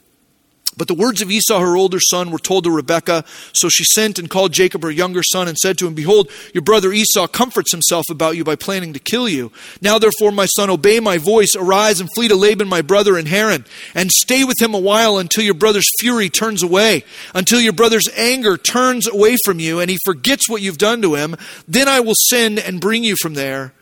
But 0.79 0.87
the 0.87 0.95
words 0.95 1.21
of 1.21 1.29
Esau, 1.29 1.59
her 1.59 1.75
older 1.75 1.99
son, 1.99 2.31
were 2.31 2.39
told 2.39 2.63
to 2.63 2.71
Rebekah. 2.71 3.25
So 3.53 3.67
she 3.67 3.83
sent 3.83 4.17
and 4.17 4.29
called 4.29 4.53
Jacob, 4.53 4.81
her 4.81 4.89
younger 4.89 5.21
son, 5.23 5.49
and 5.49 5.57
said 5.57 5.77
to 5.77 5.87
him, 5.87 5.93
Behold, 5.93 6.31
your 6.53 6.63
brother 6.63 6.93
Esau 6.93 7.27
comforts 7.27 7.71
himself 7.71 8.05
about 8.09 8.37
you 8.37 8.45
by 8.45 8.55
planning 8.55 8.93
to 8.93 8.99
kill 8.99 9.27
you. 9.27 9.51
Now, 9.81 9.99
therefore, 9.99 10.31
my 10.31 10.45
son, 10.45 10.69
obey 10.69 11.01
my 11.01 11.17
voice. 11.17 11.49
Arise 11.55 11.99
and 11.99 12.09
flee 12.15 12.29
to 12.29 12.35
Laban, 12.35 12.69
my 12.69 12.81
brother, 12.81 13.17
in 13.17 13.25
Haran, 13.25 13.65
and 13.93 14.09
stay 14.09 14.45
with 14.45 14.61
him 14.61 14.73
a 14.73 14.79
while 14.79 15.17
until 15.17 15.43
your 15.43 15.53
brother's 15.53 15.89
fury 15.99 16.29
turns 16.29 16.63
away, 16.63 17.03
until 17.35 17.59
your 17.59 17.73
brother's 17.73 18.07
anger 18.15 18.55
turns 18.55 19.05
away 19.05 19.35
from 19.43 19.59
you, 19.59 19.81
and 19.81 19.91
he 19.91 19.97
forgets 20.05 20.47
what 20.47 20.61
you've 20.61 20.77
done 20.77 21.01
to 21.01 21.15
him. 21.15 21.35
Then 21.67 21.89
I 21.89 21.99
will 21.99 22.15
send 22.29 22.57
and 22.57 22.79
bring 22.79 23.03
you 23.03 23.17
from 23.21 23.33
there. 23.33 23.73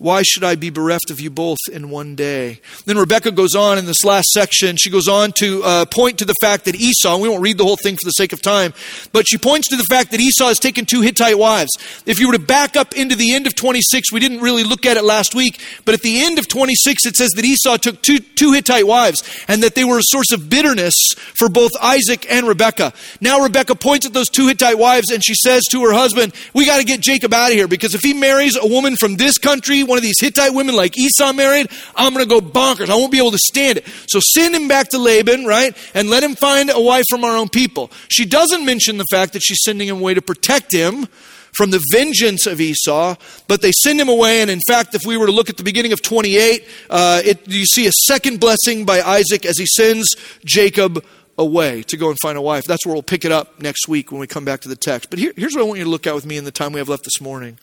Why 0.00 0.22
should 0.22 0.44
I 0.44 0.54
be 0.54 0.70
bereft 0.70 1.10
of 1.10 1.20
you 1.20 1.28
both 1.28 1.58
in 1.72 1.90
one 1.90 2.14
day? 2.14 2.60
Then 2.86 2.98
Rebecca 2.98 3.32
goes 3.32 3.56
on 3.56 3.78
in 3.78 3.86
this 3.86 4.04
last 4.04 4.28
section. 4.28 4.76
She 4.76 4.90
goes 4.90 5.08
on 5.08 5.32
to 5.38 5.60
uh, 5.64 5.84
point 5.86 6.18
to 6.18 6.24
the 6.24 6.36
fact 6.40 6.66
that 6.66 6.76
Esau, 6.76 7.18
we 7.18 7.28
won't 7.28 7.42
read 7.42 7.58
the 7.58 7.64
whole 7.64 7.76
thing 7.76 7.96
for 7.96 8.04
the 8.04 8.12
sake 8.12 8.32
of 8.32 8.40
time, 8.40 8.72
but 9.10 9.26
she 9.26 9.38
points 9.38 9.66
to 9.70 9.76
the 9.76 9.82
fact 9.90 10.12
that 10.12 10.20
Esau 10.20 10.46
has 10.46 10.60
taken 10.60 10.86
two 10.86 11.00
Hittite 11.00 11.36
wives. 11.36 11.70
If 12.06 12.20
you 12.20 12.28
were 12.28 12.34
to 12.34 12.38
back 12.38 12.76
up 12.76 12.96
into 12.96 13.16
the 13.16 13.34
end 13.34 13.48
of 13.48 13.56
26, 13.56 14.12
we 14.12 14.20
didn't 14.20 14.38
really 14.38 14.62
look 14.62 14.86
at 14.86 14.96
it 14.96 15.02
last 15.02 15.34
week, 15.34 15.60
but 15.84 15.94
at 15.94 16.02
the 16.02 16.22
end 16.24 16.38
of 16.38 16.46
26, 16.46 17.04
it 17.04 17.16
says 17.16 17.30
that 17.30 17.44
Esau 17.44 17.76
took 17.78 18.00
two, 18.00 18.20
two 18.20 18.52
Hittite 18.52 18.86
wives 18.86 19.28
and 19.48 19.64
that 19.64 19.74
they 19.74 19.82
were 19.82 19.98
a 19.98 20.02
source 20.04 20.30
of 20.30 20.48
bitterness 20.48 20.94
for 21.36 21.48
both 21.48 21.72
Isaac 21.82 22.24
and 22.30 22.46
Rebecca. 22.46 22.92
Now 23.20 23.40
Rebecca 23.40 23.74
points 23.74 24.06
at 24.06 24.12
those 24.12 24.28
two 24.28 24.46
Hittite 24.46 24.78
wives 24.78 25.10
and 25.10 25.24
she 25.24 25.34
says 25.34 25.64
to 25.72 25.82
her 25.82 25.92
husband, 25.92 26.34
We 26.54 26.66
got 26.66 26.78
to 26.78 26.84
get 26.84 27.00
Jacob 27.00 27.34
out 27.34 27.50
of 27.50 27.56
here 27.56 27.66
because 27.66 27.96
if 27.96 28.02
he 28.02 28.14
marries 28.14 28.56
a 28.56 28.64
woman 28.64 28.94
from 28.94 29.16
this 29.16 29.38
country, 29.38 29.82
one 29.88 29.98
of 29.98 30.02
these 30.02 30.20
Hittite 30.20 30.54
women 30.54 30.76
like 30.76 30.96
Esau 30.96 31.32
married, 31.32 31.68
I'm 31.96 32.14
going 32.14 32.24
to 32.24 32.28
go 32.28 32.40
bonkers. 32.40 32.90
I 32.90 32.94
won't 32.94 33.12
be 33.12 33.18
able 33.18 33.32
to 33.32 33.38
stand 33.38 33.78
it. 33.78 33.86
So 34.08 34.20
send 34.20 34.54
him 34.54 34.68
back 34.68 34.88
to 34.90 34.98
Laban, 34.98 35.44
right? 35.44 35.76
And 35.94 36.10
let 36.10 36.22
him 36.22 36.34
find 36.34 36.70
a 36.70 36.80
wife 36.80 37.04
from 37.08 37.24
our 37.24 37.36
own 37.36 37.48
people. 37.48 37.90
She 38.08 38.24
doesn't 38.24 38.64
mention 38.64 38.98
the 38.98 39.06
fact 39.10 39.32
that 39.32 39.40
she's 39.40 39.58
sending 39.64 39.88
him 39.88 39.98
away 39.98 40.14
to 40.14 40.22
protect 40.22 40.72
him 40.72 41.06
from 41.52 41.70
the 41.70 41.84
vengeance 41.92 42.46
of 42.46 42.60
Esau, 42.60 43.16
but 43.48 43.62
they 43.62 43.72
send 43.82 44.00
him 44.00 44.08
away. 44.08 44.42
And 44.42 44.50
in 44.50 44.60
fact, 44.68 44.94
if 44.94 45.04
we 45.04 45.16
were 45.16 45.26
to 45.26 45.32
look 45.32 45.50
at 45.50 45.56
the 45.56 45.64
beginning 45.64 45.92
of 45.92 46.02
28, 46.02 46.68
uh, 46.90 47.22
it, 47.24 47.48
you 47.48 47.64
see 47.64 47.86
a 47.86 47.92
second 48.06 48.38
blessing 48.38 48.84
by 48.84 49.00
Isaac 49.00 49.44
as 49.44 49.58
he 49.58 49.66
sends 49.66 50.06
Jacob 50.44 51.04
away 51.36 51.82
to 51.84 51.96
go 51.96 52.10
and 52.10 52.18
find 52.20 52.36
a 52.36 52.42
wife. 52.42 52.64
That's 52.64 52.84
where 52.84 52.94
we'll 52.94 53.02
pick 53.02 53.24
it 53.24 53.32
up 53.32 53.60
next 53.60 53.88
week 53.88 54.10
when 54.10 54.20
we 54.20 54.26
come 54.26 54.44
back 54.44 54.60
to 54.62 54.68
the 54.68 54.76
text. 54.76 55.10
But 55.10 55.18
here, 55.18 55.32
here's 55.36 55.54
what 55.54 55.62
I 55.62 55.64
want 55.64 55.78
you 55.78 55.84
to 55.84 55.90
look 55.90 56.06
at 56.06 56.14
with 56.14 56.26
me 56.26 56.36
in 56.36 56.44
the 56.44 56.50
time 56.50 56.72
we 56.72 56.78
have 56.78 56.88
left 56.88 57.04
this 57.04 57.20
morning 57.20 57.58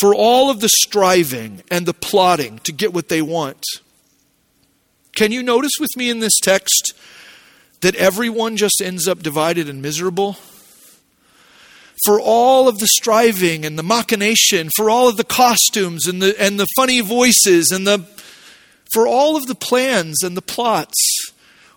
for 0.00 0.14
all 0.14 0.50
of 0.50 0.60
the 0.60 0.68
striving 0.68 1.62
and 1.70 1.86
the 1.86 1.94
plotting 1.94 2.58
to 2.60 2.72
get 2.72 2.92
what 2.92 3.08
they 3.08 3.22
want. 3.22 3.64
Can 5.14 5.32
you 5.32 5.42
notice 5.42 5.72
with 5.80 5.96
me 5.96 6.10
in 6.10 6.20
this 6.20 6.38
text 6.42 6.92
that 7.80 7.94
everyone 7.96 8.56
just 8.56 8.82
ends 8.82 9.08
up 9.08 9.22
divided 9.22 9.68
and 9.68 9.80
miserable? 9.80 10.36
For 12.04 12.20
all 12.20 12.68
of 12.68 12.78
the 12.78 12.86
striving 12.86 13.64
and 13.64 13.78
the 13.78 13.82
machination, 13.82 14.68
for 14.76 14.90
all 14.90 15.08
of 15.08 15.16
the 15.16 15.24
costumes 15.24 16.06
and 16.06 16.20
the, 16.20 16.38
and 16.38 16.60
the 16.60 16.66
funny 16.76 17.00
voices 17.00 17.70
and 17.70 17.86
the, 17.86 18.06
for 18.92 19.06
all 19.06 19.36
of 19.36 19.46
the 19.46 19.54
plans 19.54 20.22
and 20.22 20.36
the 20.36 20.42
plots, 20.42 21.32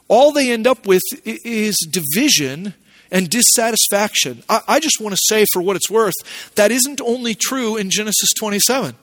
all 0.10 0.34
they 0.34 0.51
end 0.51 0.67
up 0.67 0.86
with 0.86 1.03
is 1.23 1.77
division 1.89 2.73
and 3.12 3.30
dissatisfaction. 3.30 4.43
I, 4.50 4.62
I 4.67 4.80
just 4.80 5.00
want 5.00 5.15
to 5.15 5.22
say, 5.26 5.45
for 5.52 5.62
what 5.62 5.76
it's 5.76 5.89
worth, 5.89 6.13
that 6.56 6.72
isn't 6.72 7.02
only 7.02 7.36
true 7.36 7.78
in 7.78 7.89
Genesis 7.89 8.30
27. 8.38 8.95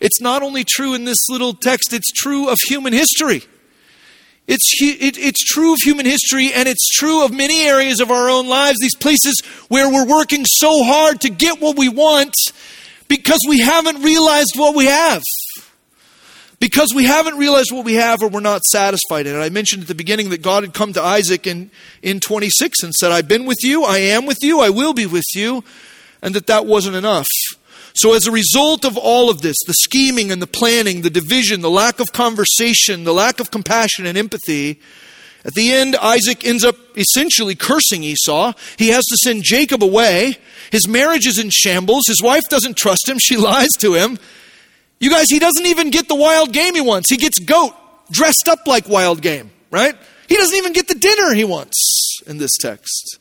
It's 0.00 0.20
not 0.20 0.42
only 0.42 0.64
true 0.64 0.94
in 0.94 1.04
this 1.04 1.28
little 1.28 1.52
text, 1.52 1.92
it's 1.92 2.10
true 2.10 2.48
of 2.48 2.56
human 2.68 2.92
history. 2.92 3.42
It's, 4.48 4.72
it, 4.80 5.16
it's 5.16 5.44
true 5.44 5.74
of 5.74 5.78
human 5.84 6.06
history 6.06 6.52
and 6.52 6.68
it's 6.68 6.88
true 6.88 7.24
of 7.24 7.32
many 7.32 7.62
areas 7.62 8.00
of 8.00 8.10
our 8.10 8.28
own 8.28 8.48
lives, 8.48 8.78
these 8.80 8.96
places 8.96 9.40
where 9.68 9.88
we're 9.88 10.08
working 10.08 10.44
so 10.44 10.82
hard 10.82 11.20
to 11.20 11.30
get 11.30 11.60
what 11.60 11.78
we 11.78 11.88
want 11.88 12.34
because 13.06 13.38
we 13.48 13.60
haven't 13.60 14.02
realized 14.02 14.54
what 14.56 14.74
we 14.74 14.86
have 14.86 15.22
because 16.60 16.92
we 16.94 17.04
haven't 17.04 17.38
realized 17.38 17.72
what 17.72 17.86
we 17.86 17.94
have 17.94 18.22
or 18.22 18.28
we're 18.28 18.40
not 18.40 18.62
satisfied 18.64 19.26
in 19.26 19.34
it. 19.34 19.38
I 19.42 19.48
mentioned 19.48 19.82
at 19.82 19.88
the 19.88 19.94
beginning 19.94 20.28
that 20.30 20.42
God 20.42 20.62
had 20.62 20.74
come 20.74 20.92
to 20.92 21.02
Isaac 21.02 21.46
in, 21.46 21.70
in 22.02 22.20
26 22.20 22.82
and 22.82 22.94
said, 22.94 23.10
I've 23.10 23.26
been 23.26 23.46
with 23.46 23.64
you, 23.64 23.84
I 23.84 23.98
am 23.98 24.26
with 24.26 24.38
you, 24.42 24.60
I 24.60 24.68
will 24.68 24.92
be 24.92 25.06
with 25.06 25.24
you, 25.34 25.64
and 26.22 26.34
that 26.34 26.46
that 26.46 26.66
wasn't 26.66 26.96
enough. 26.96 27.28
So, 27.92 28.14
as 28.14 28.26
a 28.26 28.30
result 28.30 28.84
of 28.84 28.96
all 28.96 29.30
of 29.30 29.42
this, 29.42 29.56
the 29.66 29.74
scheming 29.74 30.30
and 30.30 30.40
the 30.40 30.46
planning, 30.46 31.02
the 31.02 31.10
division, 31.10 31.60
the 31.60 31.70
lack 31.70 31.98
of 31.98 32.12
conversation, 32.12 33.02
the 33.02 33.12
lack 33.12 33.40
of 33.40 33.50
compassion 33.50 34.06
and 34.06 34.16
empathy, 34.16 34.80
at 35.44 35.54
the 35.54 35.72
end, 35.72 35.96
Isaac 35.96 36.46
ends 36.46 36.64
up 36.64 36.76
essentially 36.96 37.54
cursing 37.54 38.04
Esau. 38.04 38.52
He 38.76 38.88
has 38.88 39.04
to 39.06 39.16
send 39.24 39.42
Jacob 39.42 39.82
away. 39.82 40.36
His 40.70 40.86
marriage 40.86 41.26
is 41.26 41.38
in 41.38 41.48
shambles. 41.50 42.04
His 42.06 42.22
wife 42.22 42.44
doesn't 42.48 42.76
trust 42.76 43.08
him. 43.08 43.16
She 43.30 43.36
lies 43.36 43.70
to 43.78 43.94
him. 43.94 44.18
You 45.00 45.10
guys, 45.10 45.26
he 45.28 45.38
doesn't 45.38 45.66
even 45.66 45.90
get 45.90 46.08
the 46.08 46.14
wild 46.14 46.52
game 46.52 46.74
he 46.74 46.80
wants. 46.80 47.10
He 47.10 47.16
gets 47.16 47.38
goat 47.38 47.74
dressed 48.10 48.48
up 48.48 48.66
like 48.66 48.88
wild 48.88 49.22
game, 49.22 49.50
right? 49.70 49.94
He 50.28 50.36
doesn't 50.36 50.56
even 50.56 50.72
get 50.72 50.88
the 50.88 50.94
dinner 50.94 51.32
he 51.32 51.44
wants 51.44 52.20
in 52.26 52.38
this 52.38 52.52
text. 52.60 53.18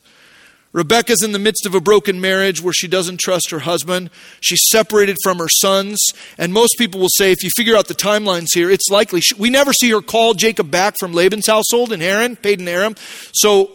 Rebecca's 0.71 1.23
in 1.23 1.31
the 1.31 1.39
midst 1.39 1.65
of 1.65 1.73
a 1.73 1.81
broken 1.81 2.21
marriage 2.21 2.61
where 2.61 2.73
she 2.73 2.87
doesn't 2.87 3.19
trust 3.19 3.49
her 3.49 3.59
husband. 3.59 4.11
She's 4.39 4.61
separated 4.69 5.17
from 5.23 5.39
her 5.39 5.49
sons. 5.49 5.99
And 6.37 6.53
most 6.53 6.75
people 6.77 6.99
will 6.99 7.09
say, 7.09 7.31
if 7.31 7.43
you 7.43 7.49
figure 7.49 7.75
out 7.75 7.87
the 7.87 7.95
timelines 7.95 8.49
here, 8.53 8.69
it's 8.69 8.87
likely. 8.91 9.21
She, 9.21 9.33
we 9.33 9.49
never 9.49 9.73
see 9.73 9.89
her 9.89 10.01
call 10.01 10.35
Jacob 10.35 10.69
back 10.69 10.99
from 10.99 11.13
Laban's 11.13 11.47
household 11.47 11.91
in 11.91 12.01
Haran, 12.01 12.35
Padan 12.35 12.67
Aram. 12.67 12.95
So 13.31 13.71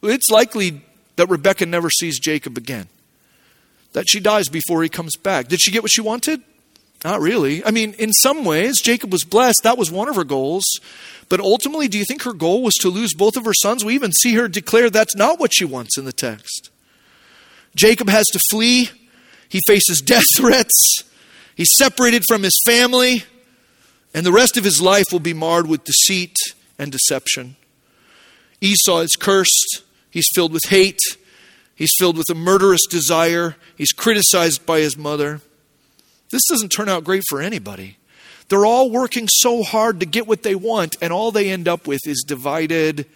it's 0.00 0.30
likely 0.30 0.80
that 1.16 1.28
Rebecca 1.28 1.66
never 1.66 1.90
sees 1.90 2.20
Jacob 2.20 2.56
again. 2.56 2.88
That 3.92 4.08
she 4.08 4.20
dies 4.20 4.48
before 4.48 4.84
he 4.84 4.88
comes 4.88 5.16
back. 5.16 5.48
Did 5.48 5.60
she 5.60 5.72
get 5.72 5.82
what 5.82 5.90
she 5.90 6.02
wanted? 6.02 6.40
Not 7.04 7.20
really. 7.20 7.64
I 7.64 7.70
mean, 7.70 7.94
in 7.94 8.12
some 8.12 8.44
ways, 8.44 8.80
Jacob 8.80 9.12
was 9.12 9.24
blessed. 9.24 9.60
That 9.62 9.78
was 9.78 9.90
one 9.90 10.08
of 10.08 10.16
her 10.16 10.24
goals. 10.24 10.64
But 11.28 11.40
ultimately, 11.40 11.88
do 11.88 11.98
you 11.98 12.04
think 12.04 12.22
her 12.22 12.32
goal 12.32 12.62
was 12.62 12.74
to 12.80 12.88
lose 12.88 13.14
both 13.14 13.36
of 13.36 13.44
her 13.44 13.54
sons? 13.54 13.84
We 13.84 13.94
even 13.94 14.12
see 14.12 14.34
her 14.34 14.48
declare 14.48 14.90
that's 14.90 15.14
not 15.14 15.38
what 15.38 15.52
she 15.54 15.64
wants 15.64 15.96
in 15.96 16.04
the 16.04 16.12
text. 16.12 16.70
Jacob 17.76 18.08
has 18.08 18.26
to 18.26 18.40
flee. 18.50 18.90
He 19.48 19.60
faces 19.66 20.00
death 20.00 20.24
threats. 20.36 21.02
He's 21.54 21.70
separated 21.76 22.24
from 22.26 22.42
his 22.42 22.58
family. 22.64 23.24
And 24.14 24.24
the 24.24 24.32
rest 24.32 24.56
of 24.56 24.64
his 24.64 24.80
life 24.80 25.06
will 25.12 25.20
be 25.20 25.34
marred 25.34 25.68
with 25.68 25.84
deceit 25.84 26.34
and 26.78 26.90
deception. 26.90 27.56
Esau 28.60 28.98
is 29.00 29.14
cursed. 29.16 29.82
He's 30.10 30.28
filled 30.34 30.52
with 30.52 30.64
hate. 30.68 30.98
He's 31.74 31.92
filled 31.98 32.16
with 32.16 32.28
a 32.30 32.34
murderous 32.34 32.80
desire. 32.90 33.56
He's 33.76 33.92
criticized 33.92 34.66
by 34.66 34.80
his 34.80 34.96
mother. 34.96 35.42
This 36.30 36.42
doesn't 36.48 36.70
turn 36.70 36.88
out 36.88 37.04
great 37.04 37.24
for 37.28 37.40
anybody. 37.40 37.96
They're 38.48 38.66
all 38.66 38.90
working 38.90 39.28
so 39.28 39.62
hard 39.62 40.00
to 40.00 40.06
get 40.06 40.26
what 40.26 40.42
they 40.42 40.54
want, 40.54 40.96
and 41.02 41.12
all 41.12 41.30
they 41.30 41.50
end 41.50 41.68
up 41.68 41.86
with 41.86 42.06
is 42.06 42.24
divided 42.26 43.06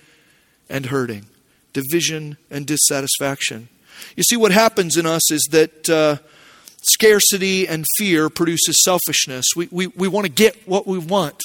and 0.68 0.86
hurting, 0.86 1.26
division 1.72 2.36
and 2.50 2.66
dissatisfaction. 2.66 3.68
You 4.16 4.22
see, 4.24 4.36
what 4.36 4.52
happens 4.52 4.96
in 4.96 5.06
us 5.06 5.30
is 5.30 5.46
that 5.50 5.88
uh, 5.88 6.18
Scarcity 6.84 7.68
and 7.68 7.84
fear 7.96 8.28
produces 8.28 8.82
selfishness. 8.82 9.46
We, 9.54 9.68
we, 9.70 9.86
we 9.86 10.08
want 10.08 10.26
to 10.26 10.32
get 10.32 10.66
what 10.66 10.84
we 10.84 10.98
want. 10.98 11.40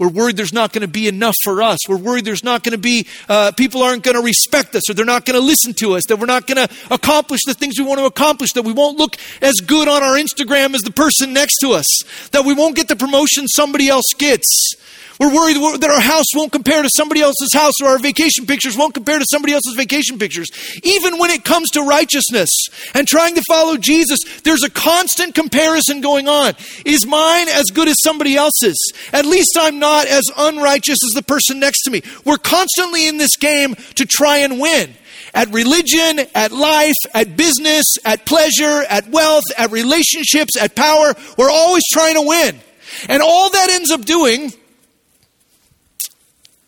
We're 0.00 0.08
worried 0.08 0.36
there's 0.36 0.52
not 0.52 0.72
going 0.72 0.82
to 0.82 0.88
be 0.88 1.06
enough 1.06 1.36
for 1.44 1.62
us. 1.62 1.78
We're 1.88 1.96
worried 1.96 2.24
there's 2.24 2.42
not 2.42 2.64
going 2.64 2.72
to 2.72 2.78
be, 2.78 3.06
uh, 3.28 3.52
people 3.52 3.82
aren't 3.82 4.02
going 4.02 4.16
to 4.16 4.22
respect 4.22 4.74
us 4.74 4.90
or 4.90 4.94
they're 4.94 5.04
not 5.04 5.26
going 5.26 5.38
to 5.38 5.46
listen 5.46 5.74
to 5.74 5.94
us, 5.94 6.04
that 6.08 6.16
we're 6.16 6.26
not 6.26 6.48
going 6.48 6.66
to 6.66 6.74
accomplish 6.90 7.42
the 7.46 7.54
things 7.54 7.78
we 7.78 7.84
want 7.84 8.00
to 8.00 8.06
accomplish, 8.06 8.52
that 8.54 8.62
we 8.62 8.72
won't 8.72 8.98
look 8.98 9.16
as 9.40 9.54
good 9.64 9.86
on 9.86 10.02
our 10.02 10.16
Instagram 10.16 10.74
as 10.74 10.80
the 10.80 10.90
person 10.90 11.32
next 11.32 11.58
to 11.58 11.70
us, 11.70 11.86
that 12.32 12.44
we 12.44 12.52
won't 12.52 12.74
get 12.74 12.88
the 12.88 12.96
promotion 12.96 13.46
somebody 13.46 13.88
else 13.88 14.06
gets. 14.18 14.74
We're 15.20 15.34
worried 15.34 15.58
that 15.82 15.90
our 15.90 16.00
house 16.00 16.24
won't 16.34 16.50
compare 16.50 16.82
to 16.82 16.88
somebody 16.96 17.20
else's 17.20 17.52
house 17.52 17.74
or 17.82 17.88
our 17.88 17.98
vacation 17.98 18.46
pictures 18.46 18.74
won't 18.74 18.94
compare 18.94 19.18
to 19.18 19.26
somebody 19.30 19.52
else's 19.52 19.74
vacation 19.76 20.18
pictures. 20.18 20.48
Even 20.82 21.18
when 21.18 21.28
it 21.30 21.44
comes 21.44 21.68
to 21.72 21.82
righteousness 21.82 22.48
and 22.94 23.06
trying 23.06 23.34
to 23.34 23.42
follow 23.46 23.76
Jesus, 23.76 24.18
there's 24.44 24.62
a 24.62 24.70
constant 24.70 25.34
comparison 25.34 26.00
going 26.00 26.26
on. 26.26 26.54
Is 26.86 27.06
mine 27.06 27.48
as 27.50 27.66
good 27.66 27.86
as 27.86 27.96
somebody 28.02 28.34
else's? 28.34 28.78
At 29.12 29.26
least 29.26 29.58
I'm 29.60 29.78
not 29.78 30.06
as 30.06 30.24
unrighteous 30.38 30.96
as 31.04 31.14
the 31.14 31.22
person 31.22 31.60
next 31.60 31.82
to 31.82 31.90
me. 31.90 32.02
We're 32.24 32.38
constantly 32.38 33.06
in 33.06 33.18
this 33.18 33.36
game 33.36 33.74
to 33.96 34.06
try 34.06 34.38
and 34.38 34.58
win 34.58 34.94
at 35.34 35.52
religion, 35.52 36.20
at 36.34 36.50
life, 36.50 36.96
at 37.12 37.36
business, 37.36 37.84
at 38.06 38.24
pleasure, 38.24 38.84
at 38.88 39.08
wealth, 39.08 39.44
at 39.58 39.70
relationships, 39.70 40.56
at 40.58 40.74
power. 40.74 41.12
We're 41.36 41.50
always 41.50 41.82
trying 41.92 42.14
to 42.14 42.22
win. 42.22 42.58
And 43.06 43.22
all 43.22 43.50
that 43.50 43.68
ends 43.68 43.90
up 43.90 44.06
doing 44.06 44.52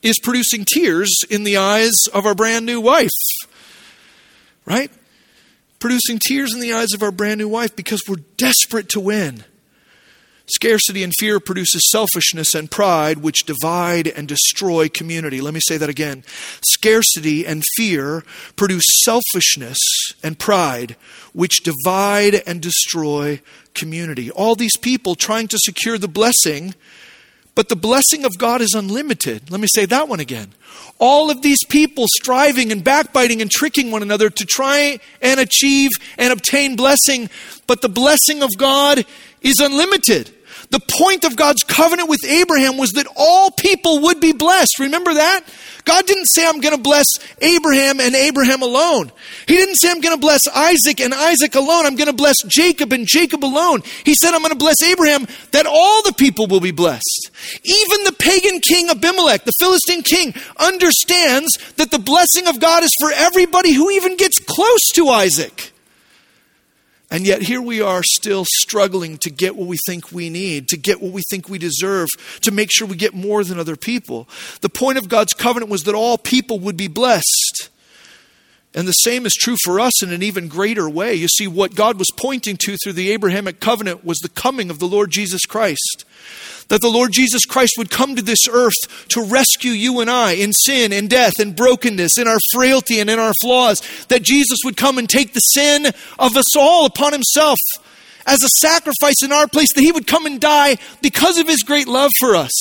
is 0.02 0.18
producing 0.18 0.64
tears 0.64 1.10
in 1.30 1.44
the 1.44 1.56
eyes 1.56 1.94
of 2.12 2.26
our 2.26 2.34
brand 2.34 2.66
new 2.66 2.80
wife. 2.80 3.10
Right? 4.64 4.90
Producing 5.78 6.18
tears 6.18 6.54
in 6.54 6.60
the 6.60 6.72
eyes 6.72 6.92
of 6.92 7.02
our 7.02 7.10
brand 7.10 7.38
new 7.38 7.48
wife 7.48 7.74
because 7.74 8.02
we're 8.08 8.22
desperate 8.36 8.88
to 8.90 9.00
win. 9.00 9.44
Scarcity 10.46 11.02
and 11.02 11.14
fear 11.18 11.40
produces 11.40 11.88
selfishness 11.90 12.54
and 12.54 12.70
pride, 12.70 13.18
which 13.18 13.44
divide 13.46 14.08
and 14.08 14.26
destroy 14.26 14.88
community. 14.88 15.40
Let 15.40 15.54
me 15.54 15.60
say 15.66 15.76
that 15.78 15.88
again. 15.88 16.24
Scarcity 16.62 17.46
and 17.46 17.64
fear 17.76 18.24
produce 18.56 18.84
selfishness 19.04 19.78
and 20.22 20.38
pride, 20.38 20.96
which 21.32 21.62
divide 21.62 22.42
and 22.46 22.60
destroy 22.60 23.40
community. 23.74 24.30
All 24.30 24.54
these 24.54 24.76
people 24.76 25.14
trying 25.14 25.48
to 25.48 25.58
secure 25.58 25.96
the 25.96 26.08
blessing 26.08 26.74
but 27.54 27.68
the 27.68 27.76
blessing 27.76 28.24
of 28.24 28.38
God 28.38 28.60
is 28.60 28.74
unlimited. 28.74 29.50
Let 29.50 29.60
me 29.60 29.68
say 29.74 29.84
that 29.86 30.08
one 30.08 30.20
again. 30.20 30.52
All 30.98 31.30
of 31.30 31.42
these 31.42 31.58
people 31.68 32.06
striving 32.16 32.72
and 32.72 32.82
backbiting 32.82 33.42
and 33.42 33.50
tricking 33.50 33.90
one 33.90 34.02
another 34.02 34.30
to 34.30 34.46
try 34.46 34.98
and 35.20 35.40
achieve 35.40 35.90
and 36.16 36.32
obtain 36.32 36.76
blessing, 36.76 37.28
but 37.66 37.82
the 37.82 37.88
blessing 37.88 38.42
of 38.42 38.50
God 38.56 39.04
is 39.40 39.56
unlimited. 39.60 40.32
The 40.72 40.80
point 40.80 41.24
of 41.24 41.36
God's 41.36 41.62
covenant 41.64 42.08
with 42.08 42.24
Abraham 42.24 42.78
was 42.78 42.92
that 42.92 43.06
all 43.14 43.50
people 43.50 44.00
would 44.04 44.20
be 44.20 44.32
blessed. 44.32 44.78
Remember 44.78 45.12
that? 45.12 45.44
God 45.84 46.06
didn't 46.06 46.26
say, 46.26 46.48
I'm 46.48 46.60
going 46.60 46.74
to 46.74 46.80
bless 46.80 47.04
Abraham 47.42 48.00
and 48.00 48.14
Abraham 48.14 48.62
alone. 48.62 49.12
He 49.46 49.54
didn't 49.56 49.74
say, 49.74 49.90
I'm 49.90 50.00
going 50.00 50.16
to 50.16 50.20
bless 50.20 50.40
Isaac 50.48 51.02
and 51.02 51.12
Isaac 51.12 51.56
alone. 51.56 51.84
I'm 51.84 51.96
going 51.96 52.08
to 52.08 52.14
bless 52.14 52.36
Jacob 52.46 52.94
and 52.94 53.06
Jacob 53.06 53.44
alone. 53.44 53.82
He 54.04 54.14
said, 54.14 54.32
I'm 54.32 54.40
going 54.40 54.52
to 54.52 54.58
bless 54.58 54.82
Abraham 54.82 55.26
that 55.50 55.66
all 55.66 56.02
the 56.04 56.14
people 56.14 56.46
will 56.46 56.60
be 56.60 56.70
blessed. 56.70 57.30
Even 57.64 58.04
the 58.04 58.16
pagan 58.18 58.60
king 58.60 58.88
Abimelech, 58.88 59.44
the 59.44 59.52
Philistine 59.60 60.02
king, 60.02 60.32
understands 60.56 61.50
that 61.76 61.90
the 61.90 61.98
blessing 61.98 62.46
of 62.46 62.60
God 62.60 62.82
is 62.82 62.96
for 62.98 63.12
everybody 63.12 63.74
who 63.74 63.90
even 63.90 64.16
gets 64.16 64.38
close 64.38 64.88
to 64.94 65.08
Isaac. 65.08 65.71
And 67.12 67.26
yet, 67.26 67.42
here 67.42 67.60
we 67.60 67.82
are 67.82 68.02
still 68.02 68.46
struggling 68.46 69.18
to 69.18 69.28
get 69.28 69.54
what 69.54 69.68
we 69.68 69.76
think 69.84 70.12
we 70.12 70.30
need, 70.30 70.68
to 70.68 70.78
get 70.78 71.02
what 71.02 71.12
we 71.12 71.20
think 71.28 71.46
we 71.46 71.58
deserve, 71.58 72.08
to 72.40 72.50
make 72.50 72.70
sure 72.72 72.88
we 72.88 72.96
get 72.96 73.12
more 73.12 73.44
than 73.44 73.58
other 73.58 73.76
people. 73.76 74.26
The 74.62 74.70
point 74.70 74.96
of 74.96 75.10
God's 75.10 75.34
covenant 75.34 75.70
was 75.70 75.82
that 75.82 75.94
all 75.94 76.16
people 76.16 76.58
would 76.60 76.78
be 76.78 76.88
blessed. 76.88 77.68
And 78.74 78.88
the 78.88 78.92
same 78.92 79.26
is 79.26 79.34
true 79.34 79.56
for 79.62 79.78
us 79.78 80.02
in 80.02 80.10
an 80.10 80.22
even 80.22 80.48
greater 80.48 80.88
way. 80.88 81.12
You 81.12 81.28
see, 81.28 81.46
what 81.46 81.74
God 81.74 81.98
was 81.98 82.08
pointing 82.16 82.56
to 82.56 82.78
through 82.78 82.94
the 82.94 83.12
Abrahamic 83.12 83.60
covenant 83.60 84.06
was 84.06 84.16
the 84.20 84.30
coming 84.30 84.70
of 84.70 84.78
the 84.78 84.88
Lord 84.88 85.10
Jesus 85.10 85.44
Christ 85.44 86.06
that 86.68 86.80
the 86.80 86.88
Lord 86.88 87.12
Jesus 87.12 87.44
Christ 87.44 87.74
would 87.78 87.90
come 87.90 88.16
to 88.16 88.22
this 88.22 88.48
earth 88.50 89.06
to 89.08 89.22
rescue 89.22 89.72
you 89.72 90.00
and 90.00 90.10
I 90.10 90.32
in 90.32 90.52
sin 90.52 90.92
and 90.92 91.08
death 91.08 91.38
and 91.38 91.56
brokenness, 91.56 92.18
in 92.18 92.28
our 92.28 92.38
frailty 92.52 93.00
and 93.00 93.10
in 93.10 93.18
our 93.18 93.32
flaws, 93.42 93.80
that 94.08 94.22
Jesus 94.22 94.58
would 94.64 94.76
come 94.76 94.98
and 94.98 95.08
take 95.08 95.32
the 95.32 95.40
sin 95.40 95.86
of 96.18 96.36
us 96.36 96.56
all 96.56 96.86
upon 96.86 97.12
himself 97.12 97.58
as 98.26 98.42
a 98.42 98.48
sacrifice 98.60 99.22
in 99.22 99.32
our 99.32 99.48
place, 99.48 99.72
that 99.74 99.82
he 99.82 99.92
would 99.92 100.06
come 100.06 100.26
and 100.26 100.40
die 100.40 100.76
because 101.00 101.38
of 101.38 101.48
his 101.48 101.62
great 101.62 101.88
love 101.88 102.10
for 102.18 102.36
us, 102.36 102.52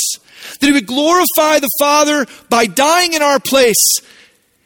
that 0.60 0.68
he 0.68 0.72
would 0.72 0.88
glorify 0.88 1.60
the 1.60 1.70
Father 1.80 2.26
by 2.50 2.66
dying 2.66 3.14
in 3.14 3.22
our 3.22 3.40
place 3.40 4.00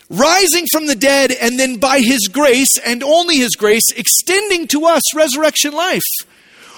rising 0.10 0.65
from 0.71 0.88
the 0.88 0.95
dead, 0.95 1.32
and 1.32 1.60
then 1.60 1.78
by 1.78 2.00
His 2.00 2.28
grace 2.28 2.78
and 2.86 3.04
only 3.04 3.38
His 3.38 3.56
grace, 3.56 3.91
extending 3.95 4.67
to 4.67 4.86
us 4.86 5.15
resurrection 5.15 5.74
life. 5.74 6.04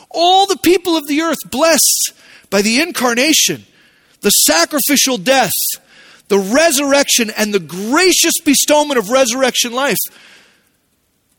All 0.10 0.46
the 0.46 0.58
people 0.58 0.96
of 0.96 1.08
the 1.08 1.22
earth 1.22 1.50
blessed 1.50 2.14
by 2.50 2.62
the 2.62 2.82
incarnation, 2.82 3.66
the 4.22 4.30
sacrificial 4.30 5.18
death, 5.18 5.52
the 6.28 6.40
resurrection, 6.40 7.32
and 7.36 7.54
the 7.54 7.60
gracious 7.60 8.40
bestowment 8.44 8.98
of 8.98 9.10
resurrection 9.10 9.74
life, 9.74 9.98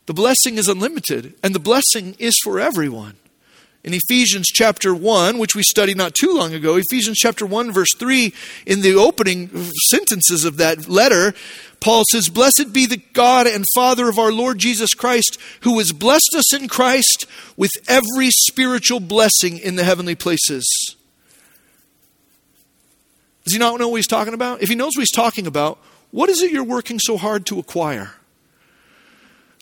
the 0.06 0.14
blessing 0.14 0.56
is 0.56 0.68
unlimited, 0.68 1.34
and 1.42 1.54
the 1.54 1.60
blessing 1.60 2.16
is 2.18 2.34
for 2.42 2.58
everyone. 2.58 3.16
In 3.84 3.94
Ephesians 3.94 4.46
chapter 4.48 4.94
1, 4.94 5.38
which 5.38 5.54
we 5.54 5.62
studied 5.62 5.96
not 5.96 6.14
too 6.14 6.34
long 6.34 6.52
ago, 6.52 6.76
Ephesians 6.76 7.18
chapter 7.18 7.46
1, 7.46 7.72
verse 7.72 7.94
3, 7.94 8.32
in 8.66 8.80
the 8.80 8.94
opening 8.94 9.48
sentences 9.90 10.44
of 10.44 10.56
that 10.56 10.88
letter, 10.88 11.32
Paul 11.80 12.02
says, 12.10 12.28
Blessed 12.28 12.72
be 12.72 12.86
the 12.86 13.02
God 13.12 13.46
and 13.46 13.64
Father 13.74 14.08
of 14.08 14.18
our 14.18 14.32
Lord 14.32 14.58
Jesus 14.58 14.94
Christ, 14.94 15.38
who 15.60 15.78
has 15.78 15.92
blessed 15.92 16.34
us 16.34 16.54
in 16.54 16.68
Christ 16.68 17.26
with 17.56 17.70
every 17.86 18.30
spiritual 18.30 19.00
blessing 19.00 19.58
in 19.58 19.76
the 19.76 19.84
heavenly 19.84 20.16
places 20.16 20.96
does 23.48 23.54
he 23.54 23.58
not 23.58 23.78
know 23.78 23.88
what 23.88 23.96
he's 23.96 24.06
talking 24.06 24.34
about? 24.34 24.62
If 24.62 24.68
he 24.68 24.74
knows 24.74 24.92
what 24.94 25.00
he's 25.00 25.10
talking 25.10 25.46
about, 25.46 25.78
what 26.10 26.28
is 26.28 26.42
it 26.42 26.52
you're 26.52 26.62
working 26.62 26.98
so 26.98 27.16
hard 27.16 27.46
to 27.46 27.58
acquire? 27.58 28.10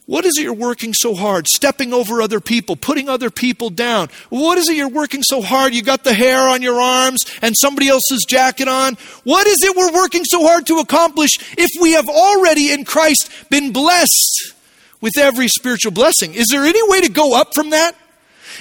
What 0.06 0.24
is 0.24 0.36
it 0.36 0.42
you're 0.42 0.52
working 0.52 0.92
so 0.92 1.14
hard? 1.14 1.46
Stepping 1.46 1.92
over 1.92 2.20
other 2.20 2.40
people, 2.40 2.74
putting 2.74 3.08
other 3.08 3.30
people 3.30 3.70
down. 3.70 4.08
What 4.28 4.58
is 4.58 4.68
it 4.68 4.74
you're 4.76 4.88
working 4.88 5.22
so 5.22 5.40
hard? 5.40 5.72
You 5.72 5.82
got 5.82 6.02
the 6.02 6.14
hair 6.14 6.48
on 6.48 6.62
your 6.62 6.80
arms 6.80 7.20
and 7.42 7.54
somebody 7.56 7.86
else's 7.86 8.24
jacket 8.28 8.66
on. 8.66 8.94
What 9.22 9.46
is 9.46 9.58
it 9.62 9.76
we're 9.76 9.94
working 9.94 10.24
so 10.24 10.44
hard 10.44 10.66
to 10.66 10.78
accomplish 10.78 11.30
if 11.56 11.70
we 11.80 11.92
have 11.92 12.08
already 12.08 12.72
in 12.72 12.84
Christ 12.84 13.30
been 13.50 13.72
blessed 13.72 14.52
with 15.00 15.16
every 15.16 15.46
spiritual 15.46 15.92
blessing? 15.92 16.34
Is 16.34 16.48
there 16.50 16.64
any 16.64 16.82
way 16.90 17.02
to 17.02 17.08
go 17.08 17.40
up 17.40 17.54
from 17.54 17.70
that? 17.70 17.94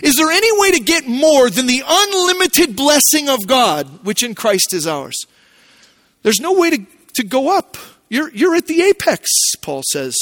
Is 0.04 0.16
there 0.16 0.32
any 0.32 0.60
way 0.60 0.72
to 0.72 0.84
get 0.84 1.08
more 1.08 1.50
than 1.50 1.68
the 1.68 1.84
unlimited 1.86 2.76
blessing 2.76 3.30
of 3.30 3.48
God, 3.48 4.04
which 4.04 4.24
in 4.24 4.36
Christ 4.36 4.74
is 4.74 4.88
ours? 4.88 5.26
There's 6.24 6.40
no 6.40 6.54
way 6.54 6.72
to, 6.72 6.86
to 7.16 7.24
go 7.24 7.56
up. 7.56 7.78
You're, 8.10 8.32
you're 8.34 8.56
at 8.56 8.68
the 8.68 8.82
apex, 8.82 9.30
Paul 9.62 9.82
says. 9.92 10.16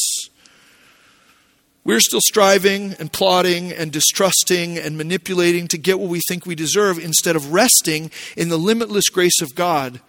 We're 1.85 1.99
still 1.99 2.21
striving 2.21 2.93
and 2.93 3.11
plotting 3.11 3.73
and 3.73 3.91
distrusting 3.91 4.77
and 4.77 4.97
manipulating 4.97 5.67
to 5.67 5.77
get 5.77 5.99
what 5.99 6.09
we 6.09 6.21
think 6.27 6.45
we 6.45 6.55
deserve 6.55 6.97
instead 6.97 7.35
of 7.35 7.51
resting 7.51 8.09
in 8.37 8.47
the 8.47 8.57
limitless 8.57 9.09
grace 9.09 9.41
of 9.41 9.53
God 9.53 9.99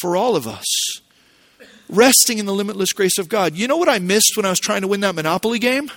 for 0.00 0.16
all 0.16 0.34
of 0.34 0.48
us. 0.48 0.66
Resting 1.88 2.38
in 2.38 2.46
the 2.46 2.54
limitless 2.54 2.92
grace 2.92 3.18
of 3.18 3.28
God. 3.28 3.54
You 3.54 3.68
know 3.68 3.76
what 3.76 3.88
I 3.88 4.00
missed 4.00 4.32
when 4.36 4.44
I 4.44 4.50
was 4.50 4.58
trying 4.58 4.82
to 4.82 4.88
win 4.88 5.00
that 5.00 5.14
Monopoly 5.14 5.60
game? 5.60 5.90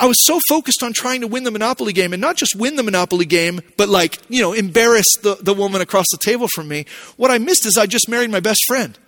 I 0.00 0.06
was 0.06 0.16
so 0.24 0.38
focused 0.48 0.82
on 0.82 0.92
trying 0.92 1.20
to 1.22 1.26
win 1.26 1.44
the 1.44 1.50
Monopoly 1.50 1.92
game 1.92 2.12
and 2.12 2.20
not 2.20 2.36
just 2.36 2.54
win 2.56 2.76
the 2.76 2.82
Monopoly 2.82 3.24
game, 3.24 3.60
but 3.76 3.88
like, 3.88 4.18
you 4.28 4.42
know, 4.42 4.52
embarrass 4.52 5.06
the, 5.22 5.36
the 5.40 5.54
woman 5.54 5.80
across 5.80 6.06
the 6.10 6.18
table 6.18 6.48
from 6.48 6.68
me. 6.68 6.86
What 7.16 7.30
I 7.30 7.38
missed 7.38 7.66
is 7.66 7.76
I 7.76 7.86
just 7.86 8.08
married 8.08 8.30
my 8.30 8.40
best 8.40 8.64
friend. 8.66 8.98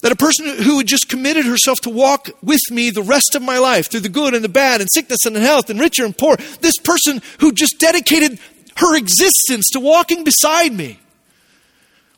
That 0.00 0.12
a 0.12 0.16
person 0.16 0.46
who 0.46 0.78
had 0.78 0.86
just 0.86 1.08
committed 1.08 1.46
herself 1.46 1.80
to 1.82 1.90
walk 1.90 2.30
with 2.42 2.60
me 2.70 2.90
the 2.90 3.02
rest 3.02 3.34
of 3.34 3.42
my 3.42 3.58
life 3.58 3.90
through 3.90 4.00
the 4.00 4.08
good 4.08 4.34
and 4.34 4.44
the 4.44 4.48
bad 4.48 4.80
and 4.80 4.90
sickness 4.92 5.24
and 5.24 5.34
health 5.36 5.70
and 5.70 5.80
richer 5.80 6.04
and 6.04 6.16
poor, 6.16 6.36
this 6.60 6.78
person 6.78 7.22
who 7.40 7.50
just 7.50 7.78
dedicated 7.78 8.38
her 8.76 8.96
existence 8.96 9.68
to 9.72 9.80
walking 9.80 10.22
beside 10.22 10.72
me 10.72 11.00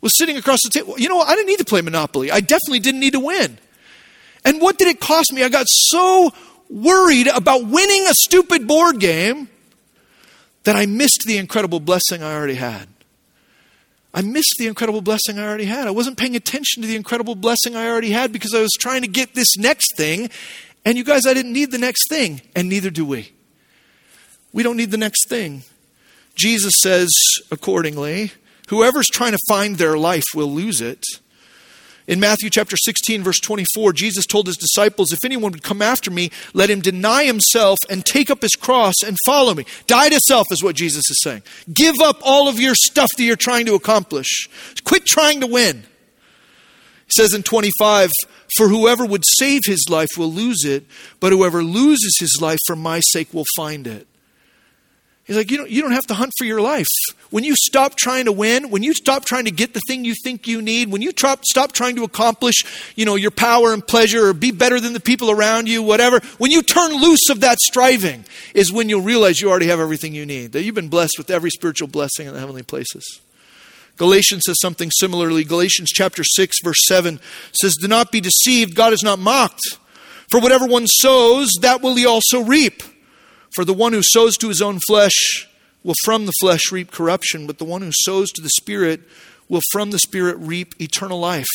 was 0.01 0.13
sitting 0.17 0.37
across 0.37 0.61
the 0.63 0.71
table. 0.71 0.99
You 0.99 1.09
know, 1.09 1.21
I 1.21 1.35
didn't 1.35 1.49
need 1.49 1.59
to 1.59 1.65
play 1.65 1.81
Monopoly. 1.81 2.31
I 2.31 2.41
definitely 2.41 2.81
didn't 2.81 3.01
need 3.01 3.13
to 3.13 3.21
win. 3.21 3.59
And 4.45 4.61
what 4.61 4.79
did 4.79 4.89
it 4.89 5.01
cost 5.01 5.33
me? 5.33 5.43
I 5.43 5.49
got 5.49 5.67
so 5.69 6.33
worried 6.69 7.29
about 7.29 7.67
winning 7.67 8.07
a 8.07 8.15
stupid 8.15 8.67
board 8.67 9.01
game 9.01 9.49
that 10.65 10.77
I 10.77 10.87
missed 10.87 11.25
the 11.27 11.39
incredible 11.39 11.81
blessing 11.81 12.23
I 12.23 12.35
already 12.35 12.55
had. 12.55 12.89
I 14.13 14.23
missed 14.23 14.57
the 14.59 14.67
incredible 14.67 15.03
blessing 15.03 15.39
I 15.39 15.47
already 15.47 15.67
had. 15.67 15.87
I 15.87 15.91
wasn't 15.91 16.19
paying 16.19 16.35
attention 16.35 16.83
to 16.83 16.89
the 16.89 16.97
incredible 16.97 17.35
blessing 17.35 17.77
I 17.77 17.87
already 17.87 18.11
had 18.11 18.33
because 18.33 18.55
I 18.55 18.61
was 18.61 18.73
trying 18.79 19.03
to 19.03 19.09
get 19.09 19.35
this 19.35 19.57
next 19.57 19.97
thing. 19.97 20.31
And 20.85 20.97
you 20.97 21.05
guys, 21.05 21.27
I 21.27 21.35
didn't 21.35 21.53
need 21.53 21.71
the 21.71 21.79
next 21.79 22.09
thing, 22.09 22.41
and 22.57 22.69
neither 22.69 22.91
do 22.91 23.05
we. 23.05 23.33
We 24.53 24.63
don't 24.63 24.77
need 24.77 24.91
the 24.91 24.97
next 24.97 25.29
thing. 25.29 25.63
Jesus 26.35 26.73
says, 26.83 27.11
accordingly, 27.51 28.33
whoever's 28.69 29.09
trying 29.09 29.33
to 29.33 29.39
find 29.49 29.77
their 29.77 29.99
life 29.99 30.25
will 30.35 30.51
lose 30.51 30.81
it. 30.81 31.05
In 32.09 32.21
Matthew 32.21 32.49
chapter 32.49 32.75
16, 32.75 33.23
verse 33.23 33.39
24, 33.39 33.93
Jesus 33.93 34.25
told 34.25 34.47
his 34.47 34.57
disciples, 34.57 35.13
If 35.13 35.27
anyone 35.27 35.53
would 35.53 35.63
come 35.63 35.83
after 35.83 36.11
me, 36.11 36.31
let 36.55 36.71
him 36.71 36.81
deny 36.81 37.25
himself 37.25 37.79
and 37.91 38.03
take 38.03 38.31
up 38.31 38.41
his 38.41 38.57
cross 38.57 38.95
and 39.07 39.19
follow 39.27 39.53
me. 39.53 39.67
Die 39.87 40.09
to 40.09 40.19
self 40.27 40.47
is 40.51 40.65
what 40.65 40.75
Jesus 40.75 41.03
is 41.11 41.21
saying. 41.23 41.43
Give 41.73 41.97
up 42.03 42.17
all 42.23 42.49
of 42.49 42.59
your 42.59 42.75
stuff 42.75 43.11
that 43.19 43.23
you're 43.23 43.37
trying 43.37 43.67
to 43.67 43.75
accomplish. 43.75 44.49
Quit 44.85 45.05
trying 45.05 45.43
to 45.43 45.47
win. 45.47 45.83
He 47.05 47.13
says 47.23 47.35
in 47.35 47.43
25, 47.43 48.11
For 48.57 48.69
whoever 48.69 49.05
would 49.05 49.25
save 49.39 49.61
his 49.67 49.85
life 49.91 50.09
will 50.17 50.33
lose 50.33 50.65
it, 50.65 50.87
but 51.21 51.33
whoever 51.33 51.63
loses 51.63 52.17
his 52.19 52.39
life 52.41 52.59
for 52.67 52.75
my 52.75 53.01
sake 53.01 53.35
will 53.35 53.47
find 53.55 53.87
it. 53.87 54.08
He's 55.29 55.37
like, 55.37 55.51
you 55.51 55.59
don't, 55.59 55.71
you 55.71 55.83
don't 55.83 55.93
have 55.93 56.07
to 56.07 56.15
hunt 56.15 56.33
for 56.39 56.47
your 56.47 56.63
life. 56.63 56.87
When 57.29 57.45
you 57.45 57.55
stop 57.55 57.97
trying 57.97 58.25
to 58.25 58.33
win, 58.33 58.71
when 58.71 58.83
you 58.83 58.95
stop 58.95 59.27
trying 59.27 59.45
to 59.45 59.51
get 59.51 59.75
the 59.75 59.83
thing 59.87 60.07
you 60.07 60.15
think 60.25 60.49
you 60.49 60.63
need, 60.63 60.91
when 60.91 61.03
you 61.03 61.11
stop, 61.11 61.45
stop 61.45 61.73
trying 61.73 61.97
to 61.97 62.05
accomplish, 62.05 62.65
you 62.97 63.05
know, 63.05 63.15
your 63.15 63.31
power 63.31 63.75
and 63.75 63.87
pleasure 63.87 64.29
or 64.29 64.33
be 64.33 64.53
better 64.53 64.81
than 64.81 64.95
the 64.95 65.01
people 65.01 65.31
around 65.31 65.69
you, 65.69 65.83
whatever, 65.83 66.21
when 66.39 66.51
you 66.51 66.63
turn 66.63 66.93
loose 66.95 67.29
of 67.29 67.41
that 67.41 67.59
striving 67.59 68.25
is 68.55 68.73
when 68.73 68.89
you'll 68.89 69.03
realize 69.03 69.39
you 69.39 69.51
already 69.51 69.67
have 69.67 69.81
everything 69.81 70.15
you 70.15 70.25
need, 70.25 70.53
that 70.53 70.63
you've 70.63 70.75
been 70.75 70.89
blessed 70.89 71.19
with 71.19 71.29
every 71.29 71.51
spiritual 71.51 71.89
blessing 71.89 72.27
in 72.27 72.33
the 72.33 72.41
heavenly 72.41 72.63
places. 72.63 73.21
Galatians 73.99 74.45
says 74.47 74.57
something 74.63 74.91
similarly. 74.91 75.45
Galatians 75.45 75.91
chapter 75.91 76.25
6 76.25 76.57
verse 76.65 76.87
7 76.87 77.21
says, 77.53 77.75
Do 77.79 77.87
not 77.87 78.11
be 78.11 78.23
deceived, 78.23 78.75
God 78.75 78.95
is 78.95 79.03
not 79.03 79.19
mocked. 79.19 79.61
For 80.31 80.41
whatever 80.41 80.67
one 80.67 80.87
sows, 80.87 81.51
that 81.61 81.83
will 81.83 81.97
he 81.97 82.07
also 82.07 82.43
reap. 82.43 82.83
For 83.51 83.65
the 83.65 83.75
one 83.75 83.93
who 83.93 84.03
sows 84.03 84.37
to 84.39 84.49
his 84.49 84.63
own 84.63 84.79
flesh 84.87 85.49
will 85.83 85.95
from 86.05 86.27
the 86.27 86.33
flesh 86.41 86.71
reap 86.71 86.91
corruption, 86.91 87.47
but 87.47 87.59
the 87.59 87.65
one 87.65 87.83
who 87.83 87.93
sows 87.93 88.31
to 88.33 88.43
the 88.43 88.51
Spirit 88.51 89.01
will 89.49 89.63
from 89.73 89.91
the 89.91 89.99
Spirit 89.99 90.37
reap 90.39 90.81
eternal 90.81 91.19
life. 91.19 91.47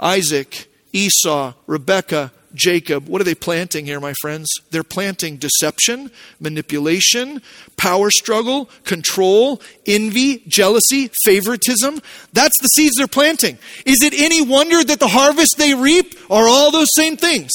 Isaac, 0.00 0.68
Esau, 0.92 1.54
Rebekah, 1.66 2.32
Jacob, 2.54 3.08
what 3.08 3.20
are 3.20 3.24
they 3.24 3.34
planting 3.34 3.84
here, 3.84 4.00
my 4.00 4.14
friends? 4.20 4.48
They're 4.70 4.82
planting 4.82 5.36
deception, 5.36 6.10
manipulation, 6.40 7.42
power 7.76 8.10
struggle, 8.10 8.70
control, 8.84 9.60
envy, 9.86 10.42
jealousy, 10.48 11.10
favoritism. 11.24 12.00
That's 12.32 12.58
the 12.60 12.68
seeds 12.68 12.96
they're 12.96 13.06
planting. 13.06 13.58
Is 13.84 14.02
it 14.02 14.14
any 14.14 14.40
wonder 14.40 14.82
that 14.82 14.98
the 14.98 15.08
harvest 15.08 15.56
they 15.58 15.74
reap 15.74 16.14
are 16.30 16.48
all 16.48 16.70
those 16.70 16.88
same 16.94 17.16
things? 17.16 17.50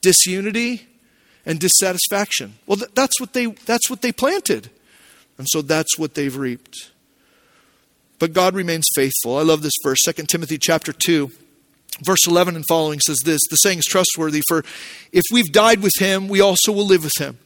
Disunity, 0.00 0.86
and 1.44 1.58
dissatisfaction. 1.58 2.54
Well, 2.66 2.78
that's, 2.94 3.20
what 3.20 3.32
they, 3.32 3.46
that's 3.46 3.90
what 3.90 4.02
they 4.02 4.12
planted. 4.12 4.70
And 5.38 5.46
so 5.48 5.62
that's 5.62 5.98
what 5.98 6.14
they've 6.14 6.36
reaped. 6.36 6.90
But 8.18 8.32
God 8.32 8.54
remains 8.54 8.86
faithful. 8.94 9.36
I 9.36 9.42
love 9.42 9.62
this 9.62 9.72
verse, 9.82 9.98
2 10.04 10.12
Timothy 10.26 10.58
chapter 10.58 10.92
2. 10.92 11.30
Verse 12.02 12.26
11 12.26 12.56
and 12.56 12.64
following 12.68 13.00
says 13.00 13.18
this 13.24 13.40
The 13.50 13.56
saying 13.56 13.80
is 13.80 13.84
trustworthy, 13.84 14.42
for 14.48 14.64
if 15.12 15.24
we've 15.30 15.52
died 15.52 15.82
with 15.82 15.92
him, 15.98 16.28
we 16.28 16.40
also 16.40 16.72
will 16.72 16.86
live 16.86 17.04
with 17.04 17.18
him. 17.18 17.38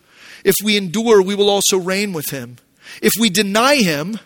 If 0.44 0.54
we 0.62 0.76
endure, 0.76 1.20
we 1.20 1.34
will 1.34 1.50
also 1.50 1.78
reign 1.78 2.12
with 2.12 2.30
him. 2.30 2.58
If 3.02 3.12
we 3.18 3.28
deny 3.28 3.76
him, 3.76 4.20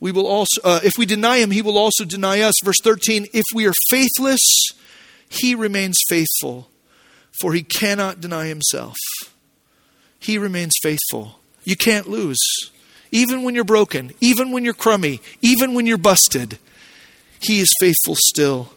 we 0.00 0.12
will 0.12 0.26
also, 0.26 0.60
uh, 0.64 0.80
if 0.84 0.92
we 0.98 1.06
deny 1.06 1.38
him, 1.38 1.50
he 1.50 1.62
will 1.62 1.78
also 1.78 2.04
deny 2.04 2.40
us. 2.40 2.54
Verse 2.62 2.80
13 2.82 3.28
If 3.32 3.44
we 3.54 3.66
are 3.66 3.72
faithless, 3.88 4.40
he 5.28 5.54
remains 5.54 5.96
faithful 6.08 6.68
for 7.40 7.52
he 7.52 7.62
cannot 7.62 8.20
deny 8.20 8.46
himself. 8.46 8.96
He 10.18 10.38
remains 10.38 10.74
faithful. 10.82 11.40
You 11.64 11.76
can't 11.76 12.08
lose. 12.08 12.38
Even 13.10 13.42
when 13.42 13.54
you're 13.54 13.64
broken, 13.64 14.12
even 14.20 14.52
when 14.52 14.64
you're 14.64 14.74
crummy, 14.74 15.20
even 15.42 15.74
when 15.74 15.86
you're 15.86 15.98
busted, 15.98 16.58
he 17.40 17.60
is 17.60 17.68
faithful 17.80 18.14
still. 18.16 18.72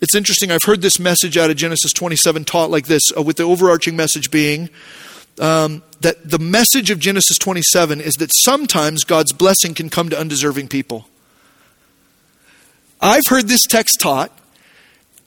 It's 0.00 0.14
interesting, 0.14 0.50
I've 0.50 0.64
heard 0.64 0.80
this 0.80 0.98
message 0.98 1.36
out 1.36 1.50
of 1.50 1.56
Genesis 1.56 1.92
27 1.92 2.44
taught 2.44 2.70
like 2.70 2.86
this, 2.86 3.02
uh, 3.16 3.22
with 3.22 3.36
the 3.36 3.42
overarching 3.42 3.96
message 3.96 4.30
being 4.30 4.70
um, 5.38 5.82
that 6.00 6.28
the 6.28 6.38
message 6.38 6.90
of 6.90 6.98
Genesis 6.98 7.38
27 7.38 8.00
is 8.00 8.14
that 8.14 8.30
sometimes 8.44 9.04
God's 9.04 9.32
blessing 9.32 9.74
can 9.74 9.88
come 9.88 10.08
to 10.10 10.18
undeserving 10.18 10.68
people. 10.68 11.06
I've 13.00 13.26
heard 13.28 13.48
this 13.48 13.62
text 13.68 14.00
taught 14.00 14.36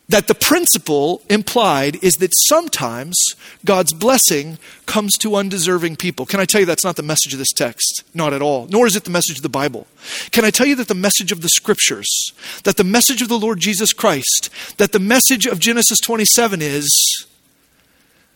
that 0.09 0.27
the 0.27 0.35
principle 0.35 1.21
implied 1.29 2.03
is 2.03 2.15
that 2.15 2.31
sometimes 2.47 3.17
God's 3.63 3.93
blessing 3.93 4.57
comes 4.85 5.17
to 5.19 5.35
undeserving 5.35 5.95
people. 5.95 6.25
Can 6.25 6.39
I 6.39 6.45
tell 6.45 6.59
you 6.59 6.67
that's 6.67 6.83
not 6.83 6.97
the 6.97 7.03
message 7.03 7.33
of 7.33 7.39
this 7.39 7.53
text? 7.53 8.03
Not 8.13 8.33
at 8.33 8.41
all. 8.41 8.67
Nor 8.67 8.85
is 8.85 8.95
it 8.95 9.05
the 9.05 9.09
message 9.09 9.37
of 9.37 9.43
the 9.43 9.49
Bible. 9.49 9.87
Can 10.31 10.43
I 10.43 10.51
tell 10.51 10.67
you 10.67 10.75
that 10.75 10.89
the 10.89 10.93
message 10.93 11.31
of 11.31 11.41
the 11.41 11.49
scriptures, 11.49 12.31
that 12.63 12.77
the 12.77 12.83
message 12.83 13.21
of 13.21 13.29
the 13.29 13.39
Lord 13.39 13.59
Jesus 13.59 13.93
Christ, 13.93 14.49
that 14.77 14.91
the 14.91 14.99
message 14.99 15.45
of 15.45 15.59
Genesis 15.59 15.99
27 16.01 16.61
is 16.61 17.25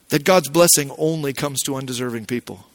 that 0.10 0.24
God's 0.24 0.50
blessing 0.50 0.92
only 0.98 1.34
comes 1.34 1.62
to 1.64 1.76
undeserving 1.76 2.26
people? 2.28 2.66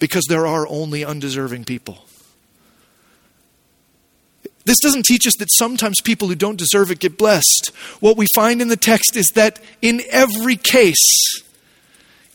Because 0.00 0.24
there 0.28 0.46
are 0.46 0.66
only 0.68 1.04
undeserving 1.04 1.64
people. 1.64 2.06
This 4.64 4.78
doesn't 4.82 5.06
teach 5.06 5.26
us 5.26 5.34
that 5.38 5.48
sometimes 5.52 6.00
people 6.02 6.28
who 6.28 6.34
don't 6.34 6.58
deserve 6.58 6.90
it 6.90 7.00
get 7.00 7.16
blessed. 7.16 7.70
What 8.00 8.16
we 8.16 8.26
find 8.34 8.60
in 8.60 8.68
the 8.68 8.76
text 8.76 9.16
is 9.16 9.28
that 9.34 9.58
in 9.80 10.02
every 10.10 10.56
case, 10.56 11.42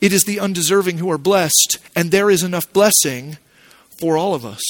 it 0.00 0.12
is 0.12 0.24
the 0.24 0.40
undeserving 0.40 0.98
who 0.98 1.10
are 1.10 1.18
blessed, 1.18 1.78
and 1.94 2.10
there 2.10 2.30
is 2.30 2.42
enough 2.42 2.70
blessing 2.72 3.38
for 3.98 4.16
all 4.16 4.34
of 4.34 4.44
us. 4.44 4.62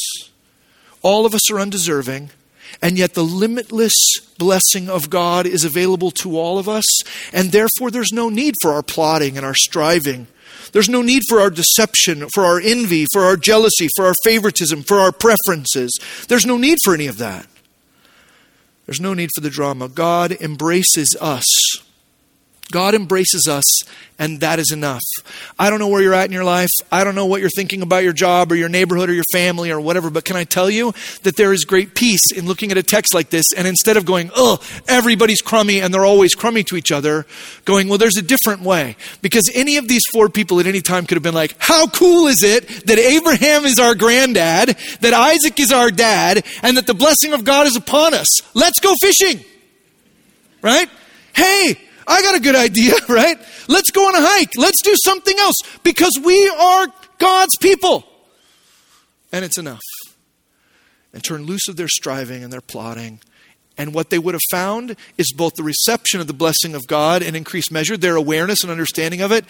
All 1.03 1.27
of 1.27 1.35
us 1.35 1.51
are 1.51 1.59
undeserving, 1.59 2.31
and 2.83 2.99
yet 2.99 3.15
the 3.15 3.25
limitless 3.25 3.95
blessing 4.39 4.89
of 4.89 5.11
God 5.11 5.47
is 5.47 5.65
available 5.65 6.11
to 6.23 6.39
all 6.39 6.59
of 6.59 6.69
us, 6.69 6.85
and 7.33 7.53
therefore 7.53 7.91
there's 7.91 8.13
no 8.13 8.29
need 8.29 8.55
for 8.61 8.73
our 8.73 8.83
plotting 8.83 9.37
and 9.37 9.47
our 9.47 9.55
striving. 9.55 10.27
There's 10.73 10.89
no 10.89 11.03
need 11.03 11.23
for 11.29 11.41
our 11.41 11.51
deception, 11.51 12.29
for 12.35 12.45
our 12.45 12.61
envy, 12.61 13.07
for 13.13 13.23
our 13.23 13.37
jealousy, 13.37 13.89
for 13.97 14.07
our 14.07 14.15
favoritism, 14.25 14.83
for 14.83 14.99
our 14.99 15.13
preferences. 15.13 15.99
There's 16.29 16.47
no 16.47 16.57
need 16.57 16.79
for 16.85 16.95
any 16.95 17.07
of 17.07 17.19
that. 17.19 17.47
There's 18.87 19.01
no 19.01 19.15
need 19.15 19.31
for 19.35 19.41
the 19.41 19.51
drama. 19.51 19.89
God 19.89 20.33
embraces 20.33 21.17
us 21.21 21.45
God 22.73 22.95
embraces 22.95 23.47
us, 23.49 23.65
and 24.19 24.41
that 24.41 24.59
is 24.59 24.73
enough. 24.73 25.03
I 25.57 25.71
don't 25.71 25.79
know 25.79 25.87
where 25.87 26.03
you're 26.03 26.15
at 26.15 26.25
in 26.25 26.33
your 26.33 26.45
life. 26.45 26.71
I 26.91 27.05
don't 27.05 27.15
know 27.15 27.27
what 27.27 27.41
you're 27.41 27.51
thinking 27.51 27.81
about 27.81 28.03
your 28.03 28.13
job 28.13 28.51
or 28.51 28.57
your 28.57 28.69
neighborhood 28.69 29.09
or 29.09 29.13
your 29.13 29.25
family 29.33 29.71
or 29.71 29.81
whatever, 29.81 30.11
but 30.11 30.25
can 30.25 30.35
I 30.35 30.43
tell 30.43 30.69
you 30.69 30.93
that 31.23 31.37
there 31.37 31.53
is 31.53 31.65
great 31.65 31.95
peace 31.95 32.33
in 32.35 32.47
looking 32.47 32.73
at 32.73 32.79
a 32.79 32.83
text 32.83 33.15
like 33.15 33.31
this 33.31 33.45
and 33.57 33.69
instead 33.69 33.97
of 33.97 34.05
going, 34.05 34.31
oh, 34.35 34.59
everybody's 34.89 35.41
crummy 35.41 35.81
and 35.81 35.95
they're 35.95 36.05
always 36.05 36.35
crummy 36.35 36.65
to 36.65 36.77
each 36.77 36.91
other, 36.91 37.25
going, 37.65 37.89
well, 37.89 37.99
there's 37.99 38.17
a 38.17 38.23
different 38.23 38.63
way. 38.63 38.97
Because 39.23 39.49
any 39.55 39.77
of 39.77 39.87
these 39.87 40.03
four 40.13 40.29
people 40.29 40.59
at 40.59 40.67
any 40.67 40.81
time 40.81 41.07
could 41.07 41.17
have 41.17 41.23
been 41.23 41.35
like, 41.35 41.55
how 41.59 41.87
cool 41.87 42.27
is 42.27 42.43
it 42.43 42.67
that 42.87 42.99
Abraham 42.99 43.65
is 43.65 43.79
our 43.79 43.95
granddad, 43.95 44.77
that 45.03 45.15
Isaac 45.15 45.61
is 45.61 45.71
our 45.71 45.93
dad, 45.93 46.45
and 46.63 46.77
that 46.77 46.89
the 46.89 46.95
blessing 46.95 47.33
of 47.33 47.45
God 47.45 47.69
is 47.69 47.77
upon 47.77 48.13
us? 48.13 48.27
Let's 48.55 48.81
go 48.81 48.93
fishing. 49.01 49.45
Right? 50.63 50.91
Hey, 51.33 51.79
I 52.07 52.23
got 52.23 52.37
a 52.37 52.41
good 52.41 52.55
idea, 52.55 52.95
right? 53.09 53.39
Let's 53.69 53.91
go 53.91 54.09
on 54.09 54.15
a 54.15 54.21
hike. 54.21 54.53
Let's 54.57 54.83
do 54.83 54.95
something 55.05 55.37
else 55.39 55.57
because 55.83 56.13
we 56.23 56.49
are 56.49 56.87
God's 57.19 57.57
people. 57.61 58.05
And 59.33 59.45
it's 59.45 59.59
enough. 59.59 59.83
And 61.13 61.23
turn 61.23 61.45
loose 61.45 61.69
of 61.69 61.77
their 61.77 61.89
striving 61.89 62.45
and 62.45 62.53
their 62.53 62.61
plotting. 62.61 63.21
And 63.79 63.93
what 63.93 64.11
they 64.11 64.19
would 64.19 64.35
have 64.35 64.43
found 64.51 64.97
is 65.19 65.33
both 65.33 65.55
the 65.55 65.63
reception 65.63 66.21
of 66.21 66.27
the 66.27 66.33
blessing 66.33 66.75
of 66.75 66.87
God 66.87 67.23
in 67.23 67.35
increased 67.35 67.71
measure, 67.71 67.97
their 67.97 68.17
awareness 68.17 68.63
and 68.63 68.71
understanding 68.71 69.21
of 69.21 69.33
it, 69.33 69.45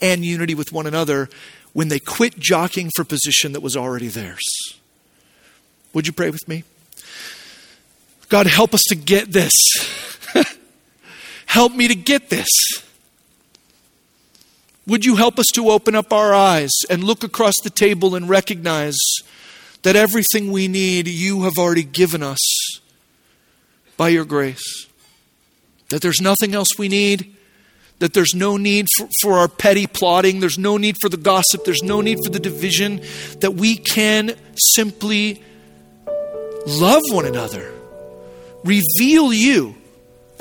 and 0.00 0.24
unity 0.24 0.54
with 0.54 0.72
one 0.72 0.86
another 0.86 1.28
when 1.72 1.88
they 1.88 1.98
quit 1.98 2.38
jockeying 2.38 2.90
for 2.94 3.04
position 3.04 3.52
that 3.52 3.60
was 3.60 3.76
already 3.76 4.08
theirs. 4.08 4.42
Would 5.94 6.06
you 6.06 6.12
pray 6.12 6.30
with 6.30 6.46
me? 6.46 6.64
God, 8.28 8.46
help 8.46 8.72
us 8.72 8.82
to 8.88 8.94
get 8.94 9.32
this. 9.32 9.52
Help 11.52 11.74
me 11.74 11.86
to 11.86 11.94
get 11.94 12.30
this. 12.30 12.48
Would 14.86 15.04
you 15.04 15.16
help 15.16 15.38
us 15.38 15.44
to 15.52 15.68
open 15.68 15.94
up 15.94 16.10
our 16.10 16.32
eyes 16.32 16.70
and 16.88 17.04
look 17.04 17.22
across 17.22 17.52
the 17.62 17.68
table 17.68 18.14
and 18.14 18.26
recognize 18.26 18.96
that 19.82 19.94
everything 19.94 20.50
we 20.50 20.66
need 20.66 21.06
you 21.06 21.42
have 21.42 21.58
already 21.58 21.82
given 21.82 22.22
us 22.22 22.38
by 23.98 24.08
your 24.08 24.24
grace? 24.24 24.86
That 25.90 26.00
there's 26.00 26.22
nothing 26.22 26.54
else 26.54 26.78
we 26.78 26.88
need? 26.88 27.36
That 27.98 28.14
there's 28.14 28.34
no 28.34 28.56
need 28.56 28.86
for, 28.96 29.08
for 29.20 29.32
our 29.34 29.48
petty 29.48 29.86
plotting, 29.86 30.40
there's 30.40 30.58
no 30.58 30.78
need 30.78 30.96
for 31.02 31.10
the 31.10 31.18
gossip, 31.18 31.66
there's 31.66 31.82
no 31.82 32.00
need 32.00 32.16
for 32.24 32.30
the 32.30 32.40
division, 32.40 33.02
that 33.40 33.56
we 33.56 33.76
can 33.76 34.36
simply 34.56 35.42
love 36.66 37.02
one 37.10 37.26
another, 37.26 37.74
reveal 38.64 39.34
you 39.34 39.81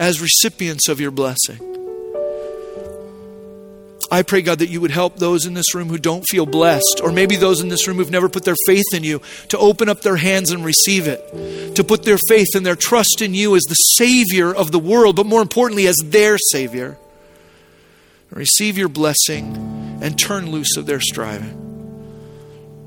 as 0.02 0.20
recipients 0.20 0.90
of 0.90 1.00
your 1.00 1.12
blessing. 1.12 1.60
I 4.10 4.24
pray, 4.24 4.42
God, 4.42 4.60
that 4.60 4.70
you 4.70 4.82
would 4.82 4.92
help 4.92 5.18
those 5.18 5.46
in 5.46 5.54
this 5.54 5.76
room 5.76 5.88
who 5.88 6.00
don't 6.00 6.24
feel 6.28 6.48
blessed, 6.48 7.02
or 7.04 7.12
maybe 7.12 7.36
those 7.36 7.62
in 7.62 7.70
this 7.70 7.88
room 7.88 7.98
who've 7.98 8.10
never 8.10 8.28
put 8.28 8.44
their 8.44 8.56
faith 8.66 8.94
in 8.94 9.04
you, 9.04 9.22
to 9.50 9.60
open 9.60 9.88
up 9.88 10.02
their 10.02 10.18
hands 10.18 10.52
and 10.52 10.66
receive 10.66 11.08
it, 11.08 11.76
to 11.76 11.84
put 11.84 12.04
their 12.04 12.18
faith 12.28 12.48
and 12.56 12.66
their 12.66 12.76
trust 12.76 13.22
in 13.22 13.36
you 13.36 13.56
as 13.56 13.62
the 13.64 13.76
Savior 13.76 14.54
of 14.54 14.72
the 14.72 14.80
world, 14.80 15.16
but 15.16 15.28
more 15.28 15.42
importantly, 15.42 15.88
as 15.88 15.96
their 16.04 16.38
Savior. 16.52 16.98
Receive 18.32 18.80
your 18.80 18.90
blessing 18.90 19.56
and 20.02 20.18
turn 20.18 20.50
loose 20.50 20.78
of 20.78 20.88
their 20.88 21.00
striving. 21.00 21.60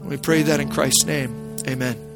We 0.00 0.16
pray 0.16 0.42
that 0.42 0.58
in 0.58 0.68
Christ's 0.68 1.04
name. 1.04 1.56
Amen. 1.68 2.13